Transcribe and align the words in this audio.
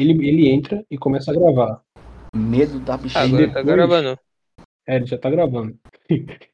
ele, 0.00 0.26
ele 0.28 0.48
entra 0.48 0.84
e 0.90 0.96
começa 0.98 1.30
a 1.30 1.34
gravar. 1.34 1.82
Medo 2.34 2.78
da 2.80 2.96
bichinha. 2.96 3.24
Agora 3.24 3.46
depois- 3.46 3.54
tá 3.54 3.62
gravando. 3.62 4.18
É, 4.86 4.96
ele 4.96 5.06
já 5.06 5.18
tá 5.18 5.30
gravando. 5.30 5.78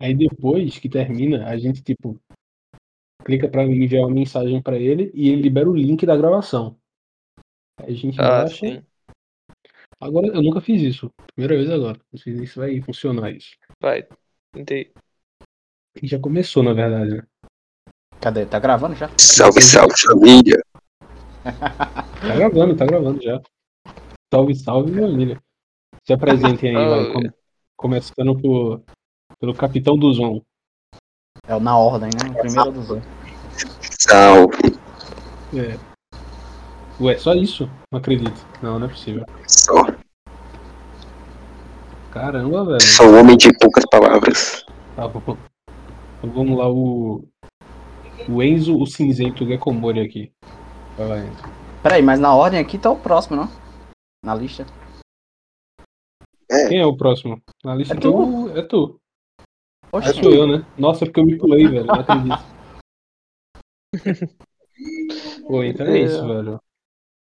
Aí 0.00 0.14
depois 0.14 0.78
que 0.78 0.88
termina, 0.88 1.46
a 1.48 1.58
gente, 1.58 1.82
tipo, 1.82 2.20
clica 3.24 3.48
pra 3.48 3.64
enviar 3.64 4.04
uma 4.04 4.14
mensagem 4.14 4.62
pra 4.62 4.76
ele 4.78 5.10
e 5.12 5.28
ele 5.28 5.42
libera 5.42 5.68
o 5.68 5.74
link 5.76 6.06
da 6.06 6.16
gravação. 6.16 6.76
Aí 7.80 7.92
a 7.92 7.96
gente 7.96 8.20
Ah, 8.20 8.42
baixa. 8.42 8.54
sim. 8.66 8.84
Agora, 10.00 10.28
eu 10.28 10.40
nunca 10.42 10.60
fiz 10.60 10.80
isso. 10.82 11.10
Primeira 11.34 11.56
vez 11.56 11.68
agora. 11.70 11.98
Não 12.12 12.18
sei 12.20 12.36
se 12.36 12.44
isso 12.44 12.60
vai 12.60 12.80
funcionar 12.80 13.32
isso. 13.32 13.56
Vai. 13.82 14.06
Tentei. 14.54 14.92
E 16.00 16.06
já 16.06 16.18
começou, 16.20 16.62
na 16.62 16.72
verdade, 16.72 17.16
né? 17.16 17.22
Cadê? 18.20 18.46
Tá 18.46 18.60
gravando 18.60 18.94
já? 18.94 19.08
Salve, 19.18 19.60
salve 19.60 19.94
família. 20.00 20.60
Tá 21.52 22.34
gravando, 22.34 22.76
tá 22.76 22.84
gravando 22.84 23.22
já. 23.22 23.40
Salve, 24.32 24.54
salve, 24.54 24.92
família. 24.92 25.40
Se 26.04 26.12
apresentem 26.12 26.76
aí, 26.76 26.88
vai. 26.88 27.30
Começando 27.76 28.36
por, 28.40 28.82
pelo 29.38 29.54
Capitão 29.54 29.96
do 29.96 30.12
Zon. 30.12 30.42
É 31.46 31.54
o 31.54 31.60
na 31.60 31.78
ordem, 31.78 32.10
né? 32.10 32.30
O 32.30 32.40
primeiro 32.40 32.72
dos 32.72 32.88
dois. 32.88 33.04
Salve. 33.80 34.78
É. 35.54 35.78
Ué, 37.00 37.16
só 37.16 37.32
isso? 37.34 37.70
Não 37.92 38.00
acredito. 38.00 38.44
Não, 38.60 38.78
não 38.78 38.86
é 38.86 38.90
possível. 38.90 39.24
Só. 39.46 39.86
Caramba, 42.10 42.64
velho. 42.64 42.82
Sou 42.82 43.06
um 43.06 43.20
homem 43.20 43.36
de 43.36 43.56
poucas 43.58 43.84
palavras. 43.90 44.66
Tá 44.96 45.06
bom. 45.06 45.36
Então 46.18 46.30
vamos 46.30 46.58
lá, 46.58 46.68
o. 46.68 47.24
O 48.28 48.42
Enzo, 48.42 48.76
o 48.76 48.86
cinzento 48.86 49.46
Gekomori 49.46 50.00
aqui. 50.00 50.32
Vai 50.98 51.06
lá, 51.06 51.18
Enzo. 51.20 51.42
Peraí, 51.80 52.02
mas 52.02 52.18
na 52.18 52.34
ordem 52.34 52.58
aqui 52.58 52.76
tá 52.76 52.90
o 52.90 52.98
próximo, 52.98 53.36
não? 53.36 53.48
Na 54.24 54.34
lista. 54.34 54.66
Quem 56.68 56.80
é 56.80 56.86
o 56.86 56.96
próximo? 56.96 57.40
Na 57.64 57.72
lista 57.76 57.94
É 57.94 58.00
tu. 58.00 58.48
É 58.50 58.62
tu. 58.62 59.00
Oxe, 59.92 60.10
É 60.10 60.12
sou 60.12 60.32
eu, 60.32 60.48
né? 60.48 60.66
Nossa, 60.76 61.06
porque 61.06 61.20
eu 61.20 61.24
me 61.24 61.38
pulei, 61.38 61.68
velho. 61.68 61.86
Não 61.86 61.94
acredito. 61.94 62.34
Pô, 65.46 65.62
então 65.62 65.86
é 65.86 65.98
isso, 66.00 66.26
velho. 66.26 66.60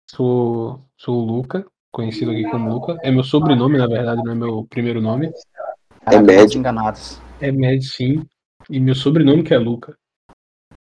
Sou, 0.09 0.79
sou 0.97 1.21
o 1.21 1.25
Luca, 1.25 1.67
conhecido 1.91 2.31
aqui 2.31 2.49
como 2.49 2.69
Luca. 2.69 2.97
É 3.03 3.11
meu 3.11 3.25
sobrenome, 3.25 3.77
na 3.77 3.87
verdade, 3.87 4.23
não 4.23 4.31
é 4.31 4.35
meu 4.35 4.65
primeiro 4.69 5.01
nome. 5.01 5.33
Caraca, 6.05 6.23
médio. 6.23 6.59
enganados. 6.59 7.19
É 7.41 7.51
Med, 7.51 7.83
sim. 7.83 8.25
E 8.69 8.79
meu 8.79 8.95
sobrenome 8.95 9.43
que 9.43 9.53
é 9.53 9.57
Luca. 9.57 9.97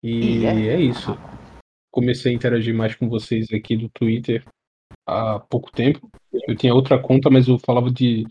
E 0.02 0.40
E 0.40 0.46
é? 0.46 0.74
é 0.74 0.80
isso. 0.80 1.16
Comecei 1.92 2.32
a 2.32 2.34
interagir 2.34 2.74
mais 2.74 2.94
com 2.94 3.08
vocês 3.08 3.52
aqui 3.52 3.76
do 3.76 3.88
Twitter 3.90 4.44
há 5.06 5.38
pouco 5.38 5.70
tempo. 5.70 6.10
Eu 6.32 6.56
tinha 6.56 6.74
outra 6.74 7.00
conta, 7.00 7.28
mas 7.28 7.48
eu 7.48 7.58
falava 7.58 7.90
de. 7.90 8.22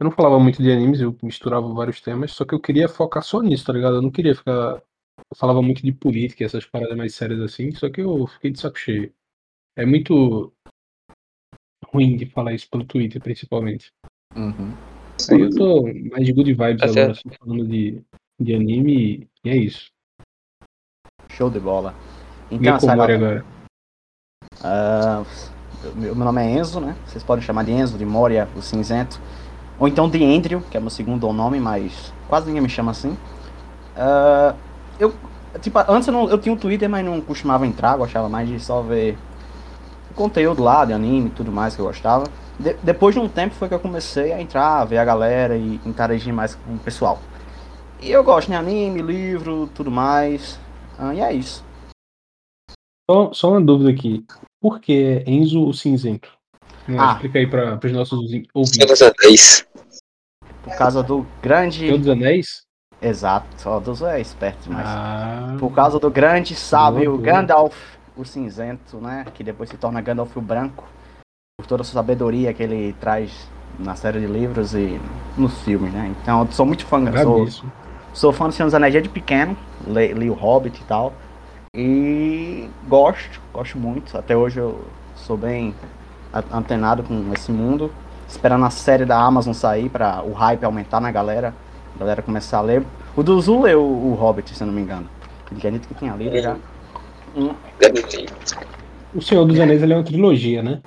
Eu 0.00 0.04
não 0.04 0.12
falava 0.12 0.38
muito 0.38 0.62
de 0.62 0.70
animes, 0.70 1.00
eu 1.00 1.16
misturava 1.22 1.72
vários 1.72 2.00
temas, 2.00 2.32
só 2.32 2.44
que 2.44 2.54
eu 2.54 2.60
queria 2.60 2.88
focar 2.88 3.22
só 3.22 3.40
nisso, 3.40 3.66
tá 3.66 3.72
ligado? 3.72 3.96
Eu 3.96 4.02
não 4.02 4.10
queria 4.10 4.34
ficar. 4.34 4.82
Eu 5.30 5.36
falava 5.36 5.60
muito 5.62 5.82
de 5.82 5.92
política, 5.92 6.44
essas 6.44 6.64
paradas 6.64 6.96
mais 6.96 7.14
sérias 7.14 7.40
assim, 7.40 7.72
só 7.72 7.90
que 7.90 8.00
eu 8.00 8.26
fiquei 8.26 8.50
de 8.50 8.60
saco 8.60 8.78
cheio. 8.78 9.12
É 9.76 9.84
muito 9.84 10.52
ruim 11.92 12.16
de 12.16 12.26
falar 12.26 12.54
isso 12.54 12.68
pelo 12.70 12.84
Twitter, 12.84 13.20
principalmente. 13.20 13.90
Uhum. 14.34 14.72
Aí 15.30 15.40
eu 15.40 15.50
tô 15.50 15.82
mais 16.10 16.24
de 16.24 16.32
good 16.32 16.52
vibes 16.52 16.80
Tá 16.80 16.86
agora, 16.86 17.12
assim, 17.12 17.30
falando 17.38 17.66
de, 17.66 18.02
de 18.40 18.54
anime 18.54 19.28
e 19.44 19.50
é 19.50 19.56
isso. 19.56 19.90
Show 21.30 21.50
de 21.50 21.60
bola. 21.60 21.94
Então, 22.52 22.74
Gekomori 22.74 23.16
galera, 23.16 23.26
agora. 23.40 23.44
ah, 24.62 25.22
meu, 25.94 26.14
nome 26.14 26.42
é 26.42 26.50
Enzo, 26.58 26.80
né? 26.80 26.94
Vocês 27.06 27.24
podem 27.24 27.42
chamar 27.42 27.64
de 27.64 27.72
Enzo, 27.72 27.96
de 27.96 28.04
Moria, 28.04 28.46
o 28.54 28.60
cinzento. 28.62 29.18
Ou 29.78 29.88
então 29.88 30.08
de 30.08 30.22
Andrew, 30.22 30.60
que 30.70 30.76
é 30.76 30.80
meu 30.80 30.90
segundo 30.90 31.32
nome, 31.32 31.58
mas 31.58 32.12
quase 32.28 32.46
ninguém 32.46 32.62
me 32.62 32.68
chama 32.68 32.90
assim. 32.90 33.16
Ah, 33.96 34.54
eu, 34.98 35.14
tipo, 35.60 35.78
antes 35.88 36.06
eu, 36.08 36.12
não, 36.12 36.28
eu 36.28 36.38
tinha 36.38 36.52
um 36.54 36.58
Twitter, 36.58 36.88
mas 36.88 37.04
não 37.04 37.20
costumava 37.20 37.66
entrar, 37.66 37.96
gostava 37.96 38.28
mais 38.28 38.48
de 38.48 38.60
só 38.60 38.82
ver 38.82 39.16
conteúdo 40.14 40.62
lá, 40.62 40.84
de 40.84 40.92
anime 40.92 41.28
e 41.28 41.30
tudo 41.30 41.50
mais 41.50 41.74
que 41.74 41.80
eu 41.80 41.86
gostava. 41.86 42.26
De- 42.60 42.76
depois 42.82 43.14
de 43.14 43.20
um 43.20 43.28
tempo 43.28 43.54
foi 43.54 43.66
que 43.66 43.74
eu 43.74 43.80
comecei 43.80 44.30
a 44.32 44.40
entrar, 44.42 44.84
ver 44.84 44.98
a 44.98 45.04
galera 45.06 45.56
e 45.56 45.80
interagir 45.86 46.34
mais 46.34 46.54
com 46.54 46.74
o 46.74 46.78
pessoal. 46.78 47.18
E 47.98 48.10
eu 48.10 48.22
gosto 48.22 48.48
de 48.48 48.54
anime, 48.54 49.00
livro, 49.00 49.68
tudo 49.74 49.90
mais. 49.90 50.60
Ah, 50.98 51.14
e 51.14 51.20
é 51.20 51.32
isso. 51.32 51.64
Só, 53.10 53.32
só 53.32 53.50
uma 53.50 53.60
dúvida 53.60 53.90
aqui. 53.90 54.24
Por 54.60 54.80
que 54.80 55.22
Enzo 55.26 55.66
o 55.66 55.72
Cinzento? 55.74 56.30
Ah. 56.98 57.12
Explica 57.12 57.38
aí 57.38 57.46
para 57.46 57.78
os 57.84 57.92
nossos 57.92 58.30
Senhor 58.30 58.46
ouvintes. 58.54 58.86
dos 58.86 59.02
Anéis. 59.02 59.66
Por 60.62 60.76
causa 60.76 61.02
do 61.02 61.26
grande. 61.42 61.80
Senhor 61.80 61.98
dos 61.98 62.08
Anéis? 62.08 62.62
Exato, 63.00 63.46
só 63.60 63.80
dos 63.80 64.00
é 64.02 64.20
esperto 64.20 64.68
demais. 64.68 64.86
Ah, 64.86 65.56
Por 65.58 65.72
causa 65.72 65.98
do 65.98 66.08
grande 66.08 66.54
sábio. 66.54 67.18
Gandalf, 67.18 67.74
o 68.16 68.24
cinzento, 68.24 68.98
né? 68.98 69.26
Que 69.34 69.42
depois 69.42 69.68
se 69.68 69.76
torna 69.76 70.00
Gandalf 70.00 70.36
o 70.36 70.40
branco. 70.40 70.84
Por 71.58 71.66
toda 71.66 71.82
a 71.82 71.84
sua 71.84 71.94
sabedoria 71.94 72.54
que 72.54 72.62
ele 72.62 72.92
traz 73.00 73.48
na 73.78 73.96
série 73.96 74.20
de 74.20 74.26
livros 74.26 74.74
e 74.74 75.00
nos 75.36 75.60
filmes, 75.62 75.92
né? 75.92 76.14
Então 76.22 76.42
eu 76.42 76.52
sou 76.52 76.64
muito 76.64 76.86
fã, 76.86 77.00
sou, 77.22 77.48
sou 78.14 78.32
fã 78.32 78.46
do 78.46 78.52
Senhor 78.52 78.66
dos 78.66 78.74
Anéis 78.74 78.92
desde 78.92 79.08
pequeno, 79.08 79.56
li, 79.86 80.12
li 80.14 80.30
o 80.30 80.34
Hobbit 80.34 80.80
e 80.80 80.84
tal. 80.84 81.12
E 81.74 82.68
gosto, 82.86 83.40
gosto 83.50 83.78
muito. 83.78 84.18
Até 84.18 84.36
hoje 84.36 84.60
eu 84.60 84.84
sou 85.16 85.38
bem 85.38 85.74
antenado 86.52 87.02
com 87.02 87.32
esse 87.32 87.50
mundo. 87.50 87.90
Esperando 88.28 88.66
a 88.66 88.68
série 88.68 89.06
da 89.06 89.18
Amazon 89.18 89.54
sair 89.54 89.88
para 89.88 90.22
o 90.22 90.32
hype 90.32 90.64
aumentar 90.64 91.00
na 91.00 91.10
galera. 91.10 91.54
A 91.96 91.98
galera 91.98 92.20
começar 92.20 92.58
a 92.58 92.60
ler. 92.60 92.84
O 93.16 93.22
do 93.22 93.40
Zul 93.40 93.62
leu 93.62 93.82
o, 93.82 94.12
Hobbit, 94.12 94.54
se 94.54 94.62
eu 94.62 94.66
não 94.66 94.74
me 94.74 94.82
engano. 94.82 95.08
Acredito 95.46 95.88
que 95.88 95.94
tinha 95.94 96.14
lido 96.14 96.38
já. 96.42 96.58
Hum. 97.34 97.54
O 99.14 99.22
Senhor 99.22 99.46
dos 99.46 99.58
Anéis 99.58 99.82
ele 99.82 99.94
é 99.94 99.96
uma 99.96 100.04
trilogia, 100.04 100.62
né? 100.62 100.82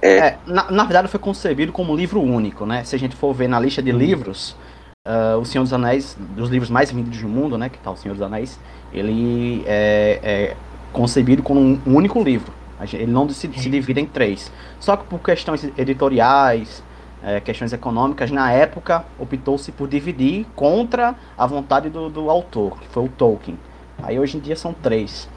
É, 0.00 0.38
na, 0.46 0.70
na 0.70 0.84
verdade 0.84 1.08
foi 1.08 1.20
concebido 1.20 1.72
como 1.72 1.94
livro 1.94 2.22
único, 2.22 2.64
né? 2.64 2.84
Se 2.84 2.96
a 2.96 2.98
gente 2.98 3.14
for 3.14 3.34
ver 3.34 3.48
na 3.48 3.60
lista 3.60 3.82
de 3.82 3.92
livros, 3.92 4.56
ah, 5.04 5.36
O 5.38 5.44
Senhor 5.44 5.64
dos 5.64 5.72
Anéis, 5.72 6.16
dos 6.36 6.48
livros 6.50 6.70
mais 6.70 6.90
vendidos 6.90 7.20
do 7.20 7.28
mundo, 7.28 7.58
né? 7.58 7.68
Que 7.68 7.78
tá 7.78 7.90
O 7.90 7.96
Senhor 7.96 8.14
dos 8.14 8.22
Anéis, 8.22 8.58
ele 8.92 9.62
é, 9.66 10.20
é 10.22 10.56
concebido 10.92 11.42
como 11.42 11.60
um 11.60 11.80
único 11.86 12.22
livro. 12.22 12.52
Ele 12.92 13.06
não 13.06 13.28
se, 13.28 13.48
se 13.52 13.70
divide 13.70 14.00
em 14.00 14.06
três. 14.06 14.52
Só 14.80 14.96
que 14.96 15.04
por 15.04 15.20
questões 15.20 15.64
editoriais, 15.78 16.82
eh, 17.22 17.40
questões 17.40 17.72
econômicas, 17.72 18.30
na 18.30 18.52
época 18.52 19.04
optou-se 19.18 19.70
por 19.72 19.88
dividir 19.88 20.44
contra 20.54 21.14
a 21.38 21.46
vontade 21.46 21.88
do, 21.88 22.10
do 22.10 22.28
autor, 22.28 22.78
que 22.80 22.88
foi 22.88 23.04
o 23.04 23.08
Tolkien. 23.08 23.58
Aí 24.02 24.18
hoje 24.18 24.36
em 24.36 24.40
dia 24.40 24.56
são 24.56 24.74
três. 24.74 25.28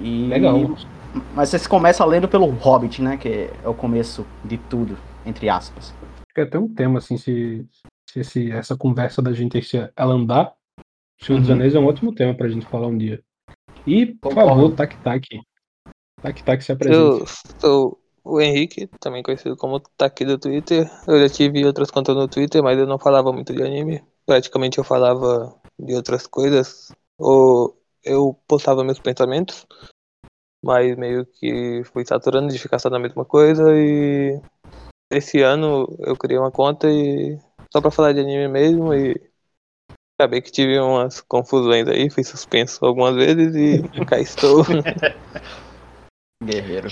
E, 0.00 0.28
Legal. 0.28 0.76
Mas 1.34 1.48
vocês 1.48 1.66
começam 1.66 2.06
lendo 2.06 2.28
pelo 2.28 2.46
Hobbit, 2.46 3.02
né? 3.02 3.16
Que 3.16 3.50
é 3.64 3.68
o 3.68 3.74
começo 3.74 4.24
de 4.44 4.58
tudo, 4.58 4.96
entre 5.24 5.48
aspas. 5.48 5.94
É 6.36 6.42
até 6.42 6.58
um 6.58 6.68
tema, 6.68 6.98
assim, 6.98 7.16
se, 7.16 7.66
se 8.24 8.40
esse- 8.40 8.52
essa 8.52 8.76
conversa 8.76 9.20
da 9.22 9.32
gente 9.32 9.60
se 9.62 9.76
ela 9.96 10.14
andar. 10.14 10.54
O 11.20 11.24
Senhor 11.24 11.38
dos 11.40 11.48
Uhum. 11.48 11.54
Anéis 11.56 11.74
é 11.74 11.78
um 11.78 11.86
ótimo 11.86 12.14
tema 12.14 12.34
pra 12.34 12.48
gente 12.48 12.66
falar 12.66 12.86
um 12.86 12.96
dia. 12.96 13.22
E, 13.86 14.06
por 14.06 14.30
Concordo. 14.30 14.48
favor, 14.48 14.74
Tac 14.76 14.96
Tac. 15.02 15.24
Tac 16.22 16.42
Tac 16.42 16.62
se 16.62 16.72
Eu 16.72 16.74
apresente. 16.74 17.32
sou 17.60 17.98
o 18.24 18.40
Henrique, 18.40 18.86
também 19.00 19.22
conhecido 19.22 19.56
como 19.56 19.80
Taki 19.80 20.24
do 20.24 20.38
Twitter. 20.38 20.88
Eu 21.06 21.18
já 21.20 21.28
tive 21.28 21.64
outras 21.64 21.90
contas 21.90 22.14
no 22.14 22.28
Twitter, 22.28 22.62
mas 22.62 22.78
eu 22.78 22.86
não 22.86 22.98
falava 22.98 23.32
muito 23.32 23.52
de 23.52 23.62
anime. 23.62 24.02
Praticamente 24.26 24.78
eu 24.78 24.84
falava 24.84 25.54
de 25.78 25.94
outras 25.94 26.26
coisas. 26.26 26.92
Ou 27.18 27.76
eu 28.04 28.38
postava 28.46 28.84
meus 28.84 29.00
pensamentos, 29.00 29.66
mas 30.62 30.96
meio 30.96 31.26
que 31.26 31.82
fui 31.92 32.04
saturando 32.06 32.52
de 32.52 32.58
ficar 32.58 32.78
só 32.78 32.90
na 32.90 32.98
mesma 32.98 33.24
coisa. 33.24 33.74
E 33.76 34.40
esse 35.10 35.40
ano 35.40 35.86
eu 36.00 36.16
criei 36.16 36.38
uma 36.38 36.50
conta 36.52 36.88
e 36.90 37.38
só 37.72 37.80
pra 37.80 37.90
falar 37.90 38.12
de 38.12 38.20
anime 38.20 38.48
mesmo. 38.48 38.94
E 38.94 39.14
acabei 40.18 40.40
que 40.40 40.50
tive 40.50 40.78
umas 40.78 41.20
confusões 41.20 41.86
aí, 41.88 42.10
fui 42.10 42.24
suspenso 42.24 42.84
algumas 42.84 43.14
vezes 43.14 43.54
e 43.54 43.82
cá 44.06 44.18
estou. 44.18 44.64
Guerreiro. 46.42 46.88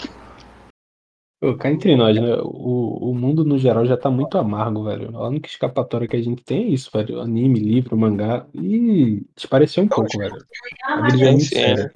Pô, 1.38 1.55
cá 1.56 1.70
entre 1.70 1.94
nós, 1.96 2.17
né? 2.17 2.34
O, 2.43 3.11
o 3.11 3.14
mundo 3.14 3.44
no 3.44 3.58
geral 3.58 3.84
já 3.84 3.96
tá 3.96 4.11
muito 4.11 4.38
amargo, 4.38 4.84
velho. 4.84 5.14
A 5.17 5.28
única 5.28 5.49
escapatória 5.49 6.08
que 6.08 6.17
a 6.17 6.23
gente 6.23 6.43
tem 6.43 6.64
é 6.64 6.69
isso, 6.69 6.90
velho. 6.90 7.20
Anime, 7.20 7.58
livro, 7.58 7.96
mangá. 7.96 8.46
E 8.55 9.26
despareceu 9.34 9.84
um 9.84 9.88
pouco, 9.88 10.19
velho. 10.19 10.37
A 10.84 11.02
vida 11.02 11.19
já 11.19 11.26
é 11.26 11.31
muito 11.32 11.44
séria. 11.44 11.93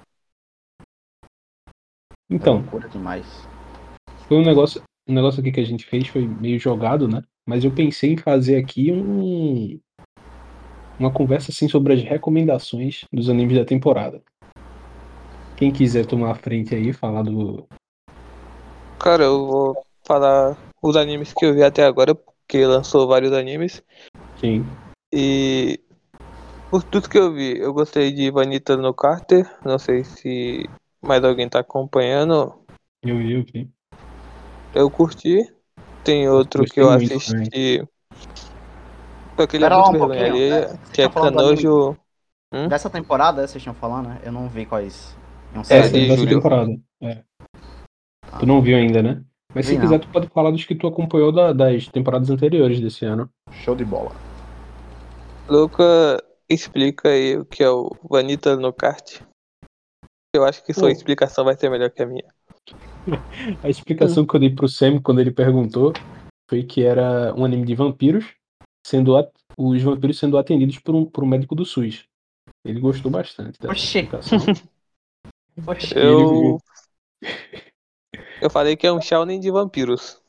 Então, 2.29 2.61
Loucura 2.61 2.87
demais. 2.87 3.25
foi 4.27 4.37
um 4.37 4.45
negócio. 4.45 4.81
Um 5.07 5.13
negócio 5.13 5.41
aqui 5.41 5.51
que 5.51 5.59
a 5.59 5.65
gente 5.65 5.85
fez 5.85 6.07
foi 6.07 6.25
meio 6.25 6.59
jogado, 6.59 7.07
né? 7.07 7.23
Mas 7.51 7.65
eu 7.65 7.71
pensei 7.71 8.13
em 8.13 8.17
fazer 8.17 8.55
aqui 8.55 8.93
um. 8.93 9.77
Uma 10.97 11.11
conversa 11.11 11.51
assim 11.51 11.67
sobre 11.67 11.91
as 11.91 12.01
recomendações 12.01 13.03
dos 13.11 13.29
animes 13.29 13.57
da 13.57 13.65
temporada. 13.65 14.23
Quem 15.57 15.69
quiser 15.69 16.05
tomar 16.05 16.31
a 16.31 16.35
frente 16.35 16.73
aí, 16.73 16.93
falar 16.93 17.23
do. 17.23 17.67
Cara, 18.97 19.25
eu 19.25 19.45
vou 19.45 19.85
falar 20.05 20.57
os 20.81 20.95
animes 20.95 21.33
que 21.33 21.45
eu 21.45 21.53
vi 21.53 21.61
até 21.61 21.83
agora, 21.83 22.15
porque 22.15 22.65
lançou 22.65 23.05
vários 23.05 23.33
animes. 23.33 23.83
Sim. 24.37 24.65
E 25.11 25.77
por 26.69 26.83
tudo 26.83 27.09
que 27.09 27.17
eu 27.17 27.33
vi, 27.33 27.59
eu 27.59 27.73
gostei 27.73 28.13
de 28.13 28.31
Vanita 28.31 28.77
no 28.77 28.93
Carter. 28.93 29.45
Não 29.65 29.77
sei 29.77 30.05
se 30.05 30.69
mais 31.01 31.21
alguém 31.21 31.49
tá 31.49 31.59
acompanhando. 31.59 32.63
Eu 33.03 33.17
vi, 33.17 33.33
eu 33.33 33.43
vi. 33.43 33.69
Eu 34.73 34.89
curti. 34.89 35.53
Tem 36.03 36.27
outro 36.29 36.65
que 36.65 36.79
eu 36.79 36.89
assisti. 36.89 37.87
Só 39.39 39.47
que 39.47 39.55
ele 39.57 39.65
é 39.65 39.69
Pera 39.69 39.81
muito 39.81 40.03
um 40.03 40.07
vergonha 40.07 40.33
né? 40.33 40.67
Vocês 40.67 40.89
que 40.91 41.01
é 41.01 41.09
Canojo. 41.09 41.97
Hum? 42.53 42.67
Dessa 42.67 42.89
temporada, 42.89 43.47
vocês 43.47 43.61
estão 43.61 43.73
falando, 43.73 44.09
né? 44.09 44.19
Eu 44.23 44.31
não 44.31 44.49
vi 44.49 44.65
quais. 44.65 45.15
Não 45.53 45.61
É, 45.61 45.63
sei. 45.63 45.77
Essa 45.79 45.89
de 45.93 46.01
dessa 46.07 46.17
julho. 46.17 46.29
temporada. 46.35 46.79
É. 47.01 47.23
Tu 48.39 48.45
não 48.45 48.61
viu 48.61 48.77
ainda, 48.77 49.01
né? 49.01 49.23
Mas 49.53 49.67
se 49.67 49.73
não. 49.75 49.81
quiser, 49.81 49.99
tu 49.99 50.07
pode 50.09 50.27
falar 50.29 50.51
dos 50.51 50.65
que 50.65 50.75
tu 50.75 50.87
acompanhou 50.87 51.31
da- 51.31 51.53
das 51.53 51.87
temporadas 51.87 52.29
anteriores 52.29 52.79
desse 52.79 53.05
ano. 53.05 53.29
Show 53.51 53.75
de 53.75 53.83
bola. 53.85 54.11
Luca, 55.49 56.23
explica 56.49 57.09
aí 57.09 57.37
o 57.37 57.45
que 57.45 57.63
é 57.63 57.69
o 57.69 57.89
Vanita 58.09 58.55
no 58.55 58.71
kart. 58.71 59.21
Eu 60.33 60.45
acho 60.45 60.63
que 60.63 60.73
sua 60.73 60.91
explicação 60.91 61.43
vai 61.43 61.57
ser 61.57 61.69
melhor 61.69 61.89
que 61.89 62.01
a 62.01 62.05
minha. 62.05 62.23
A 63.63 63.69
explicação 63.69 64.25
que 64.25 64.35
eu 64.35 64.39
dei 64.39 64.49
pro 64.53 64.67
Sam 64.67 65.01
quando 65.01 65.21
ele 65.21 65.31
perguntou 65.31 65.93
foi 66.49 66.63
que 66.63 66.83
era 66.83 67.33
um 67.35 67.45
anime 67.45 67.65
de 67.65 67.75
vampiros, 67.75 68.25
sendo 68.85 69.15
at- 69.17 69.31
os 69.57 69.81
vampiros 69.81 70.19
sendo 70.19 70.37
atendidos 70.37 70.79
por 70.79 70.95
um, 70.95 71.05
por 71.05 71.23
um 71.23 71.27
médico 71.27 71.55
do 71.55 71.65
SUS. 71.65 72.05
Ele 72.65 72.79
gostou 72.79 73.11
bastante 73.11 73.59
dessa 73.59 73.71
Oxi. 73.71 73.99
explicação. 73.99 74.39
Oxi. 75.67 75.95
Eu. 75.95 76.59
Eu 78.41 78.49
falei 78.49 78.75
que 78.75 78.85
é 78.87 78.91
um 78.91 79.01
Shounen 79.01 79.39
de 79.39 79.51
vampiros. 79.51 80.19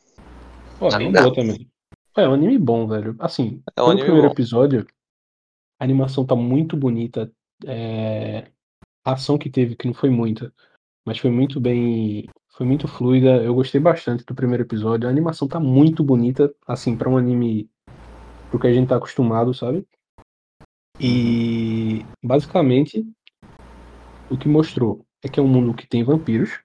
Pô, 0.79 0.91
Não 0.91 0.99
bem 0.99 1.13
dá. 1.13 1.23
boa 1.23 1.35
também. 1.35 1.69
É 2.17 2.29
um 2.29 2.35
anime 2.35 2.59
bom, 2.59 2.87
velho. 2.87 3.17
Assim, 3.19 3.63
É 3.77 3.83
um 3.83 3.87
anime 3.91 4.05
primeiro 4.05 4.29
bom. 4.29 4.33
episódio, 4.33 4.87
a 5.79 5.85
animação 5.85 6.27
tá 6.27 6.35
muito 6.37 6.77
bonita. 6.77 7.33
é, 7.67 8.51
A 9.05 9.13
ação 9.15 9.39
que 9.39 9.51
teve, 9.51 9.77
que 9.77 9.87
não 9.87 9.95
foi 9.95 10.11
muita, 10.11 10.53
mas 11.07 11.19
foi 11.19 11.31
muito 11.31 11.61
bem. 11.61 12.29
Foi 12.53 12.67
muito 12.67 12.87
fluida. 12.87 13.43
Eu 13.43 13.55
gostei 13.55 13.81
bastante 13.81 14.25
do 14.25 14.35
primeiro 14.35 14.63
episódio. 14.63 15.09
A 15.09 15.11
animação 15.11 15.49
tá 15.49 15.59
muito 15.59 16.05
bonita, 16.05 16.53
assim, 16.67 16.97
pra 16.97 17.09
um 17.09 17.17
anime 17.17 17.69
pro 18.51 18.61
que 18.61 18.67
a 18.67 18.73
gente 18.73 18.89
tá 18.89 18.97
acostumado, 18.97 19.55
sabe? 19.55 19.87
E 21.01 22.05
basicamente 22.23 23.05
o 24.31 24.37
que 24.37 24.49
mostrou 24.49 25.05
é 25.25 25.29
que 25.29 25.41
é 25.41 25.43
um 25.43 25.49
mundo 25.49 25.75
que 25.75 25.87
tem 25.87 26.05
vampiros 26.05 26.61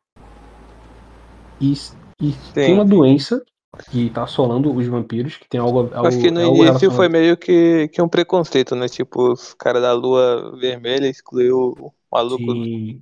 e, 1.60 1.74
e 2.22 2.34
tem 2.54 2.74
uma 2.74 2.86
doença 2.86 3.42
que 3.90 4.10
tá 4.10 4.24
assolando 4.24 4.74
os 4.74 4.86
vampiros, 4.88 5.38
que 5.38 5.48
tem 5.48 5.60
algo. 5.60 5.90
algo 5.94 6.08
Acho 6.08 6.20
que 6.20 6.32
no 6.32 6.42
início 6.42 6.92
foi 6.92 7.08
meio 7.08 7.38
que, 7.38 7.88
que 7.88 8.02
um 8.02 8.10
preconceito, 8.10 8.76
né? 8.76 8.90
Tipo, 8.90 9.32
os 9.32 9.54
caras 9.54 9.82
da 9.82 9.94
lua 9.94 10.58
vermelha 10.60 11.08
excluiu 11.08 11.74
o 11.80 11.94
maluco. 12.12 12.44
Sim, 12.44 13.02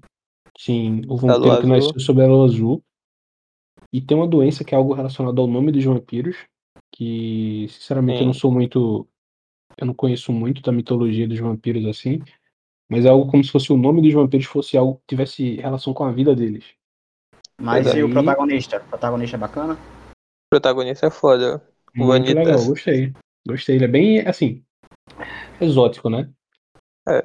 sim, 0.57 1.01
o 1.07 1.15
Da 1.15 1.21
vampiro 1.27 1.61
que 1.61 1.67
nasceu 1.67 1.99
sob 1.99 2.21
a 2.21 2.27
lua 2.27 2.45
azul. 2.45 2.83
E 3.91 4.01
tem 4.01 4.17
uma 4.17 4.27
doença 4.27 4.63
que 4.63 4.73
é 4.73 4.77
algo 4.77 4.93
relacionado 4.93 5.39
ao 5.39 5.47
nome 5.47 5.71
dos 5.71 5.83
vampiros, 5.83 6.37
que 6.91 7.67
sinceramente 7.69 8.21
eu 8.21 8.25
não 8.25 8.33
Sim. 8.33 8.39
sou 8.39 8.51
muito. 8.51 9.07
Eu 9.77 9.87
não 9.87 9.93
conheço 9.93 10.31
muito 10.31 10.61
da 10.61 10.71
mitologia 10.71 11.27
dos 11.27 11.39
vampiros 11.39 11.85
assim, 11.85 12.21
mas 12.89 13.05
é 13.05 13.09
algo 13.09 13.29
como 13.29 13.43
se 13.43 13.51
fosse 13.51 13.71
o 13.73 13.77
nome 13.77 14.01
dos 14.01 14.13
vampiros 14.13 14.45
fosse 14.45 14.77
algo 14.77 14.95
que 14.95 15.15
tivesse 15.15 15.55
relação 15.55 15.93
com 15.93 16.05
a 16.05 16.11
vida 16.11 16.35
deles. 16.35 16.65
Mas 17.59 17.85
Mas 17.85 17.95
e 17.95 18.03
o 18.03 18.09
protagonista? 18.09 18.77
O 18.77 18.89
protagonista 18.89 19.35
é 19.35 19.39
bacana? 19.39 19.73
O 19.73 20.49
protagonista 20.49 21.07
é 21.07 21.11
foda. 21.11 21.67
O 21.93 22.05
Muito 22.05 22.07
Vanitas. 22.07 22.35
legal, 22.35 22.65
gostei. 22.65 23.13
Gostei, 23.47 23.75
ele 23.75 23.85
é 23.85 23.87
bem 23.87 24.19
assim, 24.21 24.63
exótico, 25.61 26.09
né? 26.09 26.29
É. 27.07 27.21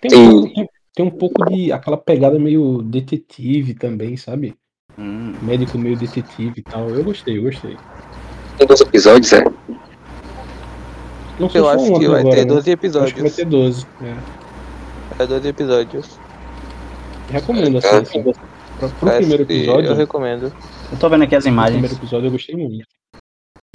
Tem 0.00 0.14
um, 0.14 0.42
Sim. 0.42 0.54
tem, 0.54 0.68
tem 0.96 1.04
um 1.04 1.10
pouco 1.10 1.44
de 1.44 1.70
aquela 1.70 1.98
pegada 1.98 2.38
meio 2.38 2.80
detetive 2.80 3.74
também, 3.74 4.16
sabe? 4.16 4.56
Hum. 4.98 5.34
Médico 5.42 5.76
meio 5.76 5.94
detetive 5.94 6.60
e 6.60 6.62
tal. 6.62 6.88
Eu 6.88 7.04
gostei, 7.04 7.36
eu 7.36 7.42
gostei. 7.42 7.76
Tem 8.56 8.66
dois 8.66 8.80
episódios, 8.80 9.30
é? 9.34 9.44
Não 11.38 11.50
sei 11.50 11.60
Eu 11.60 11.64
só 11.64 11.74
acho 11.74 11.92
um 11.94 11.98
que 11.98 12.08
vai 12.08 12.20
agora, 12.20 12.34
ter 12.36 12.46
né? 12.46 12.54
12 12.54 12.70
Eu 12.70 13.02
Acho 13.02 13.14
que 13.14 13.20
vai 13.20 13.28
episódios. 13.28 13.36
ter 13.36 13.44
12. 13.44 13.86
É. 14.00 15.22
É 15.22 15.26
12 15.26 15.48
episódios. 15.48 16.18
Recomendo, 17.30 17.76
assim, 17.76 17.88
É. 17.88 17.98
assim 17.98 18.22
pro, 18.22 18.32
pro 18.32 19.08
Acho 19.10 19.16
primeiro 19.18 19.42
episódio. 19.42 19.90
Eu 19.90 19.94
recomendo. 19.96 20.44
Eu 20.90 20.98
tô 20.98 21.10
vendo 21.10 21.24
aqui 21.24 21.36
as 21.36 21.44
imagens. 21.44 21.72
primeiro 21.78 21.94
episódio 22.02 22.26
eu 22.28 22.32
gostei 22.32 22.56
muito. 22.56 22.86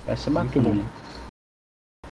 Vai 0.07 0.17
ser 0.17 0.31
Muito 0.31 0.59
bacana. 0.59 0.81
bom. 0.81 2.09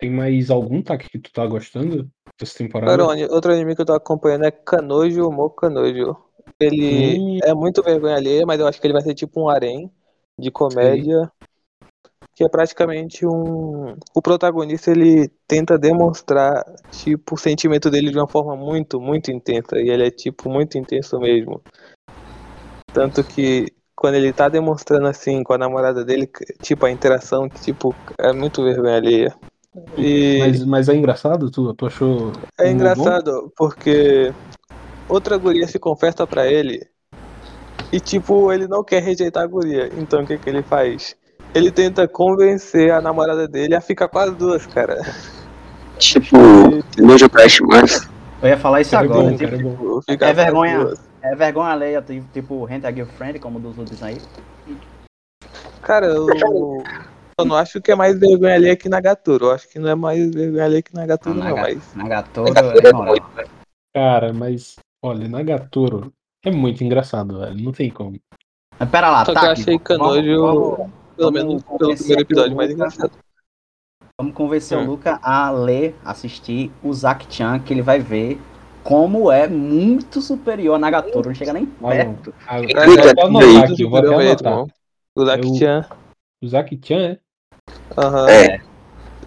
Tem 0.00 0.10
mais 0.10 0.50
algum 0.50 0.82
tá 0.82 0.98
que 0.98 1.18
tu 1.20 1.30
tá 1.30 1.46
gostando 1.46 2.10
dessa 2.40 2.58
temporada? 2.58 3.02
Ani- 3.12 3.26
outro 3.26 3.52
anime 3.52 3.74
que 3.74 3.82
eu 3.82 3.86
tô 3.86 3.92
acompanhando 3.92 4.44
é 4.44 4.50
Kanojo 4.50 5.30
Mokanojo. 5.30 6.16
Ele 6.58 7.18
Hum. 7.18 7.38
é 7.42 7.54
muito 7.54 7.82
vergonha 7.82 8.16
alheia, 8.16 8.44
mas 8.46 8.60
eu 8.60 8.66
acho 8.66 8.80
que 8.80 8.86
ele 8.86 8.92
vai 8.94 9.02
ser 9.02 9.14
tipo 9.14 9.40
um 9.40 9.48
harém 9.48 9.90
de 10.38 10.50
comédia. 10.50 11.30
Que 12.34 12.44
é 12.44 12.48
praticamente 12.48 13.26
um. 13.26 13.96
O 14.14 14.22
protagonista 14.22 14.90
ele 14.90 15.28
tenta 15.46 15.78
demonstrar 15.78 16.64
tipo 16.90 17.34
o 17.34 17.38
sentimento 17.38 17.90
dele 17.90 18.10
de 18.10 18.18
uma 18.18 18.28
forma 18.28 18.56
muito, 18.56 19.00
muito 19.00 19.30
intensa. 19.30 19.78
E 19.78 19.88
ele 19.90 20.06
é 20.06 20.10
tipo 20.10 20.48
muito 20.48 20.78
intenso 20.78 21.18
mesmo. 21.18 21.62
Tanto 22.92 23.22
que 23.24 23.66
quando 23.94 24.14
ele 24.14 24.32
tá 24.32 24.48
demonstrando 24.48 25.06
assim 25.06 25.42
com 25.42 25.52
a 25.52 25.58
namorada 25.58 26.04
dele, 26.04 26.26
tipo, 26.62 26.86
a 26.86 26.90
interação, 26.90 27.48
tipo, 27.48 27.94
é 28.18 28.32
muito 28.32 28.62
vergonha 28.64 28.96
alheia. 28.96 29.40
E... 29.96 30.38
Mas, 30.40 30.64
mas 30.64 30.88
é 30.88 30.94
engraçado? 30.94 31.50
Tu, 31.50 31.72
tu 31.74 31.86
achou. 31.86 32.32
É 32.58 32.70
engraçado 32.70 33.52
porque 33.56 34.32
outra 35.08 35.36
guria 35.36 35.66
se 35.68 35.78
confessa 35.78 36.26
pra 36.26 36.46
ele 36.46 36.88
e 37.92 37.98
tipo, 37.98 38.52
ele 38.52 38.66
não 38.68 38.84
quer 38.84 39.02
rejeitar 39.02 39.42
a 39.42 39.46
guria. 39.46 39.90
Então 39.96 40.22
o 40.22 40.26
que 40.26 40.38
que 40.38 40.48
ele 40.48 40.62
faz? 40.62 41.16
Ele 41.54 41.70
tenta 41.70 42.06
convencer 42.06 42.92
a 42.92 43.00
namorada 43.00 43.48
dele 43.48 43.74
a 43.74 43.80
ficar 43.80 44.08
com 44.08 44.18
as 44.18 44.34
duas, 44.36 44.66
cara. 44.66 45.00
Tipo, 45.98 46.36
Nojo 46.98 47.28
Crash 47.28 47.60
mais. 47.60 48.08
Eu 48.42 48.48
ia 48.48 48.56
falar 48.56 48.80
isso 48.80 48.94
é 48.94 48.98
agora. 48.98 49.30
bom, 49.30 49.36
tipo, 49.36 49.50
cara, 49.50 49.56
é 49.56 49.62
bom. 49.62 50.00
Tipo, 50.00 50.24
É 50.24 50.32
vergonha. 50.32 50.94
é 51.22 51.34
vergonha 51.34 51.68
alheia, 51.70 52.02
tipo, 52.02 52.26
tipo 52.32 52.64
Rent 52.64 52.84
a 52.84 52.92
Girlfriend, 52.92 53.38
como 53.40 53.58
dos 53.58 53.76
outros 53.76 54.02
aí. 54.02 54.18
Cara, 55.82 56.06
eu, 56.06 56.26
eu 57.40 57.44
não 57.44 57.56
acho 57.56 57.80
que 57.80 57.90
é 57.92 57.94
mais 57.94 58.18
vergonha 58.18 58.54
alheia 58.54 58.76
que 58.76 58.88
Nagatoro. 58.88 59.46
Eu 59.46 59.50
acho 59.52 59.68
que 59.68 59.78
não 59.78 59.88
é 59.90 59.94
mais 59.94 60.30
vergonha 60.34 60.64
alheia 60.64 60.82
que 60.82 60.94
Nagatoro, 60.94 61.36
não, 61.36 61.44
Naga- 61.44 61.62
mas. 61.62 61.94
Nagatoro 61.96 62.52
Nagatoro 62.54 62.86
é 62.86 62.88
é 62.88 62.92
moral. 62.92 63.14
muito. 63.14 63.50
Cara, 63.94 64.32
mas. 64.32 64.76
Olha, 65.02 65.28
Nagatoro 65.28 66.12
é 66.44 66.50
muito 66.50 66.84
engraçado, 66.84 67.38
velho. 67.40 67.62
Não 67.62 67.72
tem 67.72 67.90
como. 67.90 68.18
Mas 68.78 68.88
pera 68.90 69.10
lá, 69.10 69.24
Só 69.24 69.32
tá. 69.34 69.40
que 69.40 69.46
eu 69.46 69.50
achei 69.52 69.78
Kanojo, 69.78 70.22
pelo 70.22 70.90
vamos 71.18 71.32
menos 71.32 71.62
pelo 71.62 71.78
primeiro 71.78 72.12
aqui 72.12 72.22
episódio, 72.22 72.56
mais 72.56 72.70
engraçado. 72.70 73.12
Vamos 74.20 74.34
convencer 74.34 74.76
Hum. 74.78 74.82
o 74.82 74.86
Luca 74.86 75.18
a 75.22 75.50
ler, 75.50 75.94
assistir 76.04 76.70
o 76.82 76.92
Zack-chan, 76.92 77.58
que 77.60 77.72
ele 77.72 77.80
vai 77.82 77.98
ver 77.98 78.38
como 78.84 79.30
é 79.30 79.46
muito 79.48 80.20
superior 80.20 80.74
a 80.74 80.78
Nagatoro. 80.78 81.28
Não 81.28 81.34
chega 81.34 81.52
nem 81.54 81.64
Ah, 81.64 81.80
não. 81.82 81.88
perto. 81.88 82.34
Eu 82.52 82.62
Clica 82.66 82.84
vou 82.84 82.94
até 82.94 83.10
aqui, 83.10 83.20
anotar 83.20 83.48
aí. 83.48 83.56
aqui, 83.72 83.82
eu 83.82 83.90
vou 83.90 83.98
até 83.98 84.08
anotar. 84.08 84.52
mesmo. 84.56 84.72
O 85.16 85.24
Zaki-chan. 85.26 85.86
O 86.42 86.48
Zaki-chan 86.48 86.98
é. 87.00 87.18
Aham. 87.96 88.28
É. 88.30 88.60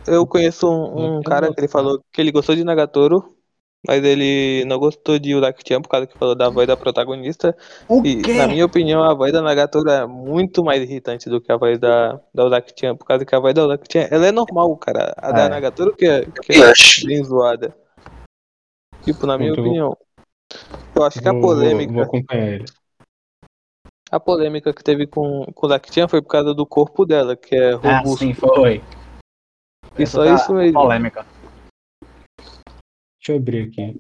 Eu 0.06 0.28
conheço 0.28 0.68
um, 0.70 1.18
um 1.18 1.22
cara 1.22 1.48
que 1.48 1.60
ele 1.60 1.66
anotar. 1.66 1.70
falou 1.70 2.00
que 2.12 2.20
ele 2.20 2.32
gostou 2.32 2.56
de 2.56 2.64
Nagatoro, 2.64 3.24
mas 3.88 4.04
ele 4.04 4.66
não 4.66 4.78
gostou 4.78 5.18
de 5.18 5.34
Uraki-chan 5.34 5.82
por 5.82 5.88
causa 5.90 6.06
que 6.08 6.18
falou 6.18 6.36
da 6.36 6.50
voz 6.50 6.68
da 6.68 6.76
protagonista. 6.76 7.56
O 7.88 8.02
E, 8.06 8.22
quê? 8.22 8.34
na 8.34 8.48
minha 8.48 8.66
opinião, 8.66 9.02
a 9.02 9.14
voz 9.14 9.32
da 9.32 9.42
Nagatoro 9.42 9.90
é 9.90 10.06
muito 10.06 10.62
mais 10.64 10.82
irritante 10.82 11.30
do 11.30 11.40
que 11.40 11.52
a 11.52 11.58
voz 11.58 11.80
da, 11.80 12.20
da 12.34 12.46
Uraki-chan, 12.46 12.96
por 12.98 13.06
causa 13.06 13.24
que 13.26 13.34
a 13.34 13.40
voz 13.40 13.54
da 13.54 13.64
Uraki-chan, 13.66 14.08
ela 14.12 14.28
é 14.28 14.32
normal, 14.32 14.76
cara. 14.78 15.14
A 15.18 15.32
da 15.32 15.44
É. 15.44 15.50
Nagatoro 15.50 15.96
que 15.96 16.06
é, 16.06 16.26
que 16.26 16.54
é 16.54 16.74
bem 17.06 17.24
zoada. 17.24 17.74
Tipo, 19.04 19.26
na 19.26 19.38
minha 19.38 19.54
vou- 19.54 19.64
opinião. 19.64 19.98
Eu 20.96 21.04
acho 21.04 21.20
que 21.22 21.28
a 21.28 21.32
Vou- 21.32 21.42
vou- 21.42 21.50
polêmica, 21.52 21.94
Vou, 21.94 22.04
acompanhar 22.04 22.48
ele. 22.48 22.66
A 24.14 24.20
polêmica 24.20 24.72
que 24.72 24.84
teve 24.84 25.08
com, 25.08 25.44
com 25.56 25.66
o 25.66 25.70
Uraki-chan 25.70 26.08
foi 26.08 26.22
por 26.22 26.30
causa 26.30 26.54
do 26.54 26.68
corpo 26.68 27.04
dela, 27.04 27.36
que 27.36 27.56
é 27.56 27.72
Ah, 27.74 27.98
robusto. 27.98 28.24
sim, 28.24 28.34
foi. 28.34 28.84
e 29.98 30.04
Essa 30.04 30.12
só 30.18 30.24
tá 30.24 30.36
isso 30.36 30.54
mesmo. 30.54 30.80
Polêmica. 30.80 31.26
Deixa 33.18 33.32
eu 33.32 33.36
abrir 33.38 33.70
aqui. 33.70 34.00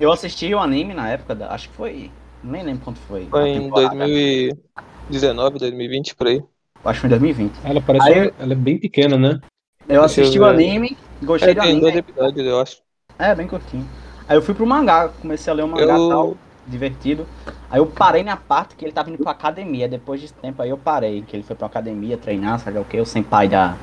Eu 0.00 0.10
assisti 0.10 0.52
o 0.52 0.58
anime 0.58 0.94
na 0.94 1.10
época, 1.10 1.34
da, 1.34 1.52
acho 1.54 1.68
que 1.68 1.76
foi. 1.76 2.10
Nem 2.42 2.64
lembro 2.64 2.84
quanto 2.84 2.98
foi. 3.00 3.24
Foi 3.26 3.48
em 3.50 3.62
temporada. 3.62 3.96
2019, 3.98 5.58
2020 5.58 6.14
por 6.16 6.26
aí. 6.26 6.42
Acho 6.84 6.94
que 6.94 7.00
foi 7.00 7.06
em 7.06 7.10
2020. 7.10 7.54
Ela 7.64 7.80
parece. 7.80 8.08
Aí- 8.12 8.32
ela 8.38 8.52
é 8.52 8.56
bem 8.56 8.78
pequena, 8.78 9.16
né? 9.16 9.28
Eu 9.28 9.40
Deixa 9.86 9.94
eu 9.96 10.02
assisti 10.04 10.38
o 10.40 10.44
anime, 10.44 10.98
gostei 11.22 11.50
É, 11.50 11.54
do 11.54 11.60
tem 11.60 11.78
dois 11.78 11.92
anime. 11.94 11.98
episódios, 11.98 12.46
eu 12.46 12.60
acho. 12.60 12.82
É, 13.18 13.34
bem 13.34 13.46
curtinho. 13.46 13.88
Aí 14.26 14.36
eu 14.36 14.42
fui 14.42 14.54
pro 14.54 14.66
mangá, 14.66 15.08
comecei 15.08 15.52
a 15.52 15.56
ler 15.56 15.62
o 15.62 15.68
mangá 15.68 15.84
e 15.84 15.86
Eu- 15.86 16.08
tal, 16.08 16.36
divertido. 16.66 17.26
Aí 17.70 17.78
eu 17.78 17.86
parei 17.86 18.22
na 18.22 18.36
parte 18.36 18.74
que 18.76 18.84
ele 18.84 18.92
tava 18.92 19.10
indo 19.10 19.18
pra 19.22 19.32
academia. 19.32 19.88
Depois 19.88 20.20
de 20.20 20.32
tempo 20.32 20.60
aí 20.62 20.70
eu 20.70 20.78
parei, 20.78 21.22
que 21.22 21.36
ele 21.36 21.42
foi 21.42 21.56
pra 21.56 21.66
academia 21.66 22.16
treinar, 22.16 22.58
sabe 22.60 22.78
o 22.78 22.84
que? 22.84 22.98
O 23.00 23.06
senpai 23.06 23.48
da, 23.48 23.76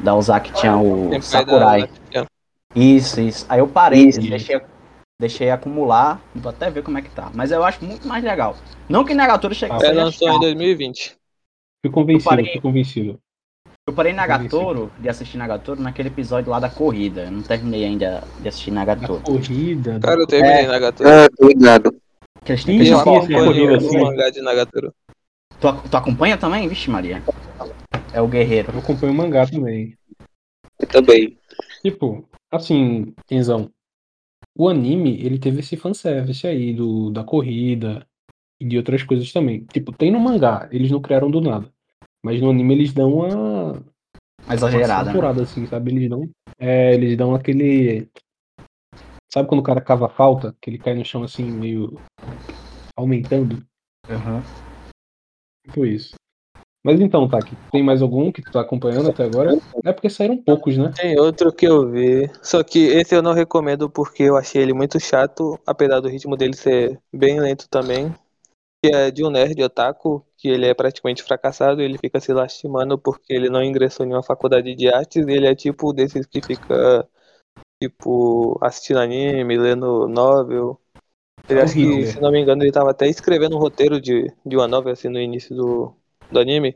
da 0.00 0.14
Ozaki 0.14 0.52
tinha 0.52 0.76
o 0.76 1.02
Tem 1.10 1.20
pai 1.20 1.22
Sakurai. 1.22 1.90
da- 2.12 2.26
Isso, 2.74 3.20
isso. 3.20 3.46
Aí 3.48 3.60
eu 3.60 3.66
parei, 3.68 4.08
Isso. 4.08 4.20
deixei, 4.20 4.60
deixei 5.20 5.50
acumular, 5.50 6.20
vou 6.34 6.50
até 6.50 6.70
ver 6.70 6.82
como 6.82 6.98
é 6.98 7.02
que 7.02 7.10
tá. 7.10 7.30
Mas 7.34 7.50
eu 7.50 7.64
acho 7.64 7.84
muito 7.84 8.06
mais 8.06 8.22
legal. 8.22 8.56
Não 8.88 9.04
que 9.04 9.14
Nagatoro 9.14 9.54
chegue 9.54 9.72
Ah, 9.72 9.76
a 9.76 9.78
É, 9.78 9.80
ser 9.88 9.92
lançou 9.92 10.28
em 10.28 10.32
chato. 10.32 10.40
2020. 10.42 11.16
Fui 11.84 11.92
convencido, 11.92 12.28
parei- 12.28 12.52
fui 12.52 12.60
convencido. 12.60 13.18
Eu 13.86 13.94
parei 13.94 14.12
Nagatoro, 14.12 14.92
de 14.98 15.08
assistir 15.08 15.38
Nagatoro, 15.38 15.80
naquele 15.80 16.08
episódio 16.08 16.50
lá 16.50 16.60
da 16.60 16.68
corrida. 16.68 17.22
Eu 17.22 17.30
não 17.30 17.40
terminei 17.42 17.86
ainda 17.86 18.22
de 18.38 18.46
assistir 18.48 18.70
Da 18.70 18.76
Nagatoro. 18.80 19.22
corrida. 19.22 19.98
Cara, 19.98 20.20
eu 20.20 20.26
terminei 20.26 20.64
É. 20.64 20.66
Nagatoro. 20.66 21.08
Ah, 21.08 21.26
tô 21.34 21.48
ligado. 21.48 21.96
Que 23.26 23.34
corrida 23.44 23.76
acompanho 23.76 23.76
assim. 23.76 23.96
o 23.98 24.02
mangá 24.02 24.30
de 24.30 24.40
Nagatoro. 24.40 24.94
Tu, 25.60 25.88
tu 25.90 25.96
acompanha 25.96 26.36
também? 26.38 26.68
Vixe, 26.68 26.90
Maria. 26.90 27.22
É 28.12 28.20
o 28.20 28.28
guerreiro. 28.28 28.72
Eu 28.72 28.78
acompanho 28.78 29.12
o 29.12 29.16
mangá 29.16 29.46
também. 29.46 29.96
Eu 30.78 30.86
também. 30.86 31.36
Tipo, 31.82 32.28
assim, 32.50 33.14
Enzão, 33.30 33.70
o 34.56 34.68
anime, 34.68 35.20
ele 35.20 35.38
teve 35.38 35.60
esse 35.60 35.76
fanservice 35.76 36.46
aí 36.46 36.72
do, 36.72 37.10
da 37.10 37.22
corrida 37.22 38.06
e 38.60 38.64
de 38.64 38.76
outras 38.76 39.02
coisas 39.02 39.32
também. 39.32 39.64
Tipo, 39.72 39.92
tem 39.92 40.10
no 40.10 40.18
mangá, 40.20 40.68
eles 40.72 40.90
não 40.90 41.00
criaram 41.00 41.30
do 41.30 41.40
nada. 41.40 41.72
Mas 42.24 42.40
no 42.40 42.50
anime 42.50 42.74
eles 42.74 42.92
dão 42.92 43.14
uma, 43.14 43.84
Mais 44.46 44.62
uma 44.62 44.68
exagerada. 44.68 45.04
né? 45.04 45.12
saturada, 45.12 45.42
assim, 45.42 45.66
sabe? 45.66 45.92
Eles 45.92 46.10
dão. 46.10 46.28
É, 46.58 46.94
eles 46.94 47.16
dão 47.16 47.34
aquele. 47.34 48.08
Sabe 49.32 49.48
quando 49.48 49.60
o 49.60 49.64
cara 49.64 49.80
cava 49.80 50.08
falta? 50.08 50.56
Que 50.60 50.70
ele 50.70 50.78
cai 50.78 50.94
no 50.94 51.04
chão 51.04 51.22
assim, 51.22 51.50
meio. 51.50 52.00
aumentando? 52.96 53.62
Uhum. 54.08 54.42
Tipo 55.64 55.84
isso. 55.84 56.14
Mas 56.84 57.00
então, 57.00 57.28
Taki, 57.28 57.56
tem 57.70 57.82
mais 57.82 58.00
algum 58.00 58.32
que 58.32 58.40
tu 58.40 58.50
tá 58.50 58.60
acompanhando 58.60 59.10
até 59.10 59.24
agora? 59.24 59.52
É 59.84 59.92
porque 59.92 60.08
saíram 60.08 60.38
poucos, 60.38 60.78
né? 60.78 60.92
Tem 60.96 61.18
outro 61.18 61.52
que 61.52 61.66
eu 61.66 61.90
vi. 61.90 62.30
Só 62.42 62.62
que 62.62 62.78
esse 62.78 63.14
eu 63.14 63.20
não 63.20 63.32
recomendo 63.34 63.90
porque 63.90 64.22
eu 64.22 64.36
achei 64.36 64.62
ele 64.62 64.72
muito 64.72 64.98
chato, 64.98 65.60
apesar 65.66 66.00
do 66.00 66.08
ritmo 66.08 66.36
dele 66.36 66.54
ser 66.54 66.98
bem 67.12 67.40
lento 67.40 67.68
também. 67.68 68.14
Que 68.82 68.94
é 68.94 69.10
de 69.10 69.24
um 69.24 69.30
nerd 69.30 69.60
otaku, 69.60 70.24
que 70.36 70.48
ele 70.48 70.66
é 70.66 70.72
praticamente 70.72 71.22
fracassado, 71.22 71.82
ele 71.82 71.98
fica 71.98 72.20
se 72.20 72.32
lastimando 72.32 72.96
porque 72.96 73.32
ele 73.32 73.50
não 73.50 73.62
ingressou 73.62 74.06
em 74.06 74.10
uma 74.10 74.22
faculdade 74.22 74.72
de 74.74 74.88
artes, 74.88 75.26
e 75.26 75.30
ele 75.32 75.48
é 75.48 75.54
tipo 75.54 75.92
desses 75.92 76.24
que 76.26 76.40
fica 76.40 77.06
tipo 77.80 78.58
assistindo 78.62 78.98
anime, 79.00 79.56
lendo 79.56 80.08
novel. 80.08 80.80
Ele 81.48 81.60
acho 81.60 81.74
que, 81.74 81.80
Hitler. 81.80 82.12
se 82.12 82.20
não 82.20 82.30
me 82.30 82.40
engano, 82.40 82.62
ele 82.62 82.72
tava 82.72 82.90
até 82.90 83.08
escrevendo 83.08 83.56
um 83.56 83.60
roteiro 83.60 84.00
de, 84.00 84.30
de 84.44 84.56
uma 84.56 84.68
novel 84.68 84.92
assim 84.92 85.08
no 85.08 85.18
início 85.18 85.54
do, 85.56 85.94
do 86.30 86.38
anime. 86.40 86.74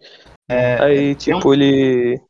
É, 0.50 0.82
Aí, 0.82 1.14
tipo, 1.14 1.52
ele. 1.52 2.20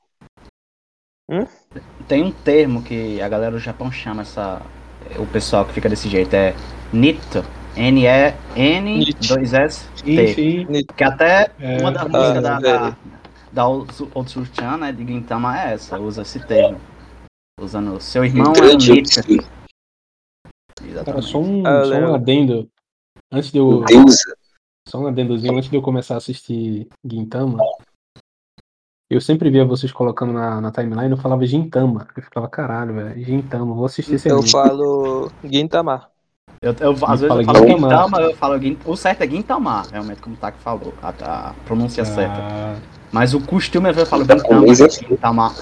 tem 2.09 2.23
um 2.23 2.33
termo 2.33 2.83
que 2.83 3.21
a 3.21 3.29
galera 3.29 3.53
do 3.53 3.59
Japão 3.59 3.93
chama 3.93 4.23
essa. 4.23 4.61
O 5.19 5.27
pessoal 5.27 5.65
que 5.65 5.73
fica 5.73 5.89
desse 5.89 6.09
jeito 6.09 6.35
é 6.35 6.55
Nito. 6.93 7.45
N-E-N, 7.75 8.99
Nit. 8.99 9.29
dois 9.29 9.55
S, 9.55 9.87
Sim, 9.97 10.17
T. 10.17 10.35
sim. 10.35 10.67
Que 10.95 11.05
até 11.05 11.51
É, 11.59 11.79
uma 11.81 11.91
das 11.91 12.03
Ah, 12.03 12.09
músicas 12.09 12.43
da, 12.43 12.61
da, 12.61 12.61
velho. 12.61 12.97
da 13.51 13.69
Otsu-chan, 14.15 14.77
né, 14.77 14.93
de 14.93 15.07
Gintama 15.07 15.59
é 15.59 15.73
essa, 15.73 15.99
usa 15.99 16.21
esse 16.21 16.39
termo. 16.41 16.79
Usando 17.61 18.01
seu 18.01 18.25
irmão 18.25 18.47
Um 18.47 18.49
é 18.49 18.51
o 18.51 18.55
grande 18.55 18.93
Nito. 18.93 19.19
absurdo. 19.21 19.45
Cara, 20.79 20.89
Exatamente. 20.91 21.27
só 21.27 21.39
um, 21.39 21.67
Ah, 21.67 21.71
eu 21.71 21.85
só 21.85 21.91
um 21.91 21.95
lembro. 21.99 22.15
adendo. 22.15 22.69
Antes 23.33 23.53
de 23.53 23.59
eu. 23.59 23.85
Deus. 23.85 24.17
Só 24.89 24.99
um 24.99 25.07
adendozinho, 25.07 25.57
antes 25.57 25.71
de 25.71 25.77
eu 25.77 25.83
começar 25.83 26.15
a 26.15 26.17
assistir 26.19 26.89
Gintama. 27.05 27.59
Eu 29.11 29.21
sempre 29.21 29.51
via 29.51 29.65
vocês 29.65 29.93
colocando 29.93 30.33
na, 30.33 30.61
na 30.61 30.73
timeline, 30.73 31.11
eu 31.11 31.17
falava 31.19 31.47
Gintama. 31.47 32.09
Eu 32.17 32.23
ficava, 32.23 32.49
caralho, 32.49 32.95
velho, 32.95 33.25
Gintama, 33.25 33.75
vou 33.75 33.85
assistir 33.85 34.15
esse 34.15 34.29
Eu 34.29 34.37
anime. 34.37 34.51
falo 34.51 35.31
Gintama. 35.45 36.11
Eu, 36.61 36.75
eu- 36.81 36.93
às 37.07 37.21
vezes 37.21 37.29
fala 37.29 37.43
eu 37.43 37.47
falo 37.47 37.59
Gintama. 37.59 37.89
Gintama, 37.89 38.21
eu 38.23 38.37
falo 38.37 38.59
Gintama. 38.61 38.91
O 38.91 38.97
certo 38.97 39.23
é 39.23 39.29
Gintama, 39.29 39.83
realmente, 39.83 40.21
como 40.23 40.35
o 40.35 40.39
Taki 40.39 40.59
falou, 40.59 40.95
a, 41.03 41.09
a 41.51 41.55
pronúncia 41.67 42.05
certa. 42.05 42.39
Ah, 42.41 42.77
Mas 43.13 43.35
o 43.35 43.41
costume 43.41 43.89
é 43.89 43.93
ver 43.93 44.03
eu 44.03 44.07
falo 44.07 44.25
Gintama, 44.25 44.75
Gintama. 44.75 45.55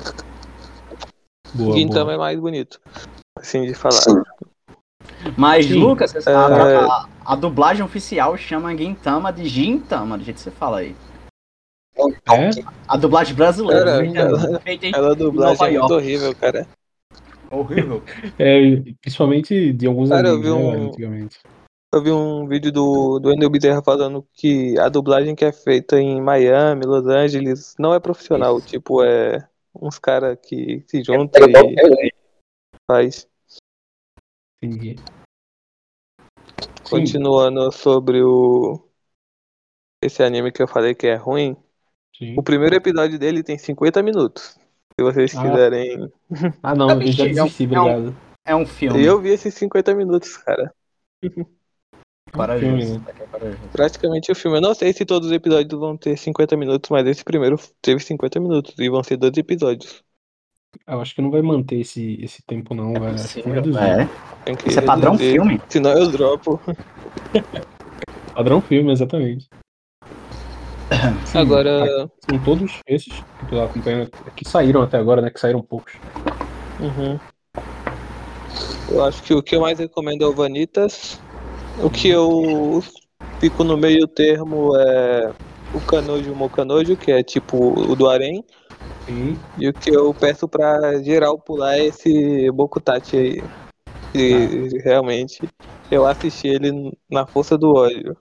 Boa, 1.54 1.76
Gintama 1.76 2.04
boa. 2.04 2.14
é 2.14 2.18
mais 2.18 2.38
bonito. 2.40 2.80
Assim 3.38 3.64
de 3.66 3.74
falar. 3.74 3.92
Sim. 4.00 4.22
Mas, 5.36 5.66
Sim. 5.66 5.74
Lucas, 5.74 6.14
a, 6.26 6.30
É. 6.30 6.76
a- 6.76 7.08
a 7.24 7.36
dublagem 7.36 7.84
oficial 7.84 8.36
chama 8.36 8.76
Gintama 8.76 9.32
de 9.32 9.46
Gintama, 9.46 10.16
do 10.18 10.24
jeito 10.24 10.36
que 10.38 10.42
você 10.42 10.50
fala 10.50 10.78
aí. 10.80 10.94
É? 11.98 12.50
A 12.88 12.96
dublagem 12.96 13.34
brasileira, 13.34 13.84
Cara, 13.84 13.98
feita, 14.04 14.18
ela- 14.20 14.60
feita 14.60 14.86
em 14.86 14.92
Ela 14.94 15.14
dublagem 15.14 15.78
Nova 15.78 15.94
é 15.94 15.96
horrível, 15.96 16.34
cara. 16.34 16.66
horrível. 17.50 18.02
É, 18.38 18.82
principalmente 19.02 19.72
de 19.72 19.86
alguns 19.86 20.08
Cara, 20.08 20.28
eu 20.28 20.38
vi 20.38 20.44
né, 20.48 20.50
um- 20.52 20.70
velho, 20.70 20.86
antigamente. 20.88 21.38
Eu 21.92 22.02
vi 22.02 22.10
um 22.12 22.46
vídeo 22.46 22.70
do, 22.70 23.18
do 23.18 23.32
Enel 23.32 23.50
Bezerra 23.50 23.82
falando 23.82 24.24
que 24.32 24.78
a 24.78 24.88
dublagem 24.88 25.34
que 25.34 25.44
é 25.44 25.50
feita 25.52 25.98
em 26.00 26.20
Miami, 26.22 26.86
Los 26.86 27.04
Angeles, 27.06 27.74
não 27.78 27.92
é 27.92 27.98
profissional. 27.98 28.60
Tipo, 28.60 29.02
é 29.02 29.44
uns 29.74 29.98
caras 29.98 30.38
que 30.42 30.84
se 30.88 31.02
juntam 31.02 31.42
e 31.48 32.12
faz. 32.90 33.28
Entendi. 34.62 34.96
Sim, 34.98 36.90
Continuando 36.90 37.70
sobre 37.72 38.22
o. 38.22 38.86
Esse 40.02 40.22
anime 40.22 40.50
que 40.50 40.62
eu 40.62 40.68
falei 40.68 40.94
que 40.94 41.06
é 41.06 41.14
ruim. 41.14 41.56
sim. 42.16 42.34
O 42.38 42.42
primeiro 42.42 42.74
episódio 42.74 43.18
dele 43.18 43.42
tem 43.42 43.56
50 43.58 44.02
minutos. 44.02 44.58
Se 44.98 45.02
vocês 45.02 45.34
Ah. 45.36 45.42
quiserem. 45.42 46.12
Ah, 46.62 46.74
não, 46.74 46.90
eu 47.00 47.12
já 47.12 47.24
é 47.24 47.28
um- 47.28 47.44
desisti, 47.46 47.64
é 47.74 47.80
um- 47.80 47.84
obrigado. 47.84 48.16
É 48.46 48.56
um 48.56 48.66
filme. 48.66 49.04
Eu 49.04 49.20
vi 49.20 49.30
esses 49.30 49.54
50 49.54 49.94
minutos, 49.94 50.36
cara. 50.38 50.74
Filme, 52.58 52.84
né? 52.84 53.00
É. 53.42 53.56
Praticamente 53.72 54.30
o 54.30 54.34
filme. 54.34 54.58
Eu 54.58 54.62
não 54.62 54.74
sei 54.74 54.92
se 54.92 55.04
todos 55.04 55.28
os 55.28 55.34
episódios 55.34 55.78
vão 55.78 55.96
ter 55.96 56.16
50 56.16 56.56
minutos, 56.56 56.90
mas 56.90 57.06
esse 57.06 57.24
primeiro 57.24 57.58
teve 57.82 58.00
50 58.00 58.38
minutos. 58.40 58.74
E 58.78 58.88
vão 58.88 59.02
ser 59.02 59.16
dois 59.16 59.36
episódios. 59.36 60.02
Eu 60.86 61.00
acho 61.00 61.14
que 61.14 61.22
não 61.22 61.30
vai 61.30 61.42
manter 61.42 61.80
esse, 61.80 62.18
esse 62.22 62.42
tempo, 62.42 62.74
não, 62.74 62.92
que 62.92 63.00
vai 63.00 63.12
Possível, 63.12 63.78
é. 63.78 64.08
Tem 64.44 64.54
que 64.54 64.68
Isso 64.68 64.78
é 64.78 64.82
padrão 64.82 65.12
reduzir, 65.12 65.32
filme? 65.32 65.60
Senão 65.68 65.90
eu 65.92 66.10
dropo. 66.10 66.60
Padrão 68.34 68.60
filme, 68.60 68.92
exatamente. 68.92 69.48
Sim, 71.26 71.38
Agora. 71.38 72.08
São 72.28 72.38
todos 72.44 72.78
esses 72.86 73.12
que 73.12 73.46
tu 73.48 73.56
tá 73.56 73.64
acompanhando, 73.64 74.10
que 74.34 74.48
saíram 74.48 74.82
até 74.82 74.98
agora, 74.98 75.20
né? 75.20 75.30
Que 75.30 75.40
saíram 75.40 75.60
poucos. 75.60 75.94
Uhum. 76.80 77.18
Eu 78.90 79.04
acho 79.04 79.22
que 79.22 79.34
o 79.34 79.42
que 79.42 79.54
eu 79.54 79.60
mais 79.60 79.78
recomendo 79.78 80.24
é 80.24 80.26
o 80.26 80.32
Vanitas. 80.32 81.20
O 81.82 81.90
que 81.90 82.08
eu 82.08 82.82
fico 83.40 83.64
no 83.64 83.76
meio 83.76 84.06
termo 84.06 84.76
é 84.76 85.32
o 85.72 85.80
Canojo 85.80 86.34
Mocanojo, 86.34 86.96
que 86.96 87.10
é 87.10 87.22
tipo 87.22 87.56
o 87.56 87.96
do 87.96 88.08
Arém. 88.08 88.44
Sim. 89.06 89.38
E 89.56 89.68
o 89.68 89.74
que 89.74 89.90
eu 89.90 90.12
peço 90.14 90.48
pra 90.48 91.02
geral 91.02 91.38
pular 91.38 91.78
é 91.78 91.86
esse 91.86 92.50
Bokutachi 92.50 93.16
aí. 93.16 93.42
E 94.14 94.78
realmente 94.82 95.48
eu 95.90 96.06
assisti 96.06 96.48
ele 96.48 96.92
na 97.10 97.26
força 97.26 97.56
do 97.56 97.74
ódio. 97.74 98.16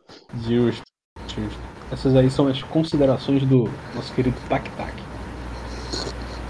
Justo, 0.48 0.84
justo. 1.28 1.60
Essas 1.92 2.16
aí 2.16 2.30
são 2.30 2.48
as 2.48 2.62
considerações 2.64 3.44
do 3.46 3.64
nosso 3.96 4.14
querido 4.14 4.38
Tac 4.48 4.70
Tac. 4.76 4.94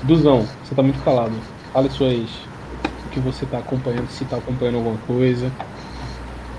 Duzão, 0.04 0.44
você 0.64 0.76
tá 0.76 0.84
muito 0.84 1.04
calado. 1.04 1.34
Fale 1.74 1.90
suas. 1.90 2.14
O 2.14 3.10
que 3.12 3.20
você 3.20 3.46
tá 3.46 3.60
acompanhando, 3.60 4.08
se 4.10 4.26
tá 4.26 4.38
acompanhando 4.38 4.78
alguma 4.78 4.98
coisa. 5.08 5.52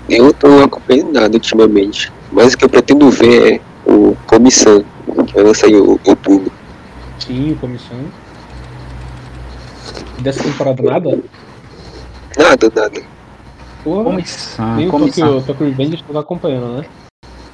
Eu 0.09 0.33
tô 0.33 0.47
acompanhando 0.63 1.13
nada 1.13 1.33
ultimamente. 1.35 2.11
Mas 2.31 2.53
o 2.53 2.57
que 2.57 2.65
eu 2.65 2.69
pretendo 2.69 3.09
ver 3.09 3.55
é 3.55 3.61
o 3.89 4.15
Comissão, 4.27 4.83
que 5.27 5.33
vai 5.33 5.43
lançar 5.43 5.67
em 5.69 5.75
o- 5.75 5.99
outubro. 6.05 6.51
Sim, 7.19 7.55
comissão. 7.59 7.97
E 10.17 10.21
dessa 10.21 10.43
temporada 10.43 10.81
nada? 10.83 11.19
Nada, 12.37 12.71
nada. 12.75 13.01
Porra, 13.83 14.03
Comissão. 14.05 14.75
nem 14.75 14.87
o 14.87 14.91
comissão. 14.91 15.27
Tokyo, 15.33 15.47
Tokyo 15.47 15.65
Revengers 15.67 16.01
tu 16.03 16.13
tá 16.13 16.19
acompanhando, 16.19 16.77
né? 16.81 16.85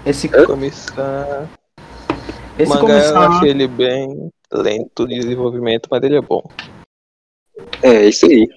Esse, 0.06 0.30
Comissão. 0.30 1.48
esse 2.58 2.70
mangá 2.70 2.82
eu 2.82 2.88
comissão. 2.88 3.22
achei 3.34 3.50
ele 3.50 3.68
bem 3.68 4.30
lento 4.52 5.08
de 5.08 5.20
desenvolvimento, 5.20 5.88
mas 5.92 6.04
ele 6.04 6.18
é 6.18 6.22
bom. 6.22 6.42
É, 7.82 8.06
isso 8.08 8.26
aí. 8.26 8.48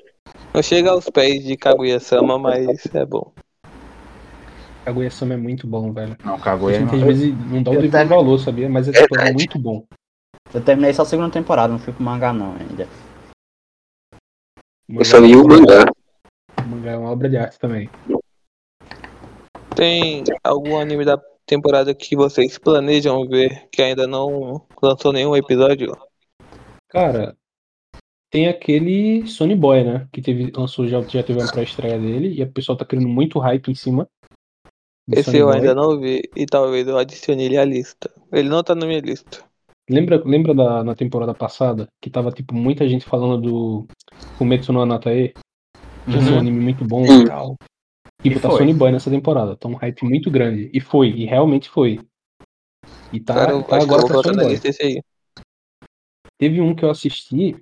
Não 0.52 0.62
chega 0.62 0.90
aos 0.90 1.08
pés 1.10 1.44
de 1.44 1.56
Kaguya-sama, 1.56 2.38
mas 2.38 2.86
é 2.94 3.04
bom. 3.06 3.32
Kaguya-sama 4.84 5.34
é 5.34 5.36
muito 5.36 5.66
bom, 5.66 5.92
velho. 5.92 6.16
Não, 6.24 6.34
A 6.34 6.40
Kaguya. 6.40 6.78
gente 6.80 6.94
às 6.94 7.00
Eu, 7.00 7.06
vezes 7.06 7.34
não 7.50 7.62
dá 7.62 7.70
o 7.70 7.74
devido 7.74 8.08
valor, 8.08 8.38
sabia? 8.38 8.68
Mas 8.68 8.88
é 8.88 8.92
tipo, 8.92 9.18
é 9.18 9.32
muito 9.32 9.58
bom. 9.58 9.86
eu 10.52 10.60
terminei 10.64 10.92
só 10.92 11.02
a 11.02 11.06
segunda 11.06 11.30
temporada, 11.30 11.72
não 11.72 11.78
fui 11.78 11.92
pro 11.92 12.02
mangá 12.02 12.32
não 12.32 12.54
ainda. 12.56 12.88
Eu 14.88 15.04
só 15.04 15.18
li 15.18 15.36
o 15.36 15.46
mangá. 15.46 15.84
O 16.64 16.68
mangá 16.68 16.92
é 16.92 16.96
uma 16.96 17.10
obra 17.10 17.28
de 17.28 17.36
arte 17.36 17.58
também. 17.58 17.88
Tem 19.76 20.24
algum 20.42 20.78
anime 20.78 21.04
da 21.04 21.20
temporada 21.46 21.94
que 21.94 22.16
vocês 22.16 22.58
planejam 22.58 23.26
ver 23.28 23.68
que 23.70 23.82
ainda 23.82 24.06
não 24.06 24.66
lançou 24.82 25.12
nenhum 25.12 25.36
episódio? 25.36 25.96
Cara, 26.88 27.36
tem 28.30 28.48
aquele 28.48 29.26
Sony 29.26 29.54
Boy, 29.54 29.84
né? 29.84 30.08
Que 30.12 30.20
teve, 30.20 30.50
lançou, 30.54 30.86
já, 30.88 31.00
já 31.02 31.22
teve 31.22 31.40
uma 31.40 31.50
pré-estreia 31.50 31.98
dele 31.98 32.34
e 32.38 32.42
o 32.42 32.50
pessoal 32.52 32.76
tá 32.76 32.84
criando 32.84 33.08
muito 33.08 33.38
hype 33.38 33.70
em 33.70 33.74
cima. 33.74 34.08
Esse 35.08 35.24
Sony 35.24 35.38
eu 35.38 35.46
Boy. 35.46 35.56
ainda 35.56 35.74
não 35.74 35.98
vi 35.98 36.22
e 36.36 36.46
talvez 36.46 36.86
eu 36.86 36.98
adicione 36.98 37.44
ele 37.44 37.56
à 37.56 37.64
lista. 37.64 38.10
Ele 38.32 38.48
não 38.48 38.62
tá 38.62 38.74
na 38.74 38.86
minha 38.86 39.00
lista. 39.00 39.44
Lembra, 39.88 40.22
lembra 40.24 40.54
da, 40.54 40.84
na 40.84 40.94
temporada 40.94 41.34
passada 41.34 41.88
que 42.00 42.08
tava, 42.08 42.30
tipo, 42.30 42.54
muita 42.54 42.88
gente 42.88 43.04
falando 43.04 43.40
do 43.40 43.86
Fumetsu 44.38 44.72
no 44.72 44.82
Anatae? 44.82 45.34
Que 46.06 46.12
ser 46.12 46.18
um 46.18 46.32
Uhum. 46.32 46.38
anime 46.38 46.60
muito 46.60 46.84
bom 46.84 47.04
e 47.04 47.26
tal. 47.26 47.56
Tipo, 48.22 48.36
E 48.36 48.40
tá 48.40 48.48
foi. 48.50 48.58
Sony 48.58 48.74
Boy 48.74 48.92
nessa 48.92 49.10
temporada. 49.10 49.56
Tá 49.56 49.68
um 49.68 49.74
hype 49.74 50.04
muito 50.04 50.30
grande. 50.30 50.70
E 50.72 50.80
foi, 50.80 51.08
e 51.08 51.24
realmente 51.24 51.68
foi. 51.68 52.06
E 53.12 53.20
tá, 53.20 53.34
Cara, 53.34 53.52
eu 53.52 53.62
tá 53.64 53.78
eu 53.78 53.82
agora 53.82 54.02
botar 54.02 54.22
Sony 54.22 54.36
Boy. 54.36 54.54
esse 54.54 54.82
aí. 54.82 55.02
Teve 56.38 56.60
um 56.60 56.74
que 56.74 56.84
eu 56.84 56.90
assisti 56.90 57.56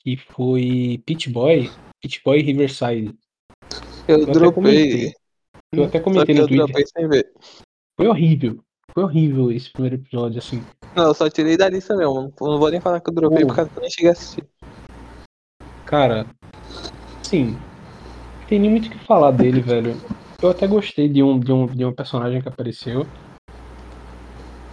que 0.00 0.16
foi 0.16 1.02
Pitch 1.04 1.28
Boy, 1.28 1.68
Pitch 2.00 2.22
Boy 2.24 2.40
Riverside. 2.42 3.14
Eu, 4.08 4.22
até 4.22 4.32
dropei. 4.32 5.12
Eu 5.74 5.84
até 5.84 5.98
comentei 6.00 6.34
no 6.34 6.46
Twitter. 6.46 6.84
Foi 7.96 8.06
horrível. 8.06 8.62
Foi 8.92 9.04
horrível 9.04 9.50
esse 9.50 9.70
primeiro 9.70 9.96
episódio, 9.96 10.38
assim. 10.38 10.62
Não, 10.94 11.04
eu 11.04 11.14
só 11.14 11.30
tirei 11.30 11.56
da 11.56 11.66
lista 11.66 11.96
mesmo. 11.96 12.30
Não, 12.38 12.48
não 12.48 12.58
vou 12.58 12.70
nem 12.70 12.78
falar 12.78 13.00
que 13.00 13.08
eu 13.08 13.14
dropei 13.14 13.40
Pô. 13.40 13.46
por 13.46 13.56
causa 13.56 13.70
que 13.70 13.78
eu 13.78 13.80
nem 13.80 13.90
cheguei 13.90 14.10
a 14.10 14.12
assistir. 14.12 14.44
Cara, 15.86 16.26
sim. 17.22 17.56
Tem 18.48 18.58
nem 18.58 18.70
muito 18.70 18.88
o 18.88 18.90
que 18.90 18.98
falar 19.06 19.30
dele, 19.30 19.62
velho. 19.62 19.96
Eu 20.42 20.50
até 20.50 20.66
gostei 20.66 21.08
de 21.08 21.22
um, 21.22 21.40
de 21.40 21.50
um, 21.50 21.66
de 21.66 21.84
um 21.86 21.92
personagem 21.92 22.42
que 22.42 22.48
apareceu. 22.48 23.06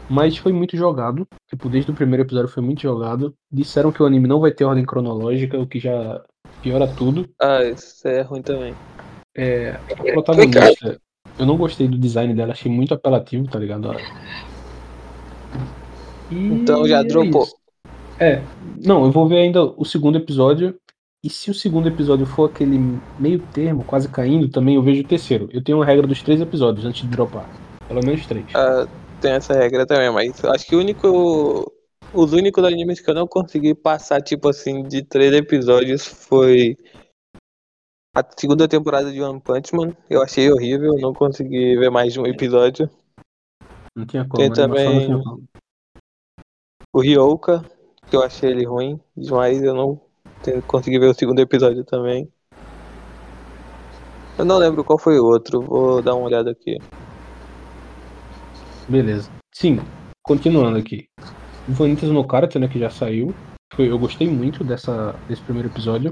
Mas 0.09 0.35
foi 0.35 0.51
muito 0.51 0.75
jogado. 0.75 1.25
Tipo, 1.47 1.69
desde 1.69 1.91
o 1.91 1.95
primeiro 1.95 2.23
episódio 2.23 2.49
foi 2.49 2.61
muito 2.61 2.81
jogado. 2.81 3.33
Disseram 3.49 3.93
que 3.93 4.03
o 4.03 4.05
anime 4.05 4.27
não 4.27 4.41
vai 4.41 4.51
ter 4.51 4.65
ordem 4.65 4.85
cronológica, 4.85 5.57
o 5.57 5.67
que 5.67 5.79
já 5.79 6.21
piora 6.61 6.93
tudo. 6.93 7.29
Ah, 7.39 7.63
isso 7.63 8.05
é 8.05 8.21
ruim 8.21 8.41
também. 8.41 8.75
É, 9.35 9.79
a 9.91 10.03
protagonista, 10.13 10.99
eu 11.37 11.45
não 11.45 11.57
gostei 11.57 11.87
do 11.87 11.97
design 11.97 12.33
dela, 12.33 12.53
achei 12.53 12.71
muito 12.71 12.93
apelativo, 12.93 13.47
tá 13.47 13.59
ligado? 13.59 13.91
E 16.31 16.35
Então 16.35 16.87
já 16.87 16.99
é 16.99 17.03
dropou. 17.03 17.47
É, 18.19 18.41
não, 18.83 19.05
eu 19.05 19.11
vou 19.11 19.27
ver 19.27 19.37
ainda 19.37 19.63
o 19.63 19.85
segundo 19.85 20.17
episódio. 20.17 20.75
E 21.23 21.29
se 21.29 21.51
o 21.51 21.53
segundo 21.53 21.89
episódio 21.89 22.25
for 22.25 22.49
aquele 22.49 22.79
meio 23.19 23.39
termo, 23.53 23.83
quase 23.83 24.07
caindo, 24.07 24.47
também 24.47 24.75
eu 24.75 24.81
vejo 24.81 25.01
o 25.01 25.07
terceiro. 25.07 25.49
Eu 25.51 25.61
tenho 25.61 25.77
uma 25.77 25.85
regra 25.85 26.07
dos 26.07 26.21
três 26.21 26.39
episódios 26.39 26.85
antes 26.85 27.01
de 27.01 27.07
dropar. 27.07 27.49
Pelo 27.87 28.05
menos 28.05 28.25
três. 28.25 28.45
Ah, 28.55 28.87
tem 29.19 29.31
essa 29.31 29.53
regra 29.53 29.85
também, 29.85 30.09
mas 30.11 30.43
acho 30.45 30.65
que 30.65 30.75
o 30.75 30.79
único. 30.79 31.71
Os 32.13 32.33
únicos 32.33 32.63
animes 32.63 32.99
que 32.99 33.09
eu 33.09 33.13
não 33.13 33.27
consegui 33.27 33.75
passar, 33.75 34.21
tipo 34.21 34.49
assim, 34.49 34.81
de 34.83 35.03
três 35.03 35.31
episódios 35.33 36.07
foi 36.07 36.75
a 38.15 38.23
segunda 38.37 38.67
temporada 38.67 39.11
de 39.11 39.21
One 39.21 39.39
Punch 39.39 39.75
Man. 39.75 39.93
Eu 40.09 40.21
achei 40.21 40.51
horrível, 40.51 40.95
não 40.99 41.13
consegui 41.13 41.77
ver 41.77 41.89
mais 41.89 42.13
de 42.13 42.19
um 42.19 42.25
episódio. 42.25 42.89
Não 43.95 44.05
tinha 44.05 44.23
como, 44.23 44.37
Tem 44.37 44.47
não 44.49 44.55
também- 44.55 45.05
tinha 45.05 45.23
como. 45.23 45.43
O 46.93 47.01
Ryouka, 47.01 47.63
que 48.09 48.15
eu 48.15 48.23
achei 48.23 48.49
ele 48.49 48.65
ruim 48.65 48.99
demais, 49.15 49.61
eu 49.61 49.73
não 49.75 50.01
consegui 50.67 50.97
ver 50.97 51.07
o 51.07 51.13
segundo 51.13 51.39
episódio 51.39 51.83
também. 51.83 52.27
Eu 54.37 54.45
não 54.45 54.57
lembro 54.57 54.83
qual 54.83 54.97
foi 54.97 55.19
o 55.19 55.25
outro, 55.25 55.61
vou 55.61 56.01
dar 56.01 56.15
uma 56.15 56.25
olhada 56.25 56.49
aqui. 56.49 56.77
Beleza. 58.87 59.29
Sim, 59.53 59.79
continuando 60.23 60.79
aqui. 60.79 61.07
Vanitas 61.67 62.09
no 62.09 62.25
Karate, 62.25 62.57
né, 62.57 62.67
que 62.67 62.79
já 62.79 62.89
saiu. 62.89 63.35
Eu 63.77 63.99
gostei 63.99 64.27
muito 64.27 64.63
dessa, 64.63 65.13
desse 65.27 65.41
primeiro 65.43 65.69
episódio. 65.69 66.11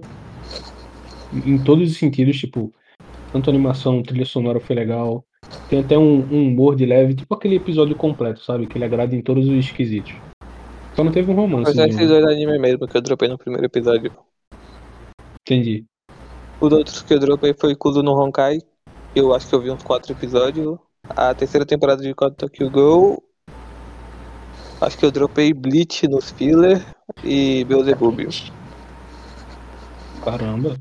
Em 1.34 1.58
todos 1.64 1.92
os 1.92 1.98
sentidos, 1.98 2.38
tipo, 2.38 2.74
tanto 3.32 3.50
a 3.50 3.54
animação, 3.54 4.02
trilha 4.02 4.26
sonora 4.26 4.60
foi 4.60 4.76
legal. 4.76 5.26
Tem 5.70 5.80
até 5.80 5.98
um, 5.98 6.20
um 6.32 6.48
humor 6.48 6.76
de 6.76 6.86
leve, 6.86 7.14
tipo 7.16 7.34
aquele 7.34 7.56
episódio 7.56 7.96
completo, 7.96 8.44
sabe? 8.44 8.68
Que 8.68 8.78
ele 8.78 8.86
agrada 8.86 9.16
em 9.16 9.22
todos 9.22 9.48
os 9.48 9.54
esquisitos. 9.54 10.14
Só 10.96 11.04
não 11.04 11.12
teve 11.12 11.32
um 11.32 11.36
romance. 11.36 11.76
Mas 11.76 11.78
é 11.78 11.88
esses 11.90 12.08
dois 12.08 12.26
animes 12.26 12.60
mesmo 12.60 12.88
que 12.88 12.98
eu 12.98 13.02
dropei 13.02 13.30
no 13.30 13.38
primeiro 13.38 13.66
episódio. 13.66 14.12
Entendi. 15.42 15.86
Os 16.60 16.74
outros 16.74 17.02
que 17.04 17.14
eu 17.14 17.20
dropei 17.20 17.54
foi 17.54 17.76
Kudo 17.76 18.02
no 18.02 18.20
Honkai. 18.20 18.60
Eu 19.16 19.34
acho 19.34 19.48
que 19.48 19.56
eu 19.56 19.62
vi 19.62 19.70
uns 19.70 19.84
quatro 19.84 20.12
episódios. 20.12 20.78
A 21.10 21.34
terceira 21.34 21.66
temporada 21.66 22.02
de 22.02 22.14
Code 22.14 22.36
Tokyo 22.36 22.70
Go. 22.70 23.24
Acho 24.82 24.98
que 24.98 25.06
eu 25.06 25.12
dropei 25.12 25.54
Bleach 25.54 26.08
nos 26.08 26.32
filler 26.32 26.84
e 27.24 27.64
Beelzebub. 27.66 28.28
Caramba. 30.24 30.76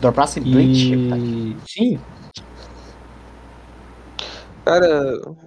Dropasse 0.00 0.40
Bleach. 0.40 0.92
E. 0.94 1.56
Sim, 1.66 1.98
Cara, 4.64 4.86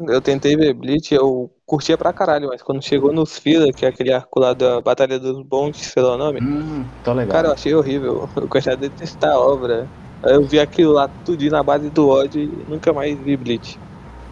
eu 0.10 0.22
tentei 0.22 0.56
ver 0.56 0.74
Bleach, 0.76 1.14
eu 1.14 1.50
curtia 1.66 1.98
pra 1.98 2.14
caralho, 2.14 2.50
mas 2.50 2.62
quando 2.62 2.84
chegou 2.84 3.12
nos 3.12 3.38
filler, 3.40 3.74
que 3.74 3.84
é 3.84 3.90
aquele 3.90 4.14
arco 4.14 4.40
lá 4.40 4.54
da 4.54 4.80
Batalha 4.80 5.20
dos 5.20 5.42
Bons, 5.44 5.76
sei 5.78 6.04
lá 6.04 6.14
o 6.14 6.18
nome, 6.18 6.40
Hum, 6.40 6.86
tô 7.04 7.14
legal. 7.14 7.36
cara, 7.36 7.48
eu 7.48 7.54
achei 7.54 7.74
horrível. 7.74 8.30
Eu 8.36 8.48
gostava 8.48 8.78
de 8.78 8.90
detestar 8.90 9.32
a 9.32 9.40
obra. 9.40 9.92
Aí 10.24 10.34
eu 10.36 10.48
vi 10.48 10.60
aquilo 10.60 10.94
lá 10.94 11.08
tudinho 11.08 11.52
na 11.52 11.64
base 11.64 11.90
do 11.90 12.08
ódio 12.08 12.42
e 12.42 12.66
nunca 12.68 12.94
mais 12.94 13.18
vi 13.20 13.36
Bleach. 13.36 13.80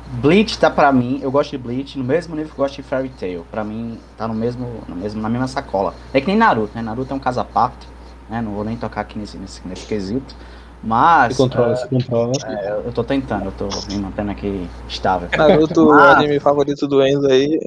Bleach 0.07 0.59
tá 0.59 0.69
pra 0.69 0.91
mim, 0.91 1.19
eu 1.21 1.31
gosto 1.31 1.51
de 1.51 1.57
Bleach 1.57 1.97
no 1.97 2.03
mesmo 2.03 2.35
nível 2.35 2.53
que 2.53 2.59
eu 2.59 2.63
gosto 2.63 2.75
de 2.75 2.83
Fairy 2.83 3.09
Tail. 3.09 3.43
Pra 3.45 3.63
mim, 3.63 3.99
tá 4.15 4.27
no 4.27 4.35
mesmo, 4.35 4.83
no 4.87 4.95
mesmo, 4.95 5.19
na 5.21 5.29
mesma 5.29 5.47
sacola. 5.47 5.95
É 6.13 6.21
que 6.21 6.27
nem 6.27 6.37
Naruto, 6.37 6.75
né? 6.75 6.81
Naruto 6.83 7.11
é 7.11 7.17
um 7.17 7.19
caso 7.19 7.39
à 7.39 7.45
parte, 7.45 7.87
né? 8.29 8.41
Não 8.41 8.51
vou 8.53 8.63
nem 8.63 8.77
tocar 8.77 9.01
aqui 9.01 9.17
nesse, 9.17 9.37
nesse, 9.37 9.67
nesse 9.67 9.85
quesito. 9.87 10.35
Mas 10.83 11.33
se 11.33 11.41
controla, 11.43 11.73
eh, 11.73 11.75
se 11.75 11.89
controla. 11.89 12.33
é, 12.45 12.71
eu- 12.71 12.81
eu 12.85 12.93
tô 12.93 13.03
tentando, 13.03 13.45
eu 13.45 13.51
tô 13.51 13.67
me 13.89 13.97
mantendo 13.97 14.31
aqui 14.31 14.69
estável. 14.87 15.27
Naruto, 15.35 15.81
o 15.87 16.09
anime 16.11 16.39
favorito 16.39 16.87
do 16.87 17.03
Enzo 17.05 17.27
aí. 17.27 17.59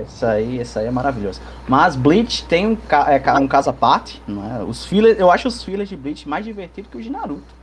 Esse 0.00 0.24
aí, 0.24 0.58
esse 0.58 0.78
aí 0.78 0.86
é 0.86 0.90
maravilhoso. 0.90 1.40
Mas 1.68 1.94
Bleach 1.96 2.44
tem 2.46 2.66
um, 2.66 2.76
ca- 2.76 3.06
é 3.12 3.38
um 3.38 3.48
caso 3.48 3.70
à 3.70 3.72
parte, 3.72 4.22
não 4.26 4.44
é? 4.60 4.62
Os 4.64 4.84
fillers, 4.84 5.18
eu 5.18 5.30
acho 5.30 5.48
os 5.48 5.62
fillers 5.62 5.88
de 5.88 5.96
Bleach 5.96 6.28
mais 6.28 6.44
divertidos 6.44 6.90
que 6.90 6.96
os 6.96 7.04
de 7.04 7.10
Naruto. 7.10 7.54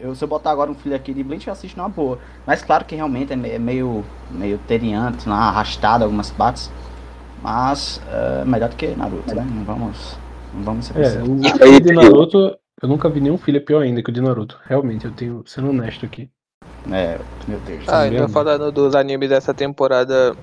Eu, 0.00 0.14
se 0.14 0.24
eu 0.24 0.28
botar 0.28 0.50
agora 0.50 0.70
um 0.70 0.74
filler 0.74 0.98
aqui 0.98 1.14
de 1.14 1.22
Bleach, 1.22 1.46
eu 1.46 1.52
assisto 1.52 1.78
numa 1.78 1.88
boa. 1.88 2.18
Mas 2.46 2.62
claro 2.62 2.84
que 2.84 2.94
realmente 2.96 3.32
é 3.32 3.36
é 3.54 3.58
meio, 3.58 4.04
meio 4.30 4.58
teriante, 4.58 5.28
lá, 5.28 5.48
arrastado 5.48 6.04
algumas 6.04 6.30
partes. 6.30 6.70
Mas 7.42 8.00
é 8.08 8.44
melhor 8.44 8.68
do 8.68 8.76
que 8.76 8.88
Naruto, 8.88 9.34
né? 9.34 9.46
Não 9.48 9.64
vamos, 9.64 10.18
vamos 10.52 10.86
ser 10.86 10.98
É, 10.98 11.04
sinceros. 11.04 11.28
o 11.28 11.38
filho 11.58 11.80
de? 11.80 11.92
Naruto, 11.92 12.58
eu 12.82 12.88
nunca 12.88 13.08
vi 13.08 13.20
nenhum 13.20 13.38
filho 13.38 13.64
pior 13.64 13.82
ainda 13.82 14.02
que 14.02 14.10
o 14.10 14.12
de 14.12 14.20
Naruto. 14.20 14.58
Realmente, 14.64 15.04
eu 15.04 15.12
tenho, 15.12 15.42
sendo 15.46 15.70
honesto 15.70 16.04
aqui. 16.06 16.28
É, 16.90 17.18
meu 17.48 17.58
Deus. 17.60 17.88
Ah, 17.88 18.06
então 18.08 18.28
falando 18.28 18.72
dos 18.72 18.94
animes 18.94 19.28
dessa 19.28 19.54
temporada, 19.54 20.34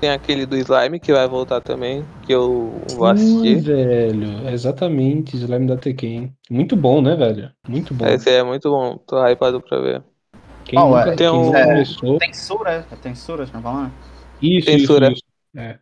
tem 0.00 0.10
aquele 0.10 0.46
do 0.46 0.56
Slime 0.56 1.00
que 1.00 1.12
vai 1.12 1.26
voltar 1.28 1.60
também, 1.60 2.04
que 2.24 2.32
eu 2.32 2.72
vou 2.96 3.14
Sim, 3.16 3.56
assistir. 3.56 3.60
velho. 3.60 4.48
Exatamente, 4.48 5.36
Slime 5.36 5.66
da 5.66 5.76
Tekken. 5.76 6.34
Muito 6.48 6.76
bom, 6.76 7.02
né, 7.02 7.16
velho? 7.16 7.50
Muito 7.68 7.92
bom. 7.92 8.06
Esse 8.06 8.30
é 8.30 8.42
muito 8.42 8.70
bom, 8.70 8.96
tô 8.98 9.18
hypado 9.26 9.60
pra 9.60 9.80
ver. 9.80 10.02
Quem 10.64 10.78
Oh, 10.78 10.88
nunca, 10.96 11.10
é, 11.12 11.16
tem 11.16 11.28
um- 11.28 11.50
começou. 11.52 12.18
Tensura, 12.18 12.86
é 12.90 12.96
Tensura, 12.96 13.46
você 13.46 13.52
tá 13.52 13.60
falando? 13.60 13.92
Isso, 14.40 14.70
Censura. 14.70 15.06
isso, 15.10 15.16
isso. 15.16 15.60
É. 15.60 15.78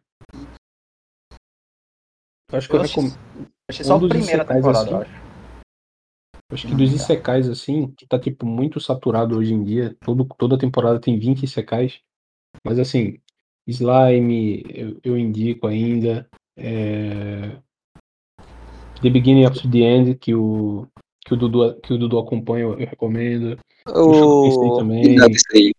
Eu 2.51 2.59
acho 2.59 2.69
que 2.69 2.75
eu, 2.75 2.81
Eu 2.81 2.87
recom... 2.87 3.03
achei 3.69 3.85
só 3.85 3.95
um 3.95 3.97
a 3.97 4.01
dos 4.01 4.09
primeira 4.09 4.45
temporada, 4.45 4.79
assim, 4.81 4.91
eu 4.91 5.01
acho. 5.01 5.11
acho 6.53 6.67
que 6.67 6.75
dos 6.75 6.93
isekais, 6.93 7.49
assim, 7.49 7.93
que 7.97 8.07
tá, 8.07 8.19
tipo, 8.19 8.47
muito 8.47 8.81
saturado 8.81 9.37
hoje 9.37 9.53
em 9.53 9.63
dia. 9.63 9.97
Todo, 10.01 10.25
toda 10.37 10.59
temporada 10.59 11.01
tem 11.01 11.19
20 11.19 11.43
isekais. 11.43 12.01
Mas, 12.65 12.79
assim, 12.79 13.19
Slime, 13.67 14.65
eu, 14.69 14.99
eu 15.05 15.19
indico 15.19 15.67
ainda. 15.67 16.29
É... 16.57 17.59
The 19.01 19.11
Beginning 19.11 19.47
of 19.47 19.69
the 19.69 19.79
End, 19.79 20.15
que 20.17 20.35
o, 20.35 20.89
que 21.25 21.35
o, 21.35 21.37
Dudu, 21.37 21.79
que 21.81 21.93
o 21.93 21.99
Dudu 21.99 22.19
acompanha, 22.19 22.65
eu, 22.65 22.81
eu 22.81 22.87
recomendo. 22.87 23.59
O 23.87 24.77
também. 24.77 25.17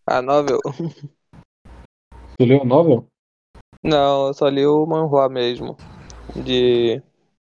A 0.08 0.22
novel? 0.22 0.60
Tu 2.38 2.46
leu 2.46 2.62
a 2.62 2.66
novel? 2.66 3.08
Não, 3.84 4.28
eu 4.28 4.34
só 4.34 4.48
li 4.48 4.66
o 4.66 4.86
manhua 4.86 5.28
mesmo. 5.28 5.76
De 6.36 7.02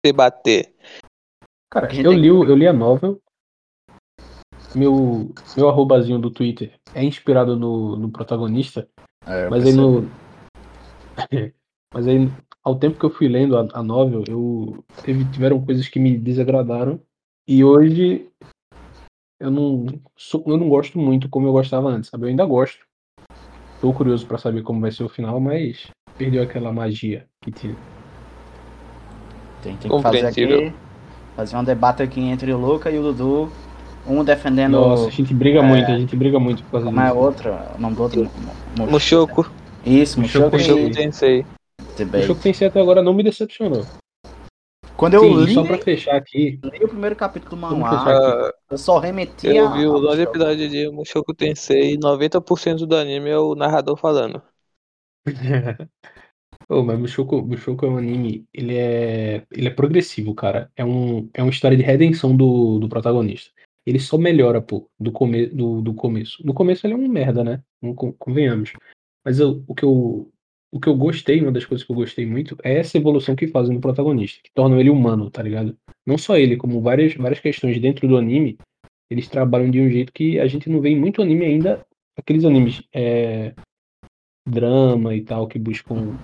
debater. 0.04 0.74
Cara, 1.70 1.88
eu 1.96 2.12
li, 2.12 2.30
o- 2.30 2.44
eu 2.44 2.54
li 2.54 2.68
a 2.68 2.72
novel. 2.72 3.20
Meu, 4.74 5.32
meu 5.56 5.68
arrobazinho 5.68 6.18
do 6.18 6.30
Twitter 6.30 6.78
é 6.92 7.02
inspirado 7.02 7.56
no, 7.56 7.96
no 7.96 8.10
protagonista, 8.10 8.88
É, 9.26 9.48
mas 9.48 9.64
aí 9.66 9.72
no. 9.72 10.02
mas 11.92 12.06
aí, 12.06 12.28
ao 12.62 12.78
tempo 12.78 12.98
que 12.98 13.06
eu 13.06 13.10
fui 13.10 13.28
lendo 13.28 13.56
a, 13.56 13.66
a 13.72 13.82
novel, 13.82 14.24
eu 14.28 14.84
teve, 15.02 15.24
tiveram 15.30 15.64
coisas 15.64 15.88
que 15.88 15.98
me 15.98 16.18
desagradaram. 16.18 17.00
E 17.46 17.62
hoje 17.64 18.28
eu 19.40 19.50
não, 19.50 19.86
sou- 20.16 20.44
eu 20.46 20.56
não 20.56 20.68
gosto 20.68 20.98
muito 20.98 21.28
como 21.28 21.46
eu 21.46 21.52
gostava 21.52 21.88
antes, 21.88 22.10
sabe? 22.10 22.24
Eu 22.24 22.28
ainda 22.28 22.44
gosto. 22.44 22.84
Tô 23.80 23.92
curioso 23.92 24.26
pra 24.26 24.38
saber 24.38 24.62
como 24.62 24.80
vai 24.80 24.90
ser 24.90 25.04
o 25.04 25.08
final, 25.08 25.38
mas 25.38 25.90
perdeu 26.16 26.42
aquela 26.42 26.72
magia 26.72 27.28
que 27.42 27.52
tinha. 27.52 27.74
Tem, 29.64 29.77
tem 29.77 29.90
que 29.90 30.03
fazer 30.03 30.27
aqui. 30.27 30.72
Fazer 31.35 31.57
um 31.57 31.64
debate 31.64 32.03
aqui 32.03 32.20
entre 32.20 32.53
o 32.53 32.59
Luca 32.59 32.90
e 32.90 32.98
o 32.98 33.03
Dudu. 33.03 33.50
Um 34.07 34.22
defendendo. 34.22 34.72
Nossa, 34.72 35.09
a 35.09 35.11
gente 35.11 35.33
briga 35.33 35.62
muito, 35.62 35.90
a 35.90 35.98
gente 35.98 36.14
briga 36.14 36.38
muito 36.38 36.62
por 36.64 36.83
causa 36.83 36.88
é 36.90 37.05
disso. 37.05 37.16
outro? 37.16 37.55
O 37.74 37.81
nome 37.81 37.96
do 37.96 38.03
outro? 38.03 38.31
Mushoku. 38.90 39.50
Isso, 39.85 40.20
Mushoku 40.20 40.57
Mushoku 40.57 40.57
Mushoku 40.57 40.81
e 40.81 40.90
Tensei. 40.90 41.46
O 41.98 42.66
até 42.66 42.81
agora 42.81 43.03
não 43.03 43.14
me 43.14 43.22
decepcionou. 43.22 43.87
Quando 44.96 45.14
eu 45.14 45.20
Sim, 45.22 45.44
li, 45.44 45.55
só 45.55 45.64
pra 45.64 45.79
fechar 45.79 46.16
aqui, 46.16 46.61
li 46.62 46.85
o 46.85 46.88
primeiro 46.88 47.16
capítulo 47.16 47.57
do 47.57 47.85
Ah, 47.85 48.53
eu 48.70 48.79
só 48.79 48.98
remetia. 48.98 49.53
eu 49.55 49.72
vi 49.72 49.85
ao 49.85 49.94
os 49.94 50.05
11 50.05 50.07
Mushoku. 50.07 50.22
episódios 50.22 50.70
de 50.70 50.90
Mushoku 50.90 51.35
Tensei 51.35 51.94
e 51.94 51.98
90% 51.98 52.87
do 52.87 52.94
anime 52.96 53.31
é 53.31 53.38
o 53.38 53.55
narrador 53.55 53.96
falando. 53.96 54.42
Ô, 56.68 56.83
mas 56.83 56.98
Mushoku, 56.98 57.42
Mushoku 57.42 57.85
é 57.85 57.88
um 57.90 57.98
anime, 57.98 58.46
ele 58.53 58.74
é, 58.77 59.44
ele 59.50 59.68
é 59.68 59.70
progressivo, 59.70 60.35
cara. 60.35 60.70
É 60.74 60.85
um, 60.85 61.29
é 61.35 61.42
uma 61.42 61.50
história 61.50 61.77
de 61.77 61.83
redenção 61.83 62.37
do, 62.37 62.79
do 62.79 62.88
protagonista. 62.88 63.50
Ele 63.87 63.98
só 63.98 64.16
melhora, 64.16 64.62
pô, 64.62 64.88
do, 64.98 65.12
come, 65.12 65.46
do, 65.46 65.83
do 65.83 65.92
começo. 65.92 66.44
No 66.44 66.55
começo 66.55 66.87
ele 66.87 66.94
é 66.94 66.96
um 66.96 67.07
merda, 67.07 67.44
né? 67.44 67.62
Convenhamos. 68.18 68.72
Mas 69.24 69.38
eu- 69.38 69.62
o, 69.66 69.74
que 69.74 69.85
eu, 69.85 70.33
o 70.72 70.81
que 70.81 70.88
eu 70.88 70.96
gostei, 70.96 71.40
uma 71.40 71.53
das 71.53 71.66
coisas 71.66 71.87
que 71.87 71.92
eu 71.92 71.96
gostei 71.96 72.24
muito, 72.24 72.57
é 72.64 72.79
essa 72.79 72.96
evolução 72.96 73.37
que 73.37 73.46
fazem 73.48 73.74
no 73.74 73.81
protagonista, 73.81 74.40
que 74.42 74.50
tornam 74.55 74.81
ele 74.81 74.88
humano, 74.90 75.31
tá 75.31 75.42
ligado? 75.42 75.77
Não 76.07 76.16
só 76.16 76.37
ele, 76.37 76.57
como 76.57 76.81
várias, 76.81 77.14
várias 77.14 77.40
questões 77.40 77.79
dentro 77.79 78.09
do 78.09 78.16
anime, 78.16 78.59
eles 79.11 79.29
trabalham 79.29 79.70
de 79.70 79.81
um 79.81 79.88
jeito 79.90 80.12
que 80.12 80.40
a 80.40 80.46
gente 80.46 80.68
não 80.68 80.81
vê 80.81 80.90
em 80.90 80.98
muito 80.98 81.20
anime 81.20 81.44
ainda, 81.44 81.85
aqueles 82.16 82.44
animes 82.44 82.83
é, 82.92 83.55
drama 84.48 85.14
e 85.14 85.22
tal, 85.22 85.46
que 85.46 85.59
buscam 85.59 86.16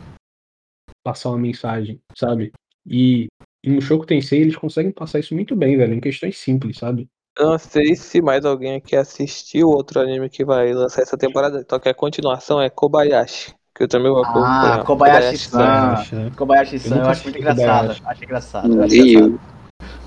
passar 1.02 1.30
uma 1.30 1.38
mensagem, 1.38 2.00
sabe? 2.16 2.52
E 2.86 3.28
em 3.64 3.72
Mushoku 3.74 4.06
Tensei 4.06 4.40
eles 4.40 4.56
conseguem 4.56 4.92
passar 4.92 5.18
isso 5.18 5.34
muito 5.34 5.54
bem, 5.54 5.76
velho, 5.76 5.94
em 5.94 6.00
questões 6.00 6.38
simples, 6.38 6.78
sabe? 6.78 7.08
Eu 7.38 7.50
não 7.50 7.58
sei 7.58 7.94
se 7.94 8.20
mais 8.20 8.44
alguém 8.44 8.76
aqui 8.76 8.96
assistiu 8.96 9.68
outro 9.68 10.00
anime 10.00 10.28
que 10.28 10.44
vai 10.44 10.72
lançar 10.72 11.02
essa 11.02 11.16
temporada, 11.16 11.64
só 11.68 11.78
que 11.78 11.88
a 11.88 11.94
continuação 11.94 12.60
é 12.60 12.68
Kobayashi, 12.68 13.54
que 13.74 13.84
eu 13.84 13.88
também 13.88 14.10
vou 14.10 14.24
Ah, 14.24 14.28
acompanhar. 14.28 14.84
Kobayashi-san. 14.84 15.58
Kobayashi, 15.58 16.14
né? 16.16 16.30
Kobayashi-san, 16.36 16.96
Eu 16.96 17.02
eu, 17.02 17.08
acho 17.08 17.24
muito 17.24 17.38
engraçado. 17.38 17.96
Acho 18.04 18.24
engraçado. 18.24 18.82
acho 18.82 18.94
Nem 18.94 19.08
engraçado. 19.08 19.40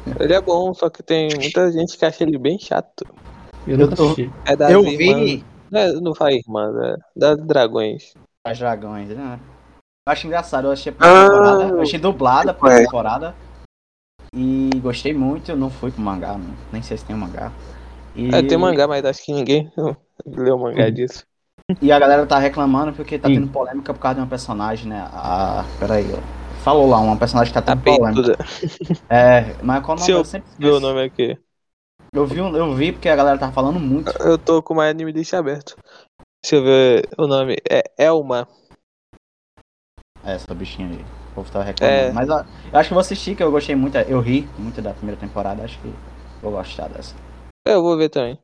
eu. 0.07 0.13
Ele 0.19 0.33
é 0.33 0.41
bom, 0.41 0.73
só 0.73 0.89
que 0.89 1.01
tem 1.01 1.29
muita 1.39 1.71
gente 1.71 1.97
que 1.97 2.05
acha 2.05 2.23
ele 2.23 2.37
bem 2.37 2.59
chato. 2.59 3.05
Eu 3.65 3.77
nunca 3.77 3.95
tô-. 3.95 4.15
É 4.45 4.55
das 4.55 4.69
Eu 4.69 4.83
irmãs. 4.85 5.29
vi 5.31 5.45
Não, 5.71 5.79
é, 5.79 5.93
não 5.93 6.13
faz 6.13 6.35
irmãs, 6.35 6.75
é 6.75 6.97
das 7.15 7.37
dragões. 7.47 8.13
as 8.45 8.59
dragões, 8.59 9.09
né? 9.09 9.39
Eu 10.05 10.11
acho 10.11 10.27
engraçado, 10.27 10.67
eu 10.67 10.71
achei 10.71 10.91
a 10.91 10.95
primeira 10.95 11.17
Ah, 11.17 11.23
temporada, 11.23 11.63
eu 11.63 11.81
achei 11.81 11.97
dublada 11.97 12.51
a 12.51 12.53
primeira 12.53 12.81
é. 12.81 12.85
temporada. 12.85 13.33
E 14.35 14.69
gostei 14.81 15.13
muito, 15.13 15.49
eu 15.49 15.55
não 15.55 15.69
fui 15.69 15.91
pro 15.91 16.01
mangá, 16.01 16.37
não- 16.37 16.53
nem 16.73 16.81
sei 16.81 16.97
se 16.97 17.05
tem 17.05 17.15
um 17.15 17.19
mangá. 17.19 17.51
E, 18.13 18.27
É, 18.33 18.41
tem 18.41 18.57
mangá, 18.57 18.85
mas 18.85 19.05
acho 19.05 19.23
que 19.23 19.31
ninguém 19.31 19.71
leu 20.25 20.57
mangá 20.57 20.89
disso. 20.89 21.25
e 21.81 21.91
a 21.91 21.97
galera 21.99 22.25
tá 22.25 22.37
reclamando 22.37 22.91
porque 22.93 23.17
tá 23.17 23.29
Sim. 23.29 23.35
tendo 23.35 23.47
polêmica 23.47 23.93
por 23.93 23.99
causa 24.01 24.15
de 24.15 24.21
uma 24.21 24.27
personagem, 24.27 24.89
né? 24.89 25.07
Ah, 25.13 25.63
peraí, 25.79 26.05
ó. 26.13 26.63
Falou 26.63 26.87
lá, 26.89 26.97
uma 26.99 27.17
personagem 27.17 27.53
que 27.53 27.59
tá 27.59 27.61
A 27.71 27.75
tendo 27.75 27.83
polêmica. 27.83 28.21
peituda. 28.21 28.45
É, 29.09 29.55
mas 29.63 29.85
qual 29.85 29.97
o 29.97 29.99
nome? 30.01 30.05
Se 30.05 30.11
eu 30.11 30.17
Eu 30.19 30.25
sempre 30.25 30.49
Viu 30.57 30.75
o 30.75 30.79
esqueço. 30.79 30.81
nome 30.81 31.03
aqui? 31.03 31.37
Eu 32.13 32.25
vi, 32.27 32.37
eu 32.37 32.75
vi 32.75 32.91
porque 32.91 33.09
a 33.09 33.15
galera 33.15 33.37
tava 33.39 33.51
falando 33.51 33.79
muito. 33.79 34.13
Eu 34.21 34.37
tô 34.37 34.61
com 34.61 34.75
My 34.75 34.89
Anime 34.89 35.11
List 35.11 35.33
aberto. 35.33 35.77
Deixa 36.43 36.57
eu 36.57 36.63
ver 36.63 37.09
o 37.17 37.27
nome. 37.27 37.57
É 37.69 37.83
Elma. 37.97 38.47
Essa 40.25 40.53
bichinha 40.53 40.87
aí. 40.89 41.05
O 41.31 41.35
povo 41.35 41.51
tava 41.51 41.65
reclamando. 41.65 41.97
É. 41.99 42.11
Mas 42.13 42.29
ó, 42.29 42.45
eu 42.71 42.79
acho 42.79 42.89
que 42.89 42.93
vou 42.93 43.01
assistir, 43.01 43.35
que 43.35 43.43
eu 43.43 43.51
gostei 43.51 43.75
muito. 43.75 43.97
Eu 43.97 44.19
ri 44.21 44.47
muito 44.57 44.81
da 44.81 44.93
primeira 44.93 45.19
temporada. 45.19 45.63
Acho 45.63 45.79
que 45.81 45.93
vou 46.41 46.51
gostar 46.51 46.87
dessa. 46.89 47.15
É, 47.67 47.73
Eu 47.73 47.81
vou 47.81 47.97
ver 47.97 48.09
também. 48.09 48.37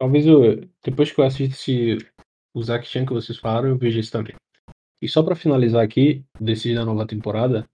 Talvez 0.00 0.26
eu, 0.26 0.66
depois 0.82 1.12
que 1.12 1.20
eu 1.20 1.24
assisti 1.24 1.98
o 2.54 2.62
Zack 2.62 2.86
Chan 2.86 3.04
que 3.04 3.12
vocês 3.12 3.38
falaram, 3.38 3.68
eu 3.68 3.76
vejo 3.76 3.98
isso 3.98 4.10
também. 4.12 4.34
E 5.02 5.08
só 5.08 5.22
pra 5.22 5.34
finalizar 5.34 5.82
aqui, 5.82 6.24
desse 6.38 6.74
da 6.74 6.84
nova 6.84 7.06
temporada, 7.06 7.66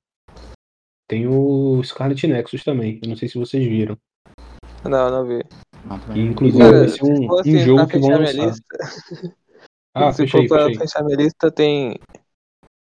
tem 1.08 1.26
o 1.28 1.80
Scarlet 1.84 2.26
Nexus 2.26 2.64
também. 2.64 2.98
Eu 3.02 3.08
não 3.10 3.16
sei 3.16 3.28
se 3.28 3.38
vocês 3.38 3.64
viram. 3.64 3.96
Não, 4.84 5.10
não 5.10 5.24
vi. 5.24 5.42
Não. 5.84 6.16
inclusive 6.16 6.58
Cara, 6.58 6.78
vai 6.80 6.88
ser 6.88 7.04
um, 7.04 7.28
um 7.32 7.58
jogo 7.58 7.86
que 7.86 7.98
vão 7.98 8.10
lançar. 8.10 8.32
lista, 8.46 8.76
Ah, 9.94 10.10
se 10.12 10.22
fecha 10.22 10.38
aí, 10.38 10.48
for 10.48 10.56
pra 10.56 10.66
fecha 10.66 10.68
aí. 10.68 10.78
fechar 10.88 11.04
minha 11.04 11.16
lista, 11.16 11.50
tem 11.50 12.00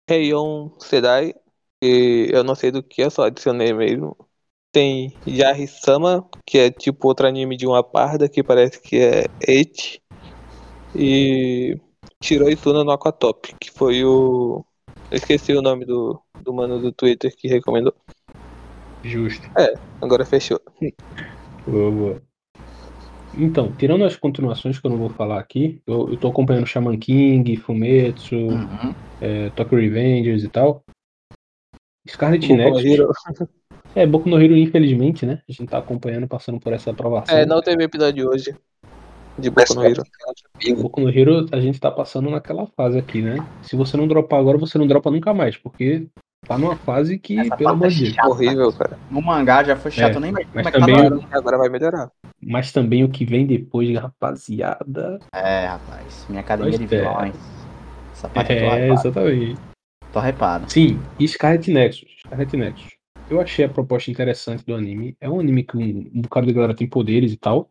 Heion 0.09 0.71
Sedai, 0.79 1.35
que 1.81 2.29
eu 2.33 2.45
não 2.45 2.55
sei 2.55 2.71
do 2.71 2.83
que, 2.83 3.03
eu 3.03 3.11
só 3.11 3.25
adicionei 3.25 3.73
mesmo. 3.73 4.17
Tem 4.73 5.17
Yari-sama, 5.27 6.29
que 6.45 6.59
é 6.59 6.71
tipo 6.71 7.09
outro 7.09 7.27
anime 7.27 7.57
de 7.57 7.67
uma 7.67 7.83
parda, 7.83 8.29
que 8.29 8.43
parece 8.43 8.81
que 8.81 8.97
é 8.97 9.25
Eight. 9.47 10.03
E 10.95 11.79
Shiroi 12.23 12.57
Suna 12.57 12.85
no 12.85 12.91
Aquatop, 12.91 13.55
que 13.59 13.71
foi 13.71 14.05
o. 14.05 14.65
Eu 15.11 15.17
esqueci 15.17 15.53
o 15.53 15.63
nome 15.63 15.85
do, 15.85 16.21
do 16.43 16.53
mano 16.53 16.81
do 16.81 16.93
Twitter 16.93 17.35
que 17.35 17.49
recomendou. 17.49 17.95
Justo. 19.05 19.49
Agora 20.01 20.25
fechou. 20.25 20.61
Boa, 21.67 21.91
boa. 21.91 22.36
Então, 23.39 23.71
tirando 23.77 24.05
as 24.05 24.17
continuações 24.17 24.79
que 24.79 24.87
eu 24.87 24.91
não 24.91 24.97
vou 24.99 25.11
falar 25.11 25.39
aqui, 25.39 25.81
eu, 25.87 26.09
eu 26.11 26.17
tô 26.17 26.29
acompanhando 26.29 26.67
Shaman 26.67 26.99
King, 26.99 27.57
Fumetsu, 27.57 28.35
Uhum. 28.35 28.95
é, 29.21 29.51
Tokyo 29.51 29.79
Revengers 29.79 30.43
e 30.43 30.49
tal. 30.49 30.83
Scarlet 32.09 32.47
Boku 32.47 32.57
no 32.57 32.65
Nexus. 32.65 32.85
Hero. 32.85 33.11
É, 33.95 34.07
Boku 34.07 34.29
no 34.29 34.41
Hero, 34.41 34.57
infelizmente, 34.57 35.27
né? 35.27 35.43
A 35.49 35.53
gente 35.53 35.69
tá 35.69 35.79
acompanhando, 35.79 36.27
passando 36.27 36.59
por 36.59 36.73
essa 36.73 36.91
aprovação. 36.91 37.37
É, 37.37 37.45
não 37.45 37.61
teve 37.61 37.85
episódio 37.85 38.29
hoje. 38.29 38.57
De 39.39 39.51
Boku 39.51 39.75
no 39.75 39.85
Hero. 39.85 40.03
Boku 40.81 41.01
no 41.01 41.11
Hero, 41.11 41.47
a 41.53 41.61
gente 41.61 41.79
tá 41.79 41.91
passando 41.91 42.31
naquela 42.31 42.67
fase 42.69 42.99
aqui, 42.99 43.21
né? 43.21 43.37
Se 43.63 43.77
você 43.77 43.97
não 43.97 44.09
dropar 44.09 44.41
agora, 44.41 44.57
você 44.57 44.79
não 44.79 44.87
dropa 44.87 45.11
nunca 45.11 45.35
mais, 45.35 45.57
porque 45.59 46.07
tá 46.47 46.59
numa 46.59 46.77
fase 46.77 47.19
que, 47.19 47.39
Essa 47.39 47.57
pelo 47.57 47.71
amor 47.71 47.87
é 47.87 47.91
de 47.91 48.13
Deus. 48.13 48.27
Horrível, 48.27 48.73
cara. 48.73 48.99
O 49.11 49.21
mangá 49.21 49.65
já 49.65 49.77
foi 49.77 49.91
chato, 49.91 50.17
É, 50.17 50.21
nem 50.21 50.31
imagino 50.31 50.51
mas 50.55 50.63
como 50.65 50.69
é 50.69 50.73
que 50.73 50.79
também- 50.79 50.97
tá 51.11 51.17
agora. 51.17 51.39
Agora 51.39 51.59
vai 51.59 51.69
melhorar. 51.69 52.11
Mas 52.43 52.73
também 52.73 53.03
o 53.05 53.09
que 53.09 53.25
vem 53.25 53.47
depois, 53.47 53.97
rapaziada. 53.99 55.19
É, 55.35 55.67
rapaz. 55.67 56.27
Minha 56.29 56.41
academia 56.41 56.79
de 56.79 56.85
é. 56.85 56.87
vilões. 56.87 57.35
Essa 58.13 58.29
parte 58.29 58.53
É, 58.53 58.89
exatamente. 58.91 59.61
Tô 60.13 60.21
hypado. 60.21 60.71
Sim, 60.71 61.01
e 61.19 61.27
Scarlet 61.29 61.71
Nexus. 61.71 62.09
Scarlet 62.21 62.57
Nexus. 62.57 62.97
Eu 63.29 63.41
achei 63.41 63.65
a 63.65 63.69
proposta 63.69 64.11
interessante 64.11 64.65
do 64.65 64.75
anime. 64.75 65.17
É 65.21 65.29
um 65.29 65.41
anime 65.41 65.65
que 65.65 65.77
um, 65.77 66.11
um 66.15 66.21
bocado 66.23 66.47
de 66.47 66.53
galera 66.53 66.75
tem 66.75 66.87
poderes 66.87 67.33
e 67.33 67.37
tal. 67.37 67.69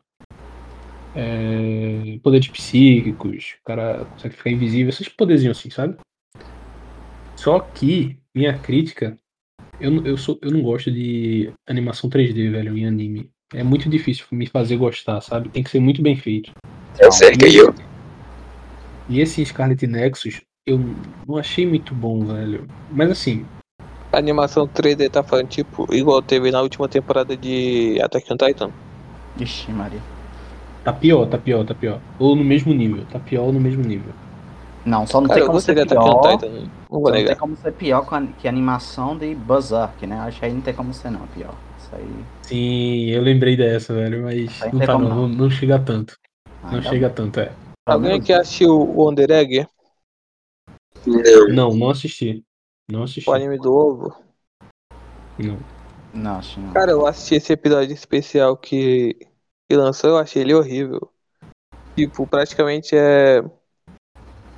É, 1.15 2.19
poderes 2.21 2.47
psíquicos, 2.49 3.55
o 3.61 3.63
cara 3.65 4.05
consegue 4.11 4.35
ficar 4.35 4.49
invisível, 4.49 4.89
esses 4.89 5.07
poderzinhos 5.07 5.57
assim, 5.57 5.69
sabe? 5.69 5.95
Só 7.37 7.59
que, 7.59 8.17
minha 8.35 8.57
crítica, 8.59 9.17
eu, 9.79 9.91
não- 9.91 10.05
eu, 10.05 10.17
sou, 10.17 10.39
eu 10.41 10.51
não 10.51 10.61
gosto 10.61 10.91
de 10.91 11.53
animação 11.67 12.09
3D, 12.09 12.49
velho, 12.49 12.77
em 12.77 12.85
anime. 12.87 13.31
É 13.53 13.63
muito 13.63 13.89
difícil 13.89 14.25
me 14.31 14.47
fazer 14.47 14.77
gostar, 14.77 15.21
sabe? 15.21 15.49
Tem 15.49 15.63
que 15.63 15.69
ser 15.69 15.79
muito 15.79 16.01
bem 16.01 16.15
feito. 16.15 16.51
É 16.99 17.11
sério 17.11 17.37
que 17.37 17.55
eu. 17.55 17.73
E 19.09 19.19
esse 19.19 19.45
Scarlet 19.45 19.85
Nexus, 19.87 20.41
eu 20.65 20.79
não 21.27 21.37
achei 21.37 21.65
muito 21.65 21.93
bom, 21.93 22.25
velho. 22.25 22.67
Mas 22.91 23.11
assim, 23.11 23.45
A 24.11 24.17
animação 24.17 24.67
3D 24.67 25.09
tá 25.09 25.23
falando, 25.23 25.47
tipo, 25.49 25.85
igual 25.93 26.21
teve 26.21 26.49
na 26.49 26.61
última 26.61 26.87
temporada 26.87 27.35
de 27.37 27.99
Attack 28.01 28.33
on 28.33 28.37
Titan. 28.37 28.71
Ixi, 29.39 29.71
Maria. 29.71 29.99
Tá 30.83 30.93
pior, 30.93 31.25
tá 31.27 31.37
pior, 31.37 31.65
tá 31.65 31.75
pior. 31.75 31.99
Ou 32.19 32.35
no 32.35 32.43
mesmo 32.43 32.73
nível, 32.73 33.05
tá 33.07 33.19
pior 33.19 33.43
ou 33.45 33.53
no 33.53 33.59
mesmo 33.59 33.83
nível. 33.83 34.13
Não, 34.85 35.07
só 35.07 35.19
não 35.19 35.27
Cara, 35.27 35.39
tem 35.39 35.47
como 35.47 35.59
ser 35.59 35.71
Attack 35.79 35.97
on 35.97 36.03
pior. 36.21 36.37
Titan, 36.37 36.51
não 36.51 36.61
Só 36.61 36.69
vou 36.89 37.01
não 37.11 37.25
tem 37.25 37.35
como 37.35 37.55
ser 37.57 37.71
pior 37.73 38.07
a- 38.13 38.21
que 38.39 38.47
a 38.47 38.51
animação 38.51 39.17
de 39.17 39.33
Berserk, 39.33 40.05
né? 40.05 40.19
Acho 40.19 40.39
que 40.39 40.45
aí 40.45 40.53
não 40.53 40.61
tem 40.61 40.73
como 40.75 40.93
ser 40.93 41.09
não, 41.09 41.25
pior. 41.27 41.55
Isso 41.79 41.89
aí. 41.95 42.25
Sim, 42.43 43.05
eu 43.09 43.21
lembrei 43.23 43.57
dessa, 43.57 43.93
velho, 43.95 44.23
mas 44.23 44.59
não 44.71 44.79
tá 44.79 44.93
não, 44.93 44.99
não. 44.99 45.27
não, 45.27 45.49
chega 45.49 45.79
tanto. 45.79 46.15
Ah, 46.63 46.71
Não 46.71 46.81
tá 46.83 46.89
chega 46.89 47.09
bom. 47.09 47.15
tanto, 47.15 47.39
é. 47.39 47.51
Alguém 47.87 48.13
aqui 48.13 48.31
assistiu 48.31 48.79
o 48.79 49.03
Wonder 49.03 49.29
Egg, 49.31 49.67
Não. 51.05 51.47
Não, 51.49 51.75
não 51.75 51.89
assisti. 51.89 52.43
Não 52.87 53.03
assisti. 53.03 53.27
o 53.29 53.33
anime 53.33 53.57
do 53.57 53.73
ovo? 53.73 54.15
Não. 55.39 55.57
Não, 56.13 56.37
acho 56.37 56.55
que 56.55 56.59
não. 56.61 56.73
Cara, 56.73 56.91
eu 56.91 57.05
assisti 57.07 57.35
esse 57.35 57.53
episódio 57.53 57.93
especial 57.93 58.55
que, 58.55 59.15
que 59.67 59.75
lançou, 59.75 60.11
eu 60.11 60.17
achei 60.17 60.43
ele 60.43 60.53
horrível. 60.53 61.11
Tipo, 61.95 62.27
praticamente 62.27 62.95
é 62.95 63.41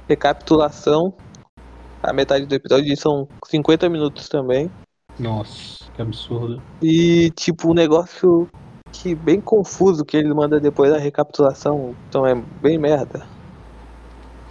recapitulação. 0.08 1.14
A 2.02 2.14
metade 2.14 2.46
do 2.46 2.56
episódio 2.56 2.96
são 2.98 3.28
50 3.46 3.90
minutos 3.90 4.30
também. 4.30 4.70
Nossa, 5.20 5.92
que 5.94 6.02
absurdo. 6.02 6.62
E, 6.82 7.32
tipo, 7.32 7.72
um 7.72 7.74
negócio 7.74 8.48
link 9.06 9.16
bem 9.16 9.40
confuso 9.42 10.04
que 10.06 10.18
ele 10.18 10.34
manda 10.34 10.60
depois 10.60 10.92
da 10.92 10.98
recapitulação. 10.98 11.96
Então 12.08 12.26
é 12.26 12.36
bem 12.62 12.78
merda. 12.78 13.26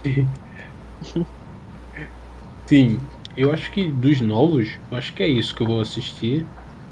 Sim, 2.67 2.97
eu 3.35 3.51
acho 3.51 3.71
que 3.71 3.89
dos 3.89 4.21
novos, 4.21 4.77
eu 4.91 4.97
acho 4.97 5.13
que 5.13 5.23
é 5.23 5.27
isso 5.27 5.55
que 5.55 5.63
eu 5.63 5.67
vou 5.67 5.81
assistir. 5.81 6.45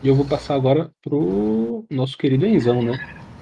E 0.03 0.07
eu 0.07 0.15
vou 0.15 0.25
passar 0.25 0.55
agora 0.55 0.91
pro 1.01 1.85
nosso 1.89 2.17
querido 2.17 2.45
Enzão, 2.45 2.81
né? 2.81 2.97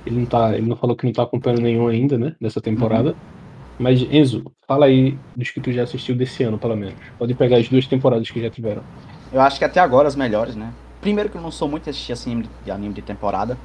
Ele 0.06 0.20
não, 0.20 0.26
tá, 0.26 0.56
ele 0.56 0.68
não 0.68 0.76
falou 0.76 0.96
que 0.96 1.06
não 1.06 1.14
tá 1.14 1.24
acompanhando 1.24 1.62
nenhum 1.62 1.88
ainda, 1.88 2.18
né? 2.18 2.36
Dessa 2.40 2.62
temporada. 2.62 3.10
Uhum. 3.10 3.33
Mas, 3.78 4.02
Enzo, 4.02 4.44
fala 4.68 4.86
aí 4.86 5.18
dos 5.36 5.50
que 5.50 5.60
tu 5.60 5.72
já 5.72 5.84
assistiu 5.84 6.16
desse 6.16 6.44
ano, 6.44 6.58
pelo 6.58 6.76
menos. 6.76 6.96
Pode 7.18 7.34
pegar 7.34 7.58
as 7.58 7.68
duas 7.68 7.88
temporadas 7.88 8.30
que 8.30 8.42
já 8.42 8.50
tiveram. 8.50 8.84
Eu 9.32 9.42
acho 9.42 9.58
que 9.58 9.66
até 9.66 9.80
agora 9.80 10.08
as 10.08 10.16
melhores, 10.16 10.56
né? 10.56 10.72
Primeiro 11.02 11.30
que 11.30 11.38
eu 11.38 11.42
não 11.42 11.52
sou 11.52 11.68
muito 11.68 11.90
assistir 11.90 12.14
assim 12.14 12.44
de 12.64 12.72
anime 12.72 12.94
de 12.94 13.02
temporada. 13.02 13.58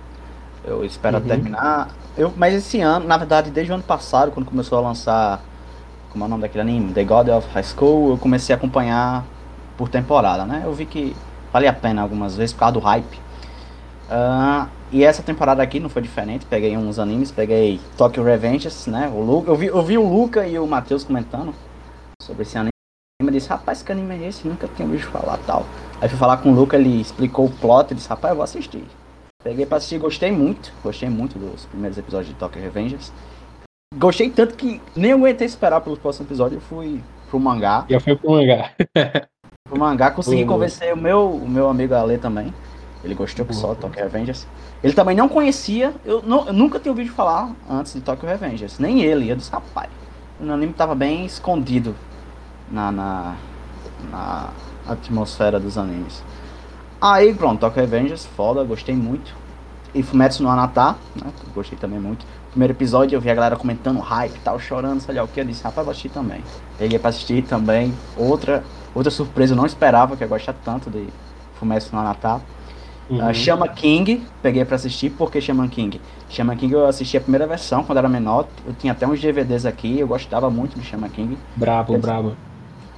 Eu 0.64 0.85
espero 0.85 1.18
uhum. 1.18 1.25
terminar. 1.25 1.88
Eu, 2.16 2.33
mas 2.37 2.55
esse 2.55 2.81
ano, 2.81 3.07
na 3.07 3.16
verdade, 3.16 3.51
desde 3.51 3.71
o 3.71 3.75
ano 3.75 3.85
passado, 3.85 4.33
quando 4.33 4.47
começou 4.47 4.79
a 4.79 4.81
lançar. 4.81 5.42
Como 6.11 6.25
é 6.25 6.27
o 6.27 6.31
nome 6.31 6.42
daquele 6.42 6.62
anime? 6.62 6.92
The 6.92 7.05
God 7.05 7.29
of 7.29 7.47
High 7.53 7.64
School, 7.64 8.11
eu 8.11 8.18
comecei 8.18 8.55
a 8.55 8.57
acompanhar 8.57 9.27
por 9.77 9.88
temporada, 9.90 10.47
né? 10.47 10.62
Eu 10.64 10.73
vi 10.73 10.87
que 10.87 11.14
vale 11.53 11.68
a 11.68 11.73
pena 11.73 12.01
algumas 12.01 12.35
vezes 12.35 12.53
por 12.55 12.61
causa 12.61 12.73
do 12.73 12.81
hype. 12.81 13.28
Uh, 14.09 14.68
e 14.90 15.05
essa 15.05 15.23
temporada 15.23 15.62
aqui 15.62 15.79
não 15.79 15.88
foi 15.88 16.01
diferente. 16.01 16.47
Peguei 16.47 16.77
uns 16.77 16.99
animes, 16.99 17.31
peguei 17.31 17.79
Tokyo 17.97 18.23
Revengers, 18.23 18.87
né? 18.87 19.09
O 19.14 19.21
Luca, 19.21 19.51
eu, 19.51 19.57
vi, 19.57 19.66
eu 19.66 19.83
vi 19.83 19.99
o 19.99 20.09
Luca 20.09 20.47
e 20.47 20.59
o 20.59 20.66
Matheus 20.66 21.05
comentando 21.05 21.55
sobre 22.23 22.42
esse 22.42 22.57
anime. 22.57 22.71
Eu 23.21 23.31
disse, 23.31 23.49
rapaz, 23.49 23.83
que 23.83 23.92
anime 23.92 24.14
é 24.14 24.29
esse? 24.29 24.47
Nunca 24.47 24.68
tinha 24.68 24.87
ouvido 24.87 25.07
falar 25.09 25.38
tal. 25.47 25.66
Aí 26.01 26.09
fui 26.09 26.18
falar 26.18 26.38
com 26.38 26.51
o 26.51 26.55
Luca, 26.55 26.77
ele 26.77 27.01
explicou 27.01 27.47
o 27.47 27.51
plot, 27.51 27.92
e 27.92 27.94
disse, 27.97 28.09
rapaz, 28.09 28.31
eu 28.31 28.37
vou 28.37 28.44
assistir. 28.44 28.85
Peguei 29.42 29.66
pra 29.66 29.77
assistir, 29.77 29.99
gostei 29.99 30.33
muito. 30.33 30.73
Gostei 30.83 31.09
muito 31.09 31.38
dos 31.38 31.66
primeiros 31.66 31.99
episódios 31.99 32.29
de 32.29 32.35
Tokyo 32.35 32.62
Revengers. 32.62 33.12
Gostei 33.97 34.31
tanto 34.31 34.55
que 34.55 34.81
nem 34.94 35.12
aguentei 35.12 35.47
esperar 35.47 35.81
pelo 35.81 35.97
próximo 35.97 36.27
episódio, 36.27 36.57
eu 36.57 36.61
fui 36.61 37.03
pro 37.29 37.40
mangá. 37.40 37.85
Já 37.88 38.01
foi 38.01 38.16
pro 38.16 38.31
mangá. 38.31 38.71
pro 39.68 39.79
mangá, 39.79 40.11
consegui 40.11 40.44
convencer 40.44 40.92
o 40.94 40.97
meu, 40.97 41.31
o 41.31 41.49
meu 41.49 41.68
amigo 41.68 41.94
Ale 41.94 42.18
também. 42.18 42.55
Ele 43.05 43.15
gostou 43.15 43.47
que 43.47 43.55
só 43.55 43.75
Tokyo 43.75 44.03
Revengers. 44.03 44.47
Ele 44.83 44.93
também 44.93 45.17
não 45.17 45.29
conhecia, 45.29 45.95
eu, 46.05 46.23
não, 46.23 46.47
eu 46.47 46.53
nunca 46.53 46.81
tinha 46.81 46.91
ouvido 46.91 47.11
falar 47.13 47.53
antes 47.71 47.95
de 47.95 48.01
Tokyo 48.01 48.29
Revengers. 48.29 48.79
Nem 48.79 49.03
ele, 49.03 49.31
eu 49.31 49.37
disse, 49.37 49.51
rapaz, 49.51 49.89
o 50.41 50.51
anime 50.51 50.73
tava 50.73 50.95
bem 50.95 51.25
escondido 51.25 51.95
na, 52.71 52.91
na, 52.91 53.37
na 54.11 54.49
atmosfera 54.87 55.61
dos 55.61 55.79
animes. 55.79 56.23
Aí 57.01 57.33
pronto, 57.33 57.61
Tokyo 57.61 57.81
Revengers, 57.81 58.27
foda, 58.27 58.65
gostei 58.65 58.97
muito. 58.97 59.33
E 59.95 60.03
Fumetsu 60.03 60.43
no 60.43 60.51
Anata, 60.51 60.97
né, 61.17 61.31
gostei 61.55 61.79
também 61.79 61.99
muito. 61.99 62.27
Primeiro 62.51 62.73
episódio 62.73 63.17
eu 63.17 63.21
vi 63.21 63.31
a 63.31 63.35
galera 63.35 63.57
comentando 63.57 64.01
hype 64.01 64.35
e 64.35 64.39
tal, 64.41 64.59
chorando, 64.59 65.01
sei 65.01 65.15
lá 65.15 65.23
o 65.23 65.29
que. 65.29 65.41
Eu 65.41 65.45
disse, 65.45 65.63
rapaz, 65.63 65.85
vou 65.85 65.93
assistir 65.93 66.09
também. 66.09 66.43
Peguei 66.77 66.99
pra 66.99 67.11
assistir 67.11 67.43
também. 67.43 67.95
Outra, 68.17 68.65
outra 68.95 69.11
surpresa, 69.11 69.53
eu 69.53 69.57
não 69.57 69.65
esperava 69.65 70.17
que 70.17 70.25
eu 70.25 70.29
gostar 70.29 70.55
tanto 70.65 70.91
de 70.91 71.07
Fumetsu 71.55 71.95
no 71.95 72.01
Anata. 72.01 72.41
Uhum. 73.09 73.27
Uh, 73.27 73.35
Chama 73.35 73.66
King, 73.68 74.23
peguei 74.42 74.64
para 74.64 74.77
assistir, 74.77 75.11
porque 75.11 75.40
Chama 75.40 75.66
King? 75.68 76.01
Chama 76.29 76.55
King 76.55 76.75
eu 76.75 76.87
assisti 76.87 77.16
a 77.16 77.21
primeira 77.21 77.47
versão 77.47 77.83
quando 77.83 77.99
era 77.99 78.09
menor, 78.09 78.47
eu 78.66 78.75
tinha 78.75 78.92
até 78.92 79.07
uns 79.07 79.21
DVDs 79.21 79.64
aqui, 79.64 79.99
eu 79.99 80.07
gostava 80.07 80.51
muito 80.51 80.79
de 80.79 80.85
Chama 80.85 81.09
King. 81.09 81.38
Brabo, 81.57 81.94
eu 81.94 81.99
brabo. 81.99 82.37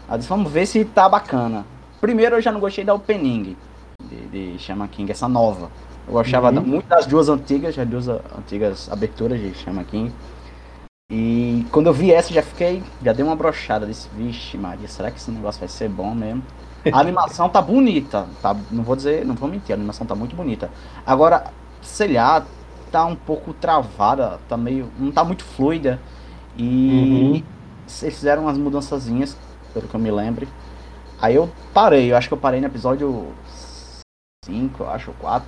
Aí 0.09 0.19
disse, 0.19 0.29
vamos 0.29 0.51
ver 0.51 0.67
se 0.67 0.85
tá 0.85 1.09
bacana. 1.09 1.65
Primeiro 2.01 2.37
eu 2.37 2.41
já 2.41 2.51
não 2.51 2.59
gostei 2.59 2.85
da 2.85 2.93
opening 2.93 3.57
de, 4.03 4.27
de 4.27 4.59
Chama 4.59 4.89
King, 4.89 5.13
essa 5.13 5.29
nova. 5.29 5.71
Eu 6.09 6.15
gostava 6.15 6.51
uhum. 6.51 6.61
muito 6.61 6.89
das 6.89 7.07
duas 7.07 7.29
antigas, 7.29 7.79
as 7.79 7.89
duas 7.89 8.09
antigas 8.09 8.91
aberturas 8.91 9.39
de 9.39 9.55
Chama 9.55 9.85
King. 9.85 10.13
E 11.13 11.67
quando 11.71 11.89
eu 11.89 11.93
vi 11.93 12.13
essa, 12.13 12.33
já 12.33 12.43
fiquei, 12.43 12.83
já 13.03 13.13
dei 13.13 13.25
uma 13.25 13.37
brochada, 13.37 13.87
disse, 13.87 14.09
vixe 14.17 14.57
Maria, 14.57 14.89
será 14.89 15.11
que 15.11 15.19
esse 15.19 15.31
negócio 15.31 15.59
vai 15.59 15.69
ser 15.69 15.89
bom 15.89 16.15
mesmo? 16.15 16.43
A 16.93 16.99
animação 16.99 17.49
tá 17.49 17.61
bonita, 17.61 18.27
tá? 18.41 18.57
Não 18.71 18.83
vou 18.83 18.97
dizer, 18.97 19.25
não 19.25 19.35
vou 19.35 19.49
mentir, 19.49 19.73
a 19.73 19.77
animação 19.77 20.07
tá 20.07 20.15
muito 20.15 20.35
bonita. 20.35 20.71
Agora, 21.05 21.53
sei 21.83 22.15
lá, 22.15 22.45
tá 22.91 23.05
um 23.05 23.17
pouco 23.17 23.53
travada, 23.53 24.41
tá 24.49 24.57
meio. 24.57 24.91
não 24.99 25.13
tá 25.13 25.23
muito 25.23 25.45
fluida. 25.45 26.01
E 26.57 26.63
uhum. 26.65 27.43
eles 28.03 28.15
fizeram 28.17 28.43
umas 28.43 28.59
mudançazinhas, 28.59 29.37
pelo 29.73 29.89
que 29.89 29.95
eu 29.95 30.01
me 30.01 30.11
lembre. 30.11 30.49
Aí 31.21 31.35
eu 31.35 31.51
parei, 31.75 32.11
eu 32.11 32.17
acho 32.17 32.29
que 32.29 32.35
eu 32.35 32.39
parei 32.39 32.61
no 32.61 32.67
episódio 32.67 33.33
5, 34.45 34.83
eu 34.83 34.91
acho, 34.91 35.13
4. 35.13 35.47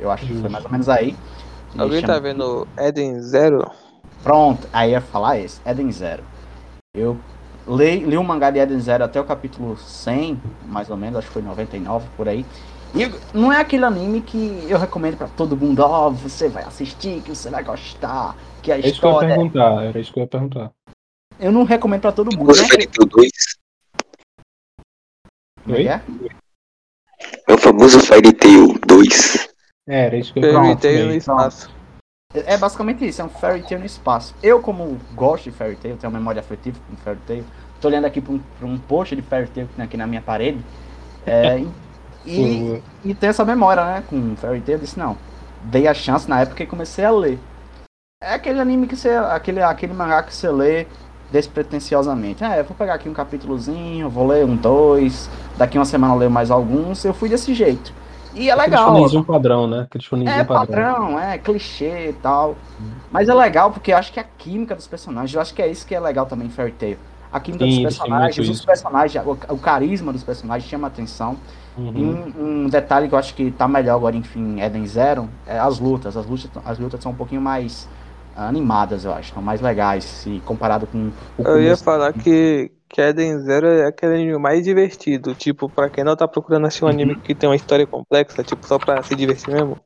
Eu 0.00 0.10
acho 0.10 0.26
que 0.26 0.40
foi 0.40 0.48
mais 0.48 0.64
ou 0.64 0.70
menos 0.70 0.88
aí. 0.88 1.16
Alguém 1.76 2.02
tá 2.02 2.18
vendo 2.18 2.66
Eden 2.78 3.20
Zero? 3.20 3.70
Pronto, 4.22 4.66
aí 4.72 4.92
ia 4.92 5.00
falar 5.00 5.38
esse, 5.38 5.60
Eden 5.66 5.92
Zero. 5.92 6.24
Eu 6.94 7.18
li, 7.68 8.04
li 8.04 8.16
o 8.16 8.22
mangá 8.22 8.50
de 8.50 8.58
Eden 8.58 8.80
Zero 8.80 9.04
até 9.04 9.20
o 9.20 9.24
capítulo 9.24 9.76
100, 9.76 10.40
mais 10.66 10.90
ou 10.90 10.96
menos, 10.96 11.18
acho 11.18 11.26
que 11.28 11.32
foi 11.34 11.42
99, 11.42 12.06
por 12.16 12.28
aí. 12.28 12.44
E 12.94 13.10
não 13.36 13.52
é 13.52 13.60
aquele 13.60 13.84
anime 13.84 14.20
que 14.20 14.64
eu 14.68 14.78
recomendo 14.78 15.16
para 15.16 15.28
todo 15.28 15.56
mundo, 15.56 15.80
ó, 15.80 16.08
oh, 16.08 16.10
você 16.12 16.48
vai 16.48 16.62
assistir, 16.64 17.20
que 17.22 17.30
você 17.30 17.50
vai 17.50 17.62
gostar, 17.62 18.36
que 18.62 18.72
a 18.72 18.76
é 18.76 18.80
história... 18.80 18.90
Isso 18.90 19.00
que 19.00 19.06
eu 19.06 19.12
ia 19.12 19.34
perguntar, 19.34 19.84
era 19.84 20.00
isso 20.00 20.12
que 20.12 20.18
eu 20.18 20.22
ia 20.22 20.28
perguntar. 20.28 20.72
Eu 21.38 21.52
não 21.52 21.64
recomendo 21.64 22.00
para 22.00 22.12
todo 22.12 22.34
mundo. 22.34 22.48
Né? 22.48 22.68
Fairy 22.68 22.86
Tail 22.86 23.08
2. 23.08 23.30
Oi? 25.68 25.88
É? 25.88 26.00
é 27.48 27.52
o 27.52 27.58
famoso 27.58 28.00
Fairy 28.00 28.32
Tail 28.32 28.78
2. 28.86 29.48
É, 29.88 30.06
era 30.06 30.16
isso 30.16 30.32
que 30.32 30.38
eu 30.38 30.44
ia 30.44 30.50
perguntar. 30.50 30.80
Fairy 30.80 30.96
Tail 30.96 31.06
no 31.08 31.14
espaço. 31.14 31.75
É 32.46 32.56
basicamente 32.56 33.06
isso, 33.06 33.22
é 33.22 33.24
um 33.24 33.28
fairy 33.28 33.62
tale 33.62 33.78
no 33.78 33.86
espaço. 33.86 34.34
Eu, 34.42 34.60
como 34.60 34.98
gosto 35.14 35.44
de 35.44 35.50
fairy 35.50 35.76
tale, 35.76 35.96
tenho 35.96 36.12
memória 36.12 36.40
afetiva 36.40 36.78
com 36.88 36.96
fairy 36.96 37.20
tale, 37.26 37.44
tô 37.80 37.88
olhando 37.88 38.04
aqui 38.04 38.20
para 38.20 38.34
um, 38.34 38.40
pra 38.58 38.68
um 38.68 38.78
post 38.78 39.14
de 39.14 39.22
fairy 39.22 39.48
tale 39.48 39.66
que 39.68 39.74
tem 39.74 39.84
aqui 39.84 39.96
na 39.96 40.06
minha 40.06 40.22
parede. 40.22 40.58
É, 41.26 41.62
e, 42.26 42.82
e 43.04 43.14
tem 43.14 43.30
essa 43.30 43.44
memória, 43.44 43.84
né, 43.84 44.04
com 44.08 44.36
fairy 44.36 44.60
tale. 44.60 44.72
Eu 44.72 44.78
disse, 44.78 44.98
não, 44.98 45.16
dei 45.62 45.86
a 45.86 45.94
chance 45.94 46.28
na 46.28 46.40
época 46.40 46.62
e 46.62 46.66
comecei 46.66 47.04
a 47.04 47.10
ler. 47.10 47.38
É 48.22 48.34
aquele 48.34 48.60
anime 48.60 48.86
que 48.86 48.96
você. 48.96 49.10
aquele, 49.10 49.62
aquele 49.62 49.92
mangá 49.92 50.22
que 50.22 50.34
você 50.34 50.50
lê 50.50 50.86
despretensiosamente. 51.30 52.42
É, 52.42 52.62
vou 52.62 52.76
pegar 52.76 52.94
aqui 52.94 53.08
um 53.08 53.12
capítulozinho, 53.12 54.08
vou 54.08 54.26
ler 54.26 54.44
um, 54.44 54.56
dois, 54.56 55.28
daqui 55.56 55.76
uma 55.76 55.84
semana 55.84 56.14
eu 56.14 56.18
leio 56.18 56.30
mais 56.30 56.50
alguns. 56.50 57.04
Eu 57.04 57.12
fui 57.12 57.28
desse 57.28 57.54
jeito. 57.54 57.92
E 58.36 58.50
é 58.50 58.54
legal. 58.54 59.04
Aquele 59.04 59.24
padrão, 59.24 59.66
né? 59.66 59.88
Aquele 59.90 60.28
é 60.28 60.44
padrão. 60.44 60.94
padrão, 60.94 61.20
é 61.20 61.38
clichê 61.38 62.10
e 62.10 62.12
tal. 62.12 62.54
Mas 63.10 63.28
é 63.28 63.34
legal 63.34 63.72
porque 63.72 63.92
eu 63.92 63.96
acho 63.96 64.12
que 64.12 64.20
a 64.20 64.24
química 64.24 64.74
dos 64.74 64.86
personagens, 64.86 65.34
eu 65.34 65.40
acho 65.40 65.54
que 65.54 65.62
é 65.62 65.68
isso 65.68 65.86
que 65.86 65.94
é 65.94 66.00
legal 66.00 66.26
também 66.26 66.46
em 66.46 66.50
Fairy 66.50 66.72
Tail. 66.72 66.98
A 67.32 67.40
química 67.40 67.64
Sim, 67.64 67.82
dos 67.82 67.96
personagens, 67.96 68.48
os 68.48 68.64
personagens, 68.64 69.26
o, 69.26 69.32
o, 69.54 69.58
carisma 69.58 70.12
dos 70.12 70.22
personagens 70.22 70.70
chama 70.70 70.86
atenção. 70.86 71.36
Uhum. 71.76 71.92
E 71.94 72.04
um, 72.04 72.64
um, 72.64 72.68
detalhe 72.68 73.08
que 73.08 73.14
eu 73.14 73.18
acho 73.18 73.34
que 73.34 73.50
tá 73.50 73.66
melhor 73.66 73.96
agora, 73.96 74.16
enfim, 74.16 74.60
Eden 74.60 74.86
Zero, 74.86 75.28
é 75.46 75.58
as 75.58 75.78
lutas. 75.78 76.16
As 76.16 76.26
lutas, 76.26 76.50
as 76.64 76.78
lutas 76.78 77.02
são 77.02 77.12
um 77.12 77.14
pouquinho 77.14 77.40
mais 77.40 77.88
animadas, 78.36 79.04
eu 79.04 79.12
acho. 79.12 79.32
São 79.32 79.42
mais 79.42 79.60
legais, 79.60 80.04
se 80.04 80.42
comparado 80.44 80.86
com 80.86 81.10
o 81.38 81.42
Eu 81.42 81.60
ia 81.60 81.76
falar 81.76 82.12
que, 82.12 82.70
que 82.88 83.00
Eden 83.00 83.38
Zero 83.40 83.66
é 83.66 83.86
aquele 83.86 84.14
anime 84.14 84.38
mais 84.38 84.64
divertido. 84.64 85.34
Tipo, 85.34 85.68
pra 85.68 85.88
quem 85.88 86.04
não 86.04 86.16
tá 86.16 86.26
procurando 86.26 86.66
assistir 86.66 86.84
um 86.84 86.88
anime 86.88 87.14
uhum. 87.14 87.20
que 87.20 87.34
tem 87.34 87.48
uma 87.48 87.56
história 87.56 87.86
complexa, 87.86 88.42
tipo, 88.42 88.66
só 88.66 88.78
pra 88.78 89.02
se 89.02 89.14
divertir 89.14 89.52
mesmo. 89.52 89.78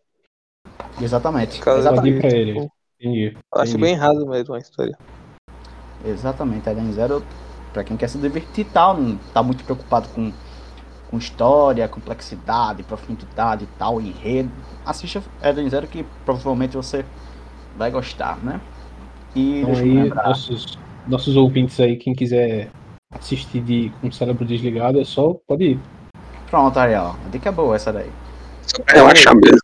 Exatamente. 1.00 1.60
Exatamente. 1.60 2.20
Pra 2.20 2.30
ele. 2.30 2.54
Tipo, 2.54 2.72
Entendi. 3.00 3.34
Eu 3.54 3.62
acho 3.62 3.78
bem 3.78 3.94
raso 3.94 4.26
mesmo 4.26 4.54
a 4.54 4.58
história. 4.58 4.96
Exatamente, 6.04 6.68
Eden 6.68 6.92
Zero, 6.92 7.24
pra 7.72 7.82
quem 7.82 7.96
quer 7.96 8.08
se 8.08 8.18
divertir 8.18 8.66
e 8.66 8.68
tal, 8.68 8.96
não 8.96 9.16
tá 9.32 9.42
muito 9.42 9.64
preocupado 9.64 10.08
com, 10.10 10.30
com 11.10 11.18
história, 11.18 11.88
complexidade, 11.88 12.82
profundidade 12.82 13.64
e 13.64 13.78
tal, 13.78 14.00
enredo. 14.00 14.50
Assista 14.84 15.22
Eden 15.42 15.68
Zero 15.70 15.86
que 15.86 16.04
provavelmente 16.26 16.76
você 16.76 17.04
vai 17.76 17.90
gostar, 17.90 18.36
né? 18.44 18.60
E 19.34 19.60
então 19.60 19.74
aí, 19.74 20.08
nossos, 20.10 20.78
nossos 21.06 21.36
ouvintes 21.36 21.80
aí, 21.80 21.96
quem 21.96 22.14
quiser 22.14 22.70
assistir 23.12 23.60
de, 23.60 23.92
com 24.00 24.08
o 24.08 24.12
cérebro 24.12 24.44
desligado, 24.44 25.00
é 25.00 25.04
só 25.04 25.34
pode 25.46 25.64
ir. 25.64 25.80
Pronto, 26.48 26.78
ó. 26.78 26.82
A 26.82 27.28
dica 27.30 27.48
é 27.48 27.52
boa 27.52 27.76
essa 27.76 27.92
daí. 27.92 28.10
Só 28.62 28.82
pra 28.82 28.94
relaxar 28.94 29.34
mesmo. 29.36 29.60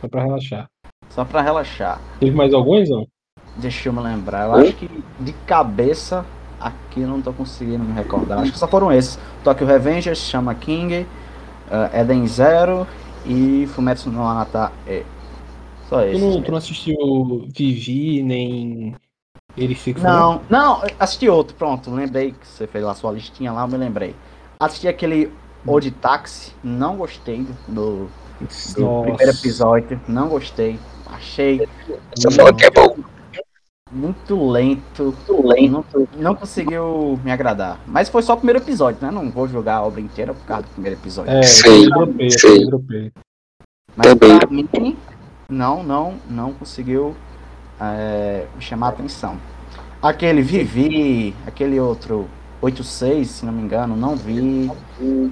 Só 0.00 0.08
pra 0.08 0.22
relaxar. 0.22 0.70
Só 1.08 1.24
pra 1.24 1.42
relaxar. 1.42 2.00
Teve 2.18 2.34
mais 2.34 2.52
alguns, 2.54 2.88
não? 2.88 3.06
Deixa 3.56 3.88
eu 3.88 3.92
me 3.92 4.00
lembrar. 4.00 4.46
Eu 4.46 4.54
acho 4.54 4.72
que 4.74 4.88
de 5.20 5.32
cabeça 5.46 6.24
aqui 6.58 7.00
eu 7.02 7.08
não 7.08 7.20
tô 7.20 7.32
conseguindo 7.32 7.84
me 7.84 7.92
recordar. 7.92 8.38
Acho 8.38 8.52
que 8.52 8.58
só 8.58 8.66
foram 8.66 8.90
esses. 8.92 9.18
Tokyo 9.44 9.66
Revengers, 9.66 10.18
Chama 10.18 10.54
King, 10.54 11.06
uh, 11.68 11.96
Eden 11.96 12.26
Zero 12.26 12.86
e 13.26 13.66
Fumetsu 13.74 14.10
no 14.10 14.26
Anata 14.26 14.72
E. 14.86 15.04
Só 15.88 16.02
esses. 16.02 16.20
Tu 16.20 16.24
não, 16.24 16.42
tu 16.42 16.50
não 16.50 16.58
assistiu 16.58 17.46
Vivi, 17.54 18.22
nem 18.22 18.94
ele 19.56 19.76
Não, 19.98 20.40
não, 20.48 20.82
assisti 20.98 21.28
outro, 21.28 21.54
pronto. 21.56 21.90
Lembrei 21.90 22.32
que 22.32 22.46
você 22.46 22.66
fez 22.66 22.84
lá 22.84 22.94
sua 22.94 23.12
listinha 23.12 23.52
lá, 23.52 23.62
eu 23.62 23.68
me 23.68 23.76
lembrei. 23.76 24.14
Assisti 24.58 24.88
aquele 24.88 25.30
Old 25.66 25.90
Taxi, 25.92 26.52
não 26.62 26.96
gostei 26.96 27.46
do, 27.68 28.08
do 28.76 29.02
primeiro 29.02 29.30
episódio. 29.32 30.00
Não 30.08 30.28
gostei. 30.28 30.78
Achei 31.06 31.68
Só 32.16 32.30
fala 32.30 32.54
que 32.54 32.64
é 32.64 32.70
bom. 32.70 32.96
muito 33.90 34.50
lento. 34.50 35.04
Muito 35.04 35.46
lento. 35.46 36.08
Não, 36.14 36.22
não 36.22 36.34
conseguiu 36.34 37.20
me 37.22 37.30
agradar. 37.30 37.78
Mas 37.86 38.08
foi 38.08 38.22
só 38.22 38.32
o 38.32 38.36
primeiro 38.38 38.60
episódio, 38.60 38.98
né? 39.02 39.10
Não 39.10 39.30
vou 39.30 39.46
jogar 39.46 39.76
a 39.76 39.82
obra 39.82 40.00
inteira 40.00 40.32
por 40.32 40.44
causa 40.46 40.62
do 40.62 40.70
primeiro 40.70 40.98
episódio. 40.98 41.30
É, 41.30 41.42
Sim, 41.42 41.84
eu 41.84 41.90
dropei, 41.90 42.30
sim. 42.30 42.62
eu 42.62 42.66
dropei. 42.68 43.12
Mas 43.94 44.06
Também. 44.06 44.38
pra 44.38 44.48
mim, 44.48 44.96
não, 45.50 45.82
não, 45.82 46.14
não 46.30 46.52
conseguiu 46.54 47.14
é, 47.96 48.46
me 48.54 48.62
chamar 48.62 48.86
a 48.86 48.90
atenção. 48.90 49.36
Aquele 50.00 50.42
Vivi, 50.42 51.34
aquele 51.46 51.78
outro 51.78 52.28
86, 52.60 53.28
se 53.28 53.46
não 53.46 53.52
me 53.52 53.62
engano, 53.62 53.96
não 53.96 54.16
vi. 54.16 54.70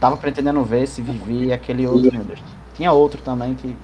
Tava 0.01 0.17
pretendendo 0.17 0.63
ver 0.65 0.83
esse 0.83 1.01
Vivi 1.03 1.53
aquele 1.53 1.87
outro, 1.87 2.13
meu 2.13 2.25
Deus. 2.25 2.41
Tinha 2.75 2.93
outro 2.93 3.21
também 3.23 3.55
que 3.55 3.77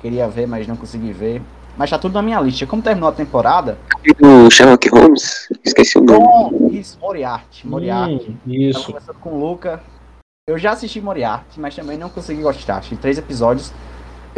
queria 0.00 0.28
ver, 0.28 0.46
mas 0.46 0.66
não 0.66 0.76
consegui 0.76 1.12
ver. 1.12 1.42
Mas 1.76 1.90
tá 1.90 1.98
tudo 1.98 2.14
na 2.14 2.22
minha 2.22 2.40
lista. 2.40 2.66
Como 2.66 2.82
terminou 2.82 3.08
a 3.08 3.12
temporada, 3.12 3.78
do 4.18 4.50
Sherlock 4.50 4.88
Holmes, 4.88 5.48
esqueci 5.64 5.96
o 5.98 6.02
nome. 6.02 6.58
com 6.58 6.68
isso, 6.72 6.98
Moriarty. 7.00 7.66
Moriarty. 7.66 8.30
Hum, 8.30 8.36
Tava 8.44 8.54
isso. 8.56 8.86
conversando 8.86 9.18
com 9.20 9.30
o 9.30 9.38
Luca. 9.38 9.80
Eu 10.48 10.58
já 10.58 10.72
assisti 10.72 11.00
Moriarty, 11.00 11.60
mas 11.60 11.76
também 11.76 11.96
não 11.98 12.08
consegui 12.08 12.42
gostar. 12.42 12.78
Assisti 12.78 12.96
três 12.96 13.18
episódios. 13.18 13.72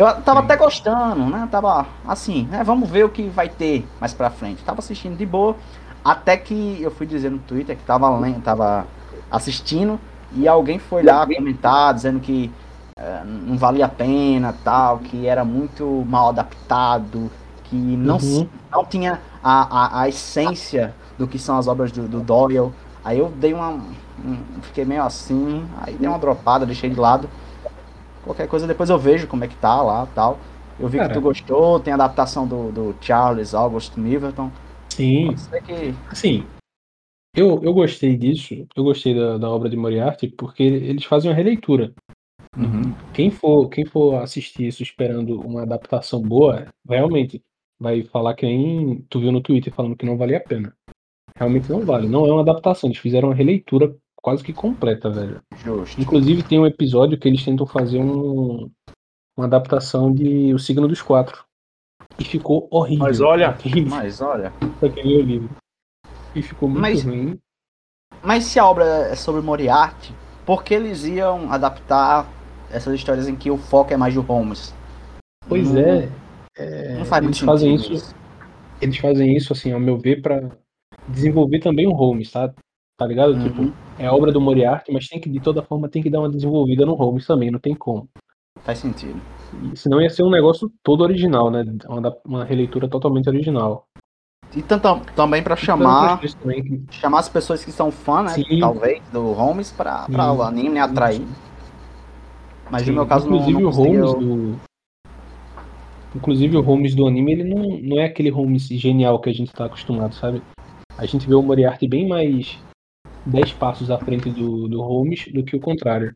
Eu 0.01 0.23
tava 0.23 0.41
Sim. 0.41 0.47
até 0.47 0.57
gostando, 0.57 1.27
né? 1.27 1.47
Tava 1.51 1.87
assim, 2.09 2.45
né? 2.51 2.65
Vamos 2.65 2.89
ver 2.89 3.05
o 3.05 3.11
que 3.11 3.29
vai 3.29 3.51
ter 3.51 3.87
mais 4.01 4.15
pra 4.15 4.31
frente. 4.31 4.63
Tava 4.65 4.79
assistindo 4.79 5.15
de 5.15 5.27
boa. 5.27 5.55
Até 6.03 6.39
que 6.39 6.79
eu 6.81 6.91
fui 6.91 7.07
dizer 7.07 7.31
no 7.31 7.39
Twitter 7.39 7.77
que 7.77 7.83
tava, 7.85 8.09
lendo, 8.19 8.41
tava 8.41 8.87
assistindo 9.31 10.01
e 10.33 10.49
alguém 10.49 10.79
foi 10.79 11.03
lá 11.03 11.27
comentar 11.27 11.93
dizendo 11.93 12.19
que 12.19 12.51
eh, 12.97 13.23
não 13.25 13.59
valia 13.59 13.85
a 13.85 13.89
pena, 13.89 14.55
tal, 14.65 15.01
que 15.01 15.27
era 15.27 15.45
muito 15.45 15.85
mal 16.09 16.31
adaptado, 16.31 17.31
que 17.65 17.77
não, 17.77 18.17
Uhum. 18.17 18.49
não 18.73 18.85
tinha 18.87 19.21
a, 19.45 19.99
a, 19.99 20.01
a 20.03 20.09
essência 20.09 20.95
do 21.19 21.27
que 21.29 21.39
são 21.39 21.59
as 21.59 21.69
obras 21.69 21.93
do, 21.93 22.09
do 22.09 22.21
Doyle. 22.21 22.73
Aí 23.05 23.19
eu 23.19 23.29
dei 23.37 23.53
uma. 23.53 23.69
um- 23.69 23.85
fiquei 24.63 24.87
meio 24.87 25.03
assim, 25.05 25.67
aí 25.83 25.95
dei 25.95 26.09
uma 26.09 26.19
dropada, 26.19 26.65
deixei 26.65 26.89
de 26.89 26.99
lado. 26.99 27.29
Qualquer 28.25 28.49
coisa 28.49 28.67
depois 28.67 28.91
eu 28.91 28.99
vejo 28.99 29.27
como 29.27 29.45
é 29.45 29.49
que 29.49 29.57
tá 29.57 29.81
lá 29.83 30.07
tal. 30.15 30.39
Eu 30.79 30.89
vi 30.89 30.99
que 30.99 31.13
tu 31.13 31.21
gostou, 31.21 31.79
tem 31.79 31.93
a 31.93 31.97
adaptação 31.97 32.47
do, 32.47 32.73
do 32.73 32.97
Charles 33.01 33.55
August 33.55 33.97
Milverton. 33.97 34.51
Sim. 34.89 35.35
Que. 35.67 35.95
Assim, 36.11 36.45
eu, 37.35 37.63
eu 37.63 37.73
gostei 37.73 38.17
disso, 38.17 38.67
eu 38.75 38.85
gostei 38.85 39.15
da, 39.15 39.39
da 39.39 39.49
obra 39.49 39.69
de 39.69 39.77
Moriarty, 39.77 40.29
porque 40.29 40.63
eles 40.63 41.05
fazem 41.05 41.31
uma 41.31 41.37
releitura. 41.37 41.93
Quem 43.15 43.31
for, 43.31 43.69
quem 43.69 43.87
for 43.87 44.17
assistir 44.17 44.67
isso 44.67 44.83
esperando 44.83 45.41
uma 45.41 45.63
adaptação 45.63 46.21
boa, 46.21 46.67
realmente 46.89 47.41
vai 47.79 48.03
falar 48.03 48.35
que 48.35 48.45
nem 48.45 49.05
tu 49.09 49.21
viu 49.21 49.31
no 49.31 49.41
Twitter 49.41 49.73
falando 49.73 49.97
que 49.97 50.05
não 50.05 50.19
valia 50.19 50.39
a 50.39 50.43
pena. 50.43 50.75
Realmente 51.37 51.71
não 51.71 51.85
vale. 51.85 52.09
Não 52.09 52.27
é 52.27 52.33
uma 52.33 52.43
adaptação, 52.43 52.91
eles 52.91 53.01
fizeram 53.01 53.29
uma 53.29 53.35
releitura 53.35 53.97
quase 54.23 54.43
que 54.45 54.53
completa, 54.53 55.11
velho. 55.11 55.41
Justo. 55.65 56.01
Inclusive 56.01 56.43
tem 56.43 56.59
um 56.59 56.67
episódio 56.67 57.19
que 57.19 57.29
eles 57.29 57.45
tentam 57.45 57.67
fazer 57.67 57.99
um, 57.99 58.71
uma 59.37 59.47
adaptação 59.47 60.13
de 60.13 60.53
O 60.55 60.59
Signo 60.59 60.87
dos 60.89 61.03
Quatro. 61.03 61.45
E 62.19 62.25
ficou 62.25 62.69
horrível. 62.71 63.05
Mas 63.05 63.21
olha- 63.21 63.57
Mas 63.89 64.21
olha. 64.21 64.53
o 64.83 64.87
livro. 65.23 65.51
E 66.35 66.43
ficou 66.43 66.69
muito 66.69 66.81
Mas- 66.83 67.03
ruim. 67.05 67.39
Mas 68.23 68.45
se 68.45 68.59
a 68.59 68.67
obra 68.67 68.85
é 68.85 69.15
sobre 69.15 69.41
Moriarty, 69.41 70.15
por 70.45 70.63
que 70.63 70.75
eles 70.75 71.05
iam 71.05 71.51
adaptar 71.51 72.29
essas 72.71 72.95
histórias 72.95 73.27
em 73.29 73.35
que 73.35 73.51
o 73.51 73.57
foco 73.57 73.93
é 73.95 73.97
mais 73.97 74.15
do 74.15 74.21
Holmes? 74.21 74.75
Pois 75.49 75.71
Não- 75.73 75.81
é. 75.81 76.09
é, 76.59 76.99
Não 76.99 77.05
faz 77.07 77.23
muito 77.23 77.37
eles 77.37 77.47
fazem 77.47 77.79
sentido 77.79 77.95
isso, 77.97 78.15
eles 78.83 78.97
fazem 78.99 79.35
isso, 79.37 79.53
assim, 79.55 79.73
ao 79.73 79.81
meu 79.81 79.97
ver, 79.99 80.21
pra 80.21 80.51
desenvolver 81.09 81.61
também 81.61 81.87
o 81.87 81.93
Holmes, 81.93 82.31
tá? 82.31 82.53
Tá 83.01 83.07
ligado? 83.07 83.33
Uhum. 83.33 83.43
Tipo, 83.43 83.73
é 83.99 84.11
obra 84.11 84.31
do 84.31 84.43
Moriarty, 84.43 84.93
mas 84.93 85.09
tem 85.09 85.19
que, 85.19 85.31
de 85.31 85.41
toda 85.41 85.63
forma, 85.63 85.89
tem 85.89 86.03
que 86.03 86.11
dar 86.11 86.19
uma 86.21 86.29
desenvolvida 86.29 86.85
no 86.85 86.93
Holmes 86.93 87.27
também, 87.27 87.51
não 87.51 87.59
tem 87.59 87.75
como. 87.75 88.07
Faz 88.63 88.77
sentido. 88.77 89.19
E 89.73 89.75
senão 89.75 90.03
ia 90.03 90.11
ser 90.11 90.23
um 90.23 90.29
negócio 90.31 90.71
todo 90.83 91.01
original, 91.01 91.51
né? 91.51 91.65
Uma, 91.89 92.15
uma 92.27 92.45
releitura 92.45 92.87
totalmente 92.91 93.27
original. 93.27 93.85
E 94.55 94.61
tanto, 94.61 95.01
também 95.17 95.43
pra 95.43 95.55
Então, 95.55 95.65
chamar, 95.65 96.21
também 96.43 96.63
que- 96.63 96.83
chamar 96.91 97.21
as 97.21 97.29
pessoas 97.31 97.65
que 97.65 97.73
são 97.73 97.91
fã, 97.91 98.23
né? 98.25 98.29
Sim. 98.35 98.61
Talvez, 98.61 99.01
do 99.11 99.33
Holmes 99.33 99.73
pra, 99.73 100.05
pra 100.05 100.25
Sim. 100.31 100.37
o 100.37 100.43
anime, 100.43 100.75
né? 100.75 100.81
Atrair. 100.83 101.23
Mas 102.71 102.83
Sim, 102.83 102.91
no 102.91 102.97
meu 102.97 103.07
caso 103.07 103.31
não, 103.31 103.37
inclusive 103.37 103.63
não 103.63 103.71
o 103.71 103.73
Holmes 103.73 104.01
conseguiu- 104.13 104.37
do 104.53 104.57
inclusive 106.17 106.57
o 106.59 106.61
Holmes 106.61 106.95
do 106.95 107.07
anime 107.07 107.33
ele 107.33 107.45
não, 107.45 107.79
não 107.81 107.99
é 107.99 108.05
aquele 108.05 108.29
Holmes 108.29 108.65
genial 108.69 109.19
que 109.21 109.31
a 109.31 109.33
gente 109.33 109.53
tá 109.53 109.65
acostumado 109.65 110.15
sabe 110.15 110.43
a 110.99 111.07
gente 111.07 111.27
vê 111.27 111.35
o 111.35 111.43
Moriarty 111.43 111.87
bem 111.89 112.07
mais 112.09 112.59
10 113.27 113.53
passos 113.55 113.91
à 113.91 113.99
frente 113.99 114.31
do, 114.31 114.69
do 114.69 114.81
Holmes 114.83 115.27
do 115.33 115.43
que 115.45 115.57
o 115.57 115.61
contrário 115.61 116.15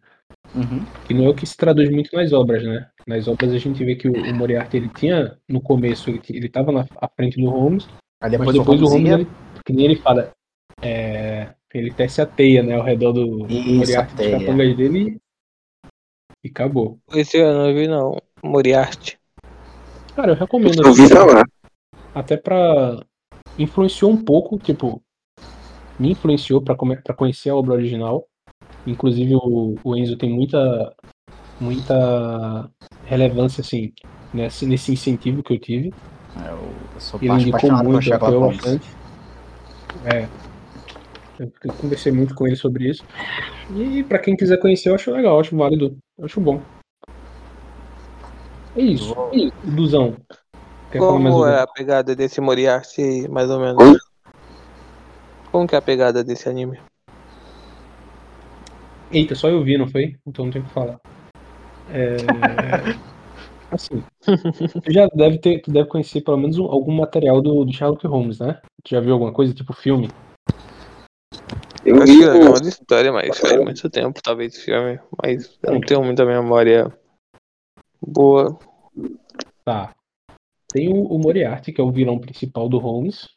Uhum. 0.55 0.85
que 1.07 1.15
não 1.15 1.25
é 1.25 1.29
o 1.29 1.35
que 1.35 1.47
se 1.47 1.57
traduz 1.57 1.91
muito 1.91 2.15
nas 2.15 2.33
obras 2.33 2.63
né 2.65 2.89
nas 3.07 3.27
obras 3.27 3.53
a 3.53 3.59
gente 3.59 3.83
vê 3.85 3.95
que 3.97 4.09
o, 4.09 4.13
o 4.13 4.35
Moriarty 4.35 4.77
ele 4.77 4.89
tinha 4.89 5.37
no 5.49 5.61
começo 5.61 6.11
ele, 6.11 6.21
ele 6.29 6.49
tava 6.49 6.71
na 6.71 6.87
à 7.01 7.09
frente 7.09 7.41
do 7.41 7.49
Holmes 7.51 7.87
Aí 8.21 8.31
mas 8.31 8.53
depois, 8.53 8.59
depois 8.59 8.83
o 8.83 8.87
Holmes 8.87 9.13
ele, 9.13 9.27
que 9.65 9.73
nem 9.73 9.87
ele 9.87 9.97
fala 9.97 10.31
é, 10.83 11.55
ele 11.73 11.93
tece 11.93 12.21
a 12.21 12.27
teia 12.27 12.63
né 12.63 12.75
ao 12.77 12.83
redor 12.85 13.13
do, 13.13 13.39
do 13.47 13.53
Isso, 13.53 13.75
Moriarty 13.75 14.13
a 14.13 14.17
dos 14.17 14.27
capangas 14.45 14.77
dele 14.77 15.19
e 16.45 16.49
acabou 16.49 16.99
Esse 17.13 17.39
eu 17.39 17.53
não 17.55 17.75
vi 17.75 17.89
não. 17.89 18.17
Moriarty. 18.43 19.19
cara 20.15 20.33
eu 20.33 20.37
recomendo 20.37 20.83
Eu 20.83 20.89
ouvi 20.89 21.09
falar. 21.09 21.45
até 22.15 22.37
pra 22.37 23.03
influenciou 23.59 24.11
um 24.11 24.23
pouco, 24.23 24.59
tipo, 24.59 25.03
me 25.99 26.13
influenciou 26.13 26.61
pra 26.61 26.77
conhecer 27.15 27.51
a 27.51 27.57
obra 27.57 27.75
original. 27.75 28.27
Inclusive 28.87 29.35
o, 29.35 29.77
o 29.83 29.97
Enzo 29.97 30.17
tem 30.17 30.31
muita 30.31 30.95
muita 31.61 32.71
relevância 33.07 33.61
assim 33.61 33.93
nesse, 34.33 34.67
nesse 34.67 34.93
incentivo 34.93 35.43
que 35.43 35.55
eu 35.55 35.59
tive. 35.59 35.95
Eu, 36.37 36.59
eu 36.95 37.01
sou 37.01 37.21
Ele 37.23 37.33
indicou 37.33 37.73
muito, 37.73 38.11
Holmes. 38.11 38.57
bastante. 38.57 38.89
É. 40.05 40.29
Eu 41.39 41.51
conversei 41.81 42.13
muito 42.13 42.35
com 42.35 42.47
ele 42.47 42.57
sobre 42.57 42.91
isso. 42.91 43.05
E 43.75 44.03
pra 44.05 44.19
quem 44.19 44.37
quiser 44.37 44.59
conhecer, 44.59 44.91
eu 44.91 44.95
acho 44.95 45.11
legal, 45.11 45.35
eu 45.35 45.41
acho 45.41 45.57
válido, 45.57 45.97
eu 46.19 46.25
acho 46.25 46.41
bom. 46.41 46.61
É 48.77 48.83
isso. 48.83 49.15
É 49.33 49.37
isso. 49.37 49.53
Duzão. 49.65 50.17
Quer 50.91 50.99
Como 50.99 51.47
é 51.47 51.61
a 51.61 51.67
pegada 51.67 52.15
desse 52.15 52.41
Moriarty, 52.41 53.29
mais 53.29 53.51
ou 53.51 53.61
menos? 53.61 53.99
Como 55.55 55.69
que 55.69 55.77
é 55.77 55.79
a 55.79 55.83
pegada 55.83 56.25
desse 56.25 56.49
anime? 56.49 56.81
Eita, 59.13 59.37
só 59.37 59.49
eu 59.49 59.63
vi, 59.63 59.79
não 59.79 59.87
foi? 59.87 60.17
Então 60.27 60.47
não 60.47 60.53
tem 60.53 60.61
o 60.61 60.65
que 60.65 60.73
falar. 60.73 61.01
É... 61.93 62.17
Assim, 63.71 64.03
tu 64.83 64.93
já 64.93 65.07
deve 65.15 65.39
ter, 65.39 65.61
tu 65.63 65.71
deve 65.71 65.89
conhecer 65.89 66.23
pelo 66.23 66.39
menos 66.39 66.59
um- 66.59 66.65
algum 66.65 66.93
material 66.97 67.41
do, 67.41 67.65
do 67.65 67.73
Sherlock 67.73 68.05
Holmes, 68.05 68.41
né? 68.41 68.61
Tu 68.83 68.91
já 68.91 69.01
viu 69.01 69.13
alguma 69.13 69.33
coisa, 69.33 69.55
tipo 69.55 69.73
filme? 69.73 70.09
Eu 71.85 72.03
Acho 72.03 72.13
vi 72.13 72.19
que 72.19 72.25
é 72.25 72.33
o. 72.33 72.49
uma 72.51 72.69
história, 72.69 73.13
mas 73.13 73.39
faz 73.39 73.57
muito 73.63 73.89
tempo, 73.89 74.21
talvez, 74.21 74.61
filme. 74.61 74.99
Mas 75.23 75.57
eu 75.63 75.75
não 75.75 75.81
tenho 75.81 76.03
muita 76.03 76.25
memória 76.27 76.93
boa. 78.05 78.59
Tá. 79.65 79.95
Tem 80.73 80.93
o, 80.93 81.01
o 81.05 81.17
Moriarty, 81.17 81.73
que 81.73 81.81
é 81.81 81.85
o 81.85 81.93
vilão 81.93 82.19
principal 82.19 82.69
do 82.69 82.79
Holmes. 82.79 83.29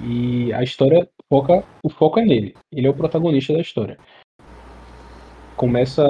E 0.00 0.52
a 0.52 0.62
história 0.62 1.08
foca. 1.28 1.64
O 1.82 1.88
foco 1.90 2.20
é 2.20 2.24
nele. 2.24 2.54
Ele 2.70 2.86
é 2.86 2.90
o 2.90 2.94
protagonista 2.94 3.52
da 3.52 3.60
história. 3.60 3.98
Começa 5.56 6.06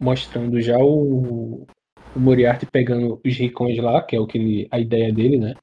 mostrando 0.00 0.60
já 0.60 0.76
o, 0.78 1.66
o 2.14 2.20
Moriarty 2.20 2.66
pegando 2.66 3.20
os 3.24 3.36
ricões 3.36 3.78
lá, 3.78 4.02
que 4.02 4.16
é 4.16 4.20
o 4.20 4.26
que 4.26 4.38
ele, 4.38 4.68
a 4.70 4.78
ideia 4.78 5.12
dele, 5.12 5.38
né? 5.38 5.54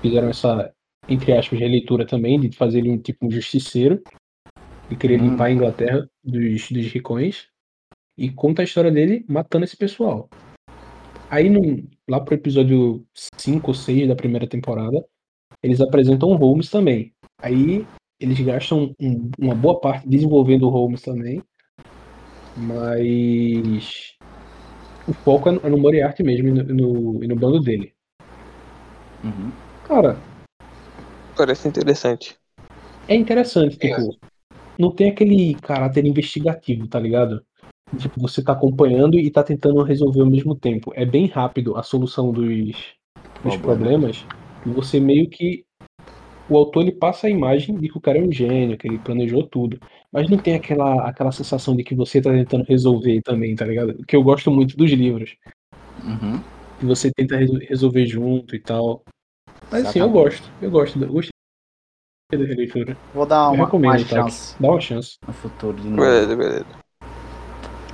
Fizeram 0.00 0.28
essa, 0.28 0.72
entre 1.08 1.32
aspas, 1.32 1.58
releitura 1.58 2.06
também, 2.06 2.38
de 2.40 2.56
fazer 2.56 2.78
ele 2.78 2.90
um 2.90 2.98
tipo 2.98 3.26
um 3.26 3.30
justiceiro. 3.30 4.02
E 4.90 4.96
querer 4.96 5.20
Hum. 5.20 5.30
limpar 5.30 5.46
a 5.46 5.52
Inglaterra 5.52 6.08
dos, 6.22 6.70
dos 6.70 6.86
ricões. 6.86 7.48
E 8.18 8.30
conta 8.30 8.62
a 8.62 8.64
história 8.64 8.90
dele 8.90 9.24
matando 9.28 9.64
esse 9.64 9.76
pessoal. 9.76 10.28
Aí, 11.30 11.48
no, 11.48 11.88
lá 12.08 12.20
pro 12.20 12.34
episódio 12.34 13.06
5 13.38 13.70
ou 13.70 13.74
6 13.74 14.06
da 14.06 14.14
primeira 14.14 14.46
temporada, 14.46 15.02
eles 15.62 15.80
apresentam 15.80 16.30
o 16.30 16.36
Holmes 16.36 16.70
também. 16.70 17.12
Aí, 17.40 17.86
eles 18.20 18.40
gastam 18.40 18.94
um- 19.00 19.30
uma 19.38 19.54
boa 19.54 19.80
parte 19.80 20.08
desenvolvendo 20.08 20.64
o 20.66 20.70
Holmes 20.70 21.02
também. 21.02 21.42
Mas. 22.56 24.14
O 25.08 25.12
foco 25.12 25.48
é 25.48 25.52
no, 25.52 25.60
é 25.64 25.68
no 25.68 25.78
Moriarty 25.78 26.22
mesmo 26.22 26.48
e 26.48 26.52
no, 26.52 26.62
no- 26.64 27.24
e 27.24 27.26
no 27.28 27.36
bando 27.36 27.60
dele. 27.60 27.92
Uhum. 29.24 29.50
Cara, 29.86 30.16
Parece 31.36 31.66
interessante. 31.66 32.36
é 33.08 33.14
interessante, 33.16 33.76
tipo. 33.78 34.16
Não 34.78 34.90
tem 34.90 35.10
aquele 35.10 35.54
caráter 35.56 36.04
investigativo, 36.06 36.86
tá 36.86 36.98
ligado? 36.98 37.44
tipo, 37.98 38.18
você 38.20 38.42
tá 38.42 38.52
acompanhando 38.52 39.18
e 39.18 39.30
tá 39.30 39.42
tentando 39.42 39.82
resolver 39.82 40.20
ao 40.22 40.26
mesmo 40.30 40.54
tempo. 40.54 40.92
É 40.94 41.04
bem 41.04 41.26
rápido 41.26 41.76
a 41.76 41.82
solução 41.82 42.32
dos, 42.32 42.74
dos 43.44 43.56
problemas. 43.58 44.24
E 44.24 44.41
você 44.70 45.00
meio 45.00 45.28
que. 45.28 45.64
O 46.48 46.56
autor 46.56 46.82
ele 46.82 46.92
passa 46.92 47.28
a 47.28 47.30
imagem 47.30 47.76
de 47.76 47.88
que 47.88 47.96
o 47.96 48.00
cara 48.00 48.18
é 48.18 48.22
um 48.22 48.30
gênio, 48.30 48.76
que 48.76 48.86
ele 48.86 48.98
planejou 48.98 49.46
tudo. 49.46 49.78
Mas 50.12 50.28
não 50.28 50.36
tem 50.36 50.54
aquela, 50.54 51.08
aquela 51.08 51.32
sensação 51.32 51.74
de 51.74 51.82
que 51.84 51.94
você 51.94 52.20
tá 52.20 52.30
tentando 52.30 52.64
resolver 52.64 53.22
também, 53.22 53.54
tá 53.54 53.64
ligado? 53.64 53.94
Que 54.06 54.16
eu 54.16 54.22
gosto 54.22 54.50
muito 54.50 54.76
dos 54.76 54.90
livros. 54.90 55.34
Uhum. 56.04 56.42
Que 56.78 56.84
você 56.84 57.10
tenta 57.14 57.36
resol- 57.36 57.60
resolver 57.60 58.06
junto 58.06 58.56
e 58.56 58.58
tal. 58.60 59.02
Mas 59.70 59.86
assim, 59.86 60.00
eu 60.00 60.10
gosto. 60.10 60.50
Eu 60.60 60.70
gosto. 60.70 61.02
Eu 61.02 61.12
gostei 61.12 61.30
da 62.32 62.44
releitura. 62.44 62.98
Vou 63.14 63.24
dar 63.24 63.46
Eu 63.46 63.54
uma, 63.54 63.64
recomendo, 63.64 63.90
uma 63.92 63.98
tá? 64.00 64.16
chance 64.24 64.56
Dá 64.60 64.68
uma 64.68 64.80
chance. 64.80 65.16
no 65.26 65.32
futuro 65.32 65.76
de 65.80 65.88
novo. 65.88 66.02
Beleza, 66.02 66.36
beleza. 66.36 66.66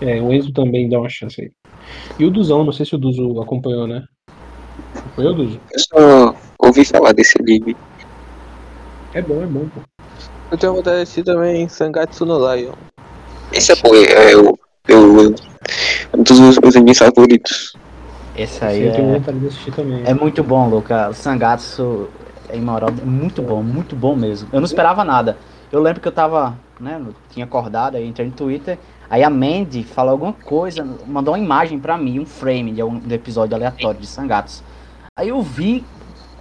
É, 0.00 0.20
o 0.22 0.32
Enzo 0.32 0.52
também 0.52 0.88
dá 0.88 0.98
uma 0.98 1.08
chance 1.08 1.40
aí. 1.40 1.52
E 2.18 2.24
o 2.24 2.30
Duzão, 2.30 2.64
não 2.64 2.72
sei 2.72 2.86
se 2.86 2.94
o 2.94 2.98
Duzo 2.98 3.40
acompanhou, 3.40 3.86
né? 3.86 4.04
Acompanhou, 4.96 5.34
Duzo? 5.34 5.60
Eu 5.72 5.78
só 5.80 6.47
ouvi 6.68 6.84
falar 6.84 7.12
desse 7.12 7.38
anime. 7.40 7.76
É 9.12 9.22
bom, 9.22 9.42
é 9.42 9.46
bom, 9.46 9.68
pô. 9.74 9.80
Eu 10.50 10.56
tenho 10.56 10.74
vontade 10.74 10.96
de 10.96 11.02
assistir 11.02 11.24
também 11.24 11.68
Sangatsu 11.68 12.24
no 12.24 12.38
Lion. 12.38 12.72
Esse 13.52 13.72
é 13.72 13.76
bom, 13.76 13.94
é, 13.94 14.36
o, 14.36 14.58
eu, 14.86 15.34
um 16.16 16.22
dos 16.22 16.40
meus, 16.40 16.58
meus 16.58 16.76
animes 16.76 16.98
favoritos. 16.98 17.74
Esse 18.36 18.60
Sim, 18.60 18.64
aí 18.64 18.86
eu 18.86 18.92
tenho 18.92 19.10
é, 19.10 19.18
vontade 19.18 19.38
de 19.40 19.46
assistir 19.48 19.72
também. 19.72 20.02
é 20.06 20.14
muito 20.14 20.42
bom, 20.42 20.68
Luca. 20.68 21.08
O 21.08 21.14
Sangatsu 21.14 22.08
é 22.48 22.56
imoral, 22.56 22.90
é 22.90 23.04
muito 23.04 23.42
bom, 23.42 23.62
muito 23.62 23.96
bom 23.96 24.14
mesmo. 24.14 24.48
Eu 24.52 24.60
não 24.60 24.66
esperava 24.66 25.04
nada. 25.04 25.36
Eu 25.70 25.82
lembro 25.82 26.00
que 26.00 26.08
eu 26.08 26.12
tava, 26.12 26.58
né, 26.80 27.00
tinha 27.30 27.44
acordado, 27.44 27.96
aí 27.96 28.06
entrei 28.06 28.26
no 28.26 28.32
Twitter, 28.32 28.78
aí 29.10 29.22
a 29.22 29.28
Mandy 29.28 29.82
falou 29.82 30.12
alguma 30.12 30.32
coisa, 30.32 30.86
mandou 31.06 31.34
uma 31.34 31.38
imagem 31.42 31.78
pra 31.78 31.98
mim, 31.98 32.20
um 32.20 32.26
frame 32.26 32.72
de 32.72 32.82
um 32.82 32.98
do 32.98 33.12
episódio 33.12 33.54
aleatório 33.54 34.00
de 34.00 34.06
Sangatsu. 34.06 34.62
Aí 35.14 35.28
eu 35.28 35.42
vi, 35.42 35.84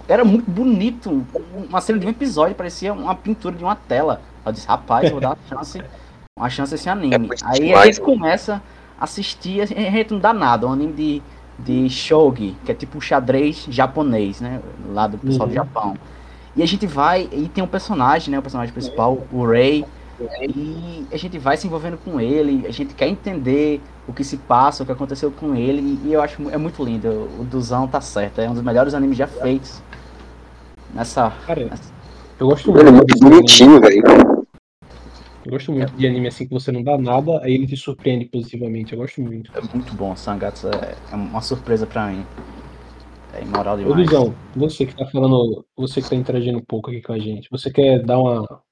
era 0.08 0.24
muito 0.24 0.50
bonito, 0.50 1.24
uma 1.68 1.80
cena 1.80 1.98
de 1.98 2.06
um 2.06 2.10
episódio, 2.10 2.54
parecia 2.56 2.92
uma 2.92 3.14
pintura 3.14 3.54
de 3.54 3.62
uma 3.64 3.76
tela. 3.76 4.20
Eu 4.44 4.52
disse, 4.52 4.66
rapaz, 4.66 5.04
eu 5.06 5.12
vou 5.12 5.20
dar 5.20 5.30
uma 5.30 5.38
chance, 5.48 5.84
uma 6.38 6.50
chance 6.50 6.74
a 6.74 6.76
esse 6.76 6.88
É 6.88 6.92
anime. 6.92 7.18
muito 7.18 7.44
Aí 7.44 7.72
a 7.74 7.84
gente 7.86 8.00
mano. 8.00 8.12
começa 8.18 8.62
a 8.98 9.04
assistir, 9.04 9.60
a 9.60 9.66
gente 9.66 10.12
não 10.12 10.20
dá 10.20 10.32
nada, 10.32 10.66
é 10.66 10.68
um 10.68 10.72
anime 10.72 10.92
de, 10.94 11.22
de 11.58 11.90
shogi, 11.90 12.56
que 12.64 12.72
é 12.72 12.74
tipo 12.74 13.00
xadrez 13.00 13.66
japonês, 13.68 14.40
né, 14.40 14.60
lá 14.92 15.06
do 15.06 15.18
pessoal 15.18 15.46
do 15.48 15.52
Uhum. 15.52 15.54
Japão. 15.54 15.96
E 16.56 16.62
a 16.62 16.66
gente 16.66 16.86
vai, 16.86 17.28
e 17.32 17.48
tem 17.48 17.62
um 17.62 17.68
personagem, 17.68 18.32
né, 18.32 18.38
o 18.38 18.42
personagem 18.42 18.72
principal, 18.72 19.26
o 19.30 19.46
Ray, 19.46 19.84
e 20.40 21.06
a 21.12 21.16
gente 21.16 21.38
vai 21.38 21.56
se 21.56 21.66
envolvendo 21.66 21.96
com 21.98 22.20
ele, 22.20 22.66
a 22.66 22.72
gente 22.72 22.94
quer 22.94 23.08
entender 23.08 23.80
o 24.06 24.12
que 24.12 24.24
se 24.24 24.36
passa, 24.36 24.82
o 24.82 24.86
que 24.86 24.90
aconteceu 24.92 25.30
com 25.30 25.54
ele, 25.54 26.00
e 26.04 26.12
eu 26.12 26.20
acho 26.22 26.48
é 26.50 26.56
muito 26.58 26.82
lindo. 26.84 27.08
O 27.38 27.44
Duzão 27.44 27.86
tá 27.86 28.00
certo, 28.00 28.40
é 28.40 28.50
um 28.50 28.54
dos 28.54 28.62
melhores 28.62 28.94
animes 28.94 29.16
já 29.16 29.26
feitos 29.28 29.82
nessa. 30.98 31.30
Cara, 31.46 31.70
eu 32.38 32.48
gosto 32.48 32.72
muito. 32.72 32.84
Mano, 32.84 32.96
é 32.96 33.00
muito 33.00 33.18
bonitinho, 33.20 33.80
velho. 33.80 34.02
Eu 35.44 35.52
gosto 35.52 35.72
muito 35.72 35.92
de 35.92 36.06
anime 36.06 36.28
assim 36.28 36.46
que 36.46 36.52
você 36.52 36.70
não 36.72 36.82
dá 36.82 36.98
nada, 36.98 37.40
aí 37.42 37.54
ele 37.54 37.66
te 37.66 37.76
surpreende 37.76 38.26
positivamente. 38.26 38.92
Eu 38.92 38.98
gosto 38.98 39.22
muito. 39.22 39.50
É 39.56 39.60
muito 39.60 39.94
bom, 39.94 40.14
Sangatsu 40.14 40.68
é, 40.68 40.94
é 41.12 41.14
uma 41.14 41.40
surpresa 41.40 41.86
pra 41.86 42.08
mim. 42.08 42.26
É 43.32 43.42
imoral 43.42 43.76
Ô, 43.76 43.78
demais. 43.78 44.06
Duzão, 44.06 44.34
você 44.54 44.84
que 44.84 44.96
tá 44.96 45.06
falando, 45.06 45.64
você 45.76 46.02
que 46.02 46.10
tá 46.10 46.16
interagindo 46.16 46.58
um 46.58 46.64
pouco 46.66 46.90
aqui 46.90 47.00
com 47.00 47.12
a 47.12 47.18
gente, 47.18 47.48
você 47.50 47.70
quer 47.70 48.02
dar 48.02 48.18
uma 48.18 48.62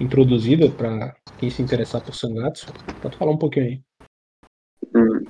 introduzida 0.00 0.68
pra 0.70 1.14
quem 1.38 1.50
se 1.50 1.62
interessar 1.62 2.00
por 2.00 2.14
Sangatsu? 2.14 2.72
Pode 3.02 3.16
falar 3.16 3.32
um 3.32 3.38
pouquinho 3.38 3.66
aí. 3.66 3.80
Hum. 4.96 5.24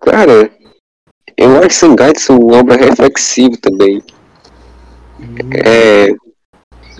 Cara, 0.00 0.50
eu 1.36 1.58
acho 1.62 1.76
Sangatsu 1.76 2.34
uma 2.34 2.58
obra 2.58 2.76
reflexiva 2.76 3.56
também. 3.60 4.02
É, 5.64 6.14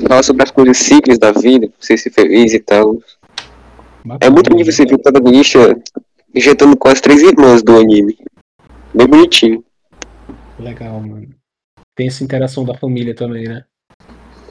fala 0.06 0.22
sobre 0.22 0.42
as 0.42 0.50
coisas 0.50 0.76
simples 0.78 1.18
da 1.18 1.32
vida, 1.32 1.70
você 1.78 1.96
ser 1.96 2.10
feliz 2.10 2.52
e 2.52 2.60
tal. 2.60 2.94
É 2.94 4.08
Bacana, 4.08 4.32
muito 4.32 4.50
bonito 4.50 4.70
você 4.70 4.84
ver 4.84 4.94
o 4.94 4.98
protagonista 4.98 5.76
injetando 6.34 6.76
com 6.76 6.88
as 6.88 7.00
três 7.00 7.22
irmãs 7.22 7.62
do 7.62 7.76
anime. 7.76 8.18
Bem 8.92 9.06
bonitinho. 9.06 9.64
Legal, 10.58 11.00
mano. 11.00 11.28
Tem 11.96 12.08
essa 12.08 12.24
interação 12.24 12.64
da 12.64 12.74
família 12.74 13.14
também, 13.14 13.44
né? 13.44 13.64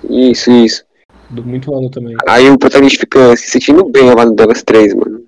Isso, 0.09 0.51
isso. 0.51 0.85
Do 1.29 1.43
muito 1.43 1.71
valor 1.71 1.89
também. 1.89 2.15
Aí 2.27 2.49
o 2.49 2.57
protagonista 2.57 3.01
fica 3.01 3.35
se 3.35 3.49
sentindo 3.49 3.83
bem 3.85 4.09
ao 4.09 4.15
lado 4.15 4.33
delas 4.33 4.63
três, 4.63 4.93
mano. 4.93 5.25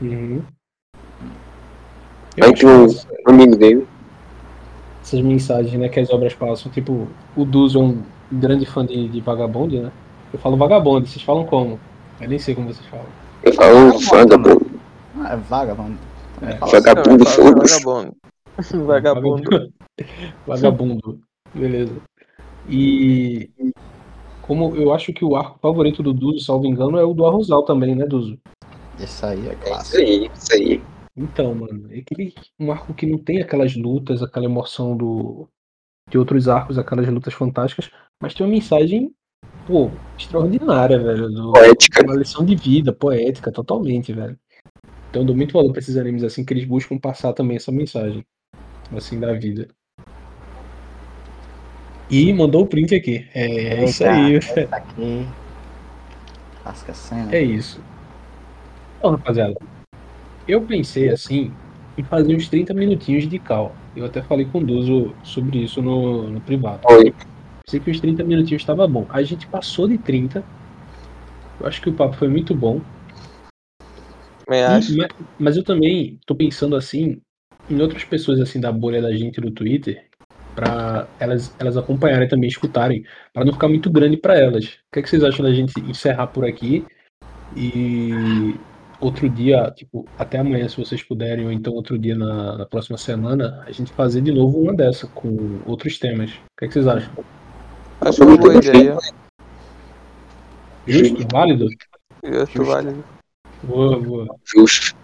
Uhum. 0.00 0.42
Eu 2.36 2.46
Aí 2.46 2.54
tem 2.54 2.68
um 2.68 2.86
amigo 3.26 3.56
dele. 3.56 3.86
Essas 5.04 5.20
mensagens, 5.20 5.78
né, 5.78 5.88
que 5.88 6.00
as 6.00 6.10
obras 6.10 6.34
passam. 6.34 6.72
Tipo, 6.72 7.06
o 7.36 7.44
Duzo 7.44 7.78
é 7.78 7.82
um 7.82 8.02
grande 8.32 8.64
fã 8.64 8.84
de, 8.84 9.06
de 9.08 9.20
Vagabond, 9.20 9.78
né? 9.78 9.92
Eu 10.32 10.38
falo 10.38 10.56
Vagabond, 10.56 11.06
vocês 11.08 11.22
falam 11.22 11.44
como? 11.44 11.78
Eu 12.20 12.28
nem 12.28 12.38
sei 12.38 12.54
como 12.54 12.72
vocês 12.72 12.86
falam. 12.86 13.06
Eu 13.42 13.52
falo, 13.52 13.98
vagabundo. 13.98 14.66
Ah, 15.20 15.34
é 15.34 15.36
vagabundo. 15.36 15.98
É. 16.40 16.54
Vagabundo, 16.54 17.22
eu 17.24 17.26
falo 17.28 17.48
foda-se. 17.68 17.84
Vagabundo. 18.86 19.42
Vagabundo. 19.44 19.72
Vagabundo. 20.46 21.20
Beleza. 21.54 21.92
E 22.68 23.50
como 24.42 24.74
eu 24.76 24.92
acho 24.94 25.12
que 25.12 25.24
o 25.24 25.36
arco 25.36 25.58
favorito 25.60 26.02
do 26.02 26.12
Duzo, 26.14 26.44
salvo 26.44 26.66
engano, 26.66 26.98
é 26.98 27.04
o 27.04 27.12
do 27.12 27.26
Arrozal 27.26 27.62
também, 27.64 27.94
né, 27.94 28.06
Duzo? 28.06 28.38
Isso 28.98 29.26
aí 29.26 29.46
é 29.48 29.50
É 29.50 29.52
isso 29.52 29.60
clássico. 29.64 29.96
aí, 29.98 30.30
isso 30.34 30.54
aí. 30.54 30.82
Então, 31.16 31.54
mano, 31.54 31.92
é 31.92 31.98
aquele 31.98 32.34
um 32.58 32.72
arco 32.72 32.92
que 32.92 33.06
não 33.06 33.18
tem 33.18 33.40
aquelas 33.40 33.76
lutas, 33.76 34.22
aquela 34.22 34.46
emoção 34.46 34.96
do 34.96 35.48
de 36.10 36.18
outros 36.18 36.48
arcos, 36.48 36.78
aquelas 36.78 37.08
lutas 37.08 37.32
fantásticas, 37.32 37.90
mas 38.20 38.34
tem 38.34 38.44
uma 38.44 38.52
mensagem, 38.52 39.10
pô, 39.66 39.90
extraordinária, 40.18 40.98
velho, 40.98 41.30
do, 41.30 41.52
Poética. 41.52 42.04
uma 42.04 42.16
lição 42.16 42.44
de 42.44 42.54
vida, 42.54 42.92
poética, 42.92 43.50
totalmente, 43.50 44.12
velho. 44.12 44.38
Então 45.08 45.22
eu 45.22 45.26
dou 45.26 45.36
muito 45.36 45.54
valor 45.54 45.72
pra 45.72 45.78
esses 45.78 45.96
animes 45.96 46.22
assim 46.24 46.44
que 46.44 46.52
eles 46.52 46.64
buscam 46.64 46.98
passar 46.98 47.32
também 47.32 47.56
essa 47.56 47.72
mensagem, 47.72 48.26
assim, 48.94 49.18
da 49.18 49.32
vida. 49.32 49.68
E 52.10 52.32
mandou 52.32 52.62
o 52.62 52.66
print 52.66 52.94
aqui. 52.94 53.26
É, 53.32 53.46
é 53.46 53.84
isso 53.84 54.04
aí, 54.04 54.38
velho. 54.38 54.68
Tá 54.68 54.76
aqui. 54.76 55.26
Clássica 56.62 56.94
cena. 56.94 57.34
É 57.34 57.42
isso. 57.42 57.82
Então, 58.98 59.12
rapaziada, 59.12 59.54
eu 60.46 60.62
pensei 60.66 61.08
assim 61.10 61.50
em 61.96 62.04
fazer 62.04 62.34
uns 62.34 62.48
30 62.48 62.74
minutinhos 62.74 63.28
de 63.28 63.38
cal. 63.38 63.72
Eu 63.94 64.04
até 64.04 64.22
falei 64.22 64.44
com 64.46 64.58
o 64.58 64.64
Duzo 64.64 65.14
sobre 65.22 65.62
isso 65.62 65.80
no, 65.80 66.28
no 66.28 66.40
privado. 66.40 66.82
Oi. 66.90 67.12
Pensei 67.64 67.80
que 67.80 67.90
os 67.90 68.00
30 68.00 68.24
minutinhos 68.24 68.62
estava 68.62 68.86
bom. 68.86 69.06
A 69.10 69.22
gente 69.22 69.46
passou 69.46 69.88
de 69.88 69.96
30. 69.98 70.42
Eu 71.60 71.66
acho 71.66 71.80
que 71.80 71.88
o 71.88 71.94
papo 71.94 72.14
foi 72.16 72.28
muito 72.28 72.54
bom. 72.54 72.80
Também 74.44 74.60
E- 74.60 74.64
acho. 74.64 74.96
ma- 74.96 75.08
mas, 75.38 75.56
eu 75.56 75.64
também 75.64 76.18
tô 76.26 76.34
pensando 76.34 76.76
assim 76.76 77.20
em 77.70 77.80
outras 77.80 78.04
pessoas 78.04 78.40
assim 78.40 78.60
da 78.60 78.70
bolha 78.70 79.00
da 79.00 79.14
gente 79.14 79.40
do 79.40 79.50
Twitter 79.50 80.06
para 80.54 81.08
elas 81.18 81.54
elas 81.58 81.76
acompanharem 81.76 82.28
também, 82.28 82.48
escutarem, 82.48 83.04
para 83.32 83.44
não 83.44 83.52
ficar 83.52 83.68
muito 83.68 83.90
grande 83.90 84.16
para 84.16 84.38
elas. 84.38 84.64
O 84.66 84.92
que, 84.92 84.98
é 85.00 85.02
que 85.02 85.08
vocês 85.08 85.24
acham 85.24 85.44
da 85.44 85.52
gente 85.52 85.78
encerrar 85.80 86.26
por 86.28 86.44
aqui 86.44 86.84
e 87.56 88.54
outro 89.04 89.28
dia, 89.28 89.70
tipo, 89.76 90.06
até 90.18 90.38
amanhã 90.38 90.68
se 90.68 90.76
vocês 90.76 91.02
puderem 91.02 91.44
ou 91.46 91.52
então 91.52 91.72
outro 91.74 91.98
dia 91.98 92.14
na, 92.16 92.58
na 92.58 92.66
próxima 92.66 92.96
semana, 92.98 93.62
a 93.66 93.70
gente 93.72 93.92
fazer 93.92 94.20
de 94.22 94.32
novo 94.32 94.58
uma 94.60 94.74
dessa 94.74 95.06
com 95.08 95.60
outros 95.66 95.98
temas. 95.98 96.30
O 96.30 96.58
que, 96.58 96.64
é 96.64 96.68
que 96.68 96.74
vocês 96.74 96.86
acham? 96.86 97.12
Acho 98.00 98.24
uma 98.24 98.36
boa 98.36 98.54
ideia. 98.56 98.96
Justo? 100.86 101.26
Válido? 101.32 101.66
Justo, 102.24 102.64
válido. 102.64 103.04
Boa, 103.62 103.98
boa. 104.00 104.26
Justo. 104.44 104.94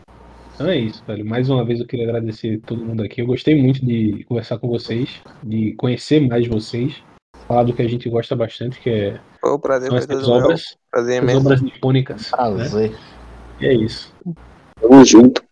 Então 0.54 0.68
é 0.68 0.76
isso, 0.76 1.02
velho. 1.06 1.24
Mais 1.24 1.48
uma 1.48 1.64
vez 1.64 1.80
eu 1.80 1.86
queria 1.86 2.06
agradecer 2.06 2.60
todo 2.66 2.84
mundo 2.84 3.02
aqui. 3.02 3.22
Eu 3.22 3.26
gostei 3.26 3.60
muito 3.60 3.84
de 3.84 4.24
conversar 4.24 4.58
com 4.58 4.68
vocês, 4.68 5.20
de 5.42 5.72
conhecer 5.74 6.20
mais 6.28 6.46
vocês, 6.46 7.02
falar 7.48 7.62
do 7.64 7.72
que 7.72 7.80
a 7.80 7.88
gente 7.88 8.08
gosta 8.10 8.36
bastante, 8.36 8.78
que 8.78 8.90
é, 8.90 9.20
Foi 9.40 9.54
um 9.54 9.58
prazer, 9.58 9.88
são 9.88 9.96
essas 9.96 10.08
todo 10.20 10.26
meu. 10.26 10.44
obras, 10.44 10.76
Prazer 10.90 11.22
imenso. 11.22 11.40
obras 11.40 11.62
nipônicas. 11.62 12.30
Né? 12.30 12.90
E 13.60 13.66
é 13.66 13.74
isso. 13.74 14.14
Tamo 14.80 15.04
junto. 15.04 15.44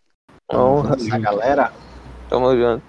Honra. 0.51 0.95
Essa 0.95 1.17
galera. 1.19 1.73
Tamo 2.27 2.55
junto. 2.55 2.83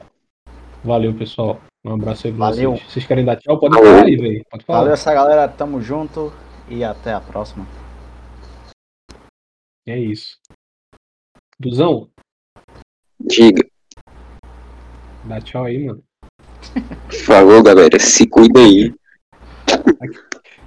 Valeu, 0.82 1.14
pessoal. 1.14 1.60
Um 1.84 1.94
abraço 1.94 2.26
aí 2.26 2.32
pra 2.32 2.46
Valeu. 2.50 2.72
vocês. 2.72 2.92
Vocês 2.92 3.06
querem 3.06 3.24
dar 3.24 3.36
tchau? 3.36 3.58
Pode 3.58 3.74
falar 3.76 4.04
aí, 4.04 4.16
velho. 4.16 4.44
Pode 4.50 4.64
falar. 4.64 4.78
Valeu 4.80 4.94
essa 4.94 5.12
galera, 5.12 5.48
tamo 5.48 5.80
junto 5.82 6.32
e 6.68 6.82
até 6.82 7.12
a 7.12 7.20
próxima. 7.20 7.66
É 9.86 9.98
isso. 9.98 10.38
Duzão, 11.58 12.08
Diga. 13.20 13.62
dá 15.24 15.40
tchau 15.40 15.64
aí, 15.64 15.86
mano. 15.86 16.02
Falou, 17.26 17.62
galera. 17.62 17.98
Se 17.98 18.26
cuida 18.26 18.60
aí. 18.60 18.94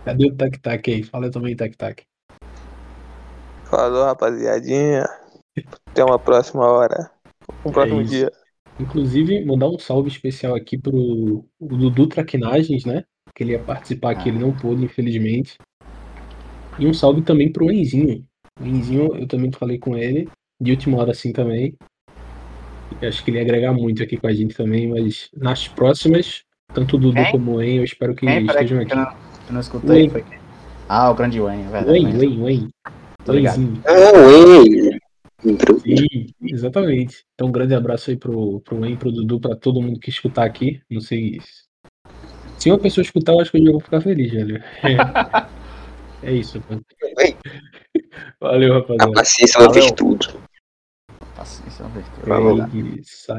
Cadê 0.06 0.28
o 0.28 0.36
tac-tac 0.36 0.92
aí? 0.92 1.04
Fala 1.04 1.32
também, 1.32 1.56
tac-tac. 1.56 2.04
Falou, 3.74 4.04
rapaziadinha. 4.04 5.04
Até 5.90 6.04
uma 6.04 6.20
próxima 6.20 6.64
hora. 6.64 7.10
Um 7.66 7.72
próximo 7.72 8.02
isso. 8.02 8.12
dia. 8.12 8.32
Inclusive, 8.80 9.44
mandar 9.44 9.68
um 9.68 9.80
salve 9.80 10.10
especial 10.10 10.54
aqui 10.54 10.78
pro 10.78 10.94
o 10.94 11.46
Dudu 11.60 12.06
Traquinagens, 12.06 12.86
né? 12.86 13.04
Que 13.34 13.44
ele 13.44 13.54
ia 13.54 13.60
participar 13.60 14.12
aqui, 14.12 14.30
ele 14.30 14.38
não 14.38 14.54
pôde, 14.54 14.86
infelizmente. 14.86 15.58
E 16.78 16.86
um 16.86 16.94
salve 16.94 17.24
também 17.24 17.52
pro 17.52 17.72
Enzinho. 17.72 18.24
O 18.62 18.64
Enzinho, 18.64 19.16
eu 19.16 19.28
também 19.28 19.52
falei 19.52 19.80
com 19.80 19.98
ele, 19.98 20.30
de 20.62 20.70
última 20.70 21.00
hora 21.00 21.10
assim 21.10 21.34
também. 21.34 21.76
Eu 23.02 23.10
acho 23.10 23.24
que 23.24 23.32
ele 23.32 23.38
ia 23.38 23.44
agregar 23.44 23.74
muito 23.74 24.04
aqui 24.04 24.18
com 24.18 24.28
a 24.28 24.34
gente 24.34 24.56
também, 24.56 24.88
mas 24.88 25.32
nas 25.36 25.68
próximas, 25.68 26.44
tanto 26.76 26.96
o 26.96 27.00
Dudu 27.00 27.16
Quem? 27.16 27.32
como 27.32 27.54
o 27.54 27.62
En, 27.62 27.78
eu 27.78 27.84
espero 27.84 28.14
que 28.14 28.28
Quem? 28.28 28.46
Estejam 28.46 28.78
eu 28.78 28.84
aqui. 28.84 28.96
não, 28.96 29.12
eu 29.48 29.54
não 29.54 29.62
escutei. 29.62 30.10
Foi? 30.10 30.24
Ah, 30.88 31.10
o 31.10 31.16
grande 31.16 31.40
Wayne, 31.40 31.64
é 31.64 31.70
verdade. 31.70 32.04
Wayne, 32.04 32.18
Wayne. 32.18 32.42
Wayne, 32.44 32.70
Wayne. 33.26 33.26
Tô 33.26 33.34
ligado. 33.34 33.82
Ah. 33.86 34.98
Entrou. 35.46 35.80
Sim, 35.80 36.28
exatamente. 36.42 37.26
Então, 37.34 37.48
um 37.50 37.52
grande 37.52 37.76
abraço 37.76 38.10
aí 38.10 38.16
pro, 38.18 38.62
pro 38.62 38.80
Wayne, 38.80 38.96
pro 38.98 39.12
Dudu, 39.12 39.40
pra 39.42 39.56
todo 39.56 39.82
mundo 39.82 40.00
que 40.00 40.10
escutar 40.10 40.46
aqui. 40.46 40.82
Não 40.90 41.02
sei. 41.02 41.40
se- 41.42 41.64
Se 42.58 42.70
uma 42.72 42.80
pessoa 42.80 43.04
escutar, 43.04 43.34
eu 43.34 43.42
acho 43.42 43.52
que 43.52 43.58
eu 43.58 43.66
já 43.66 43.72
vou 43.72 43.82
ficar 43.82 44.00
feliz, 44.02 44.32
velho. 44.32 44.64
É, 44.84 44.96
é 46.30 46.34
isso, 46.34 46.64
mano. 46.70 46.82
Valeu, 48.40 48.74
A 48.74 48.78
rapaziada. 48.78 49.12
paciência 49.14 49.60
ela 49.60 49.74
fez 49.74 49.86
Valeu. 49.86 49.96
tudo. 49.98 50.28
Paciência, 51.36 51.84
é 51.84 51.86
uma 51.86 51.96
virtude. 52.66 53.02
Sai. 53.04 53.38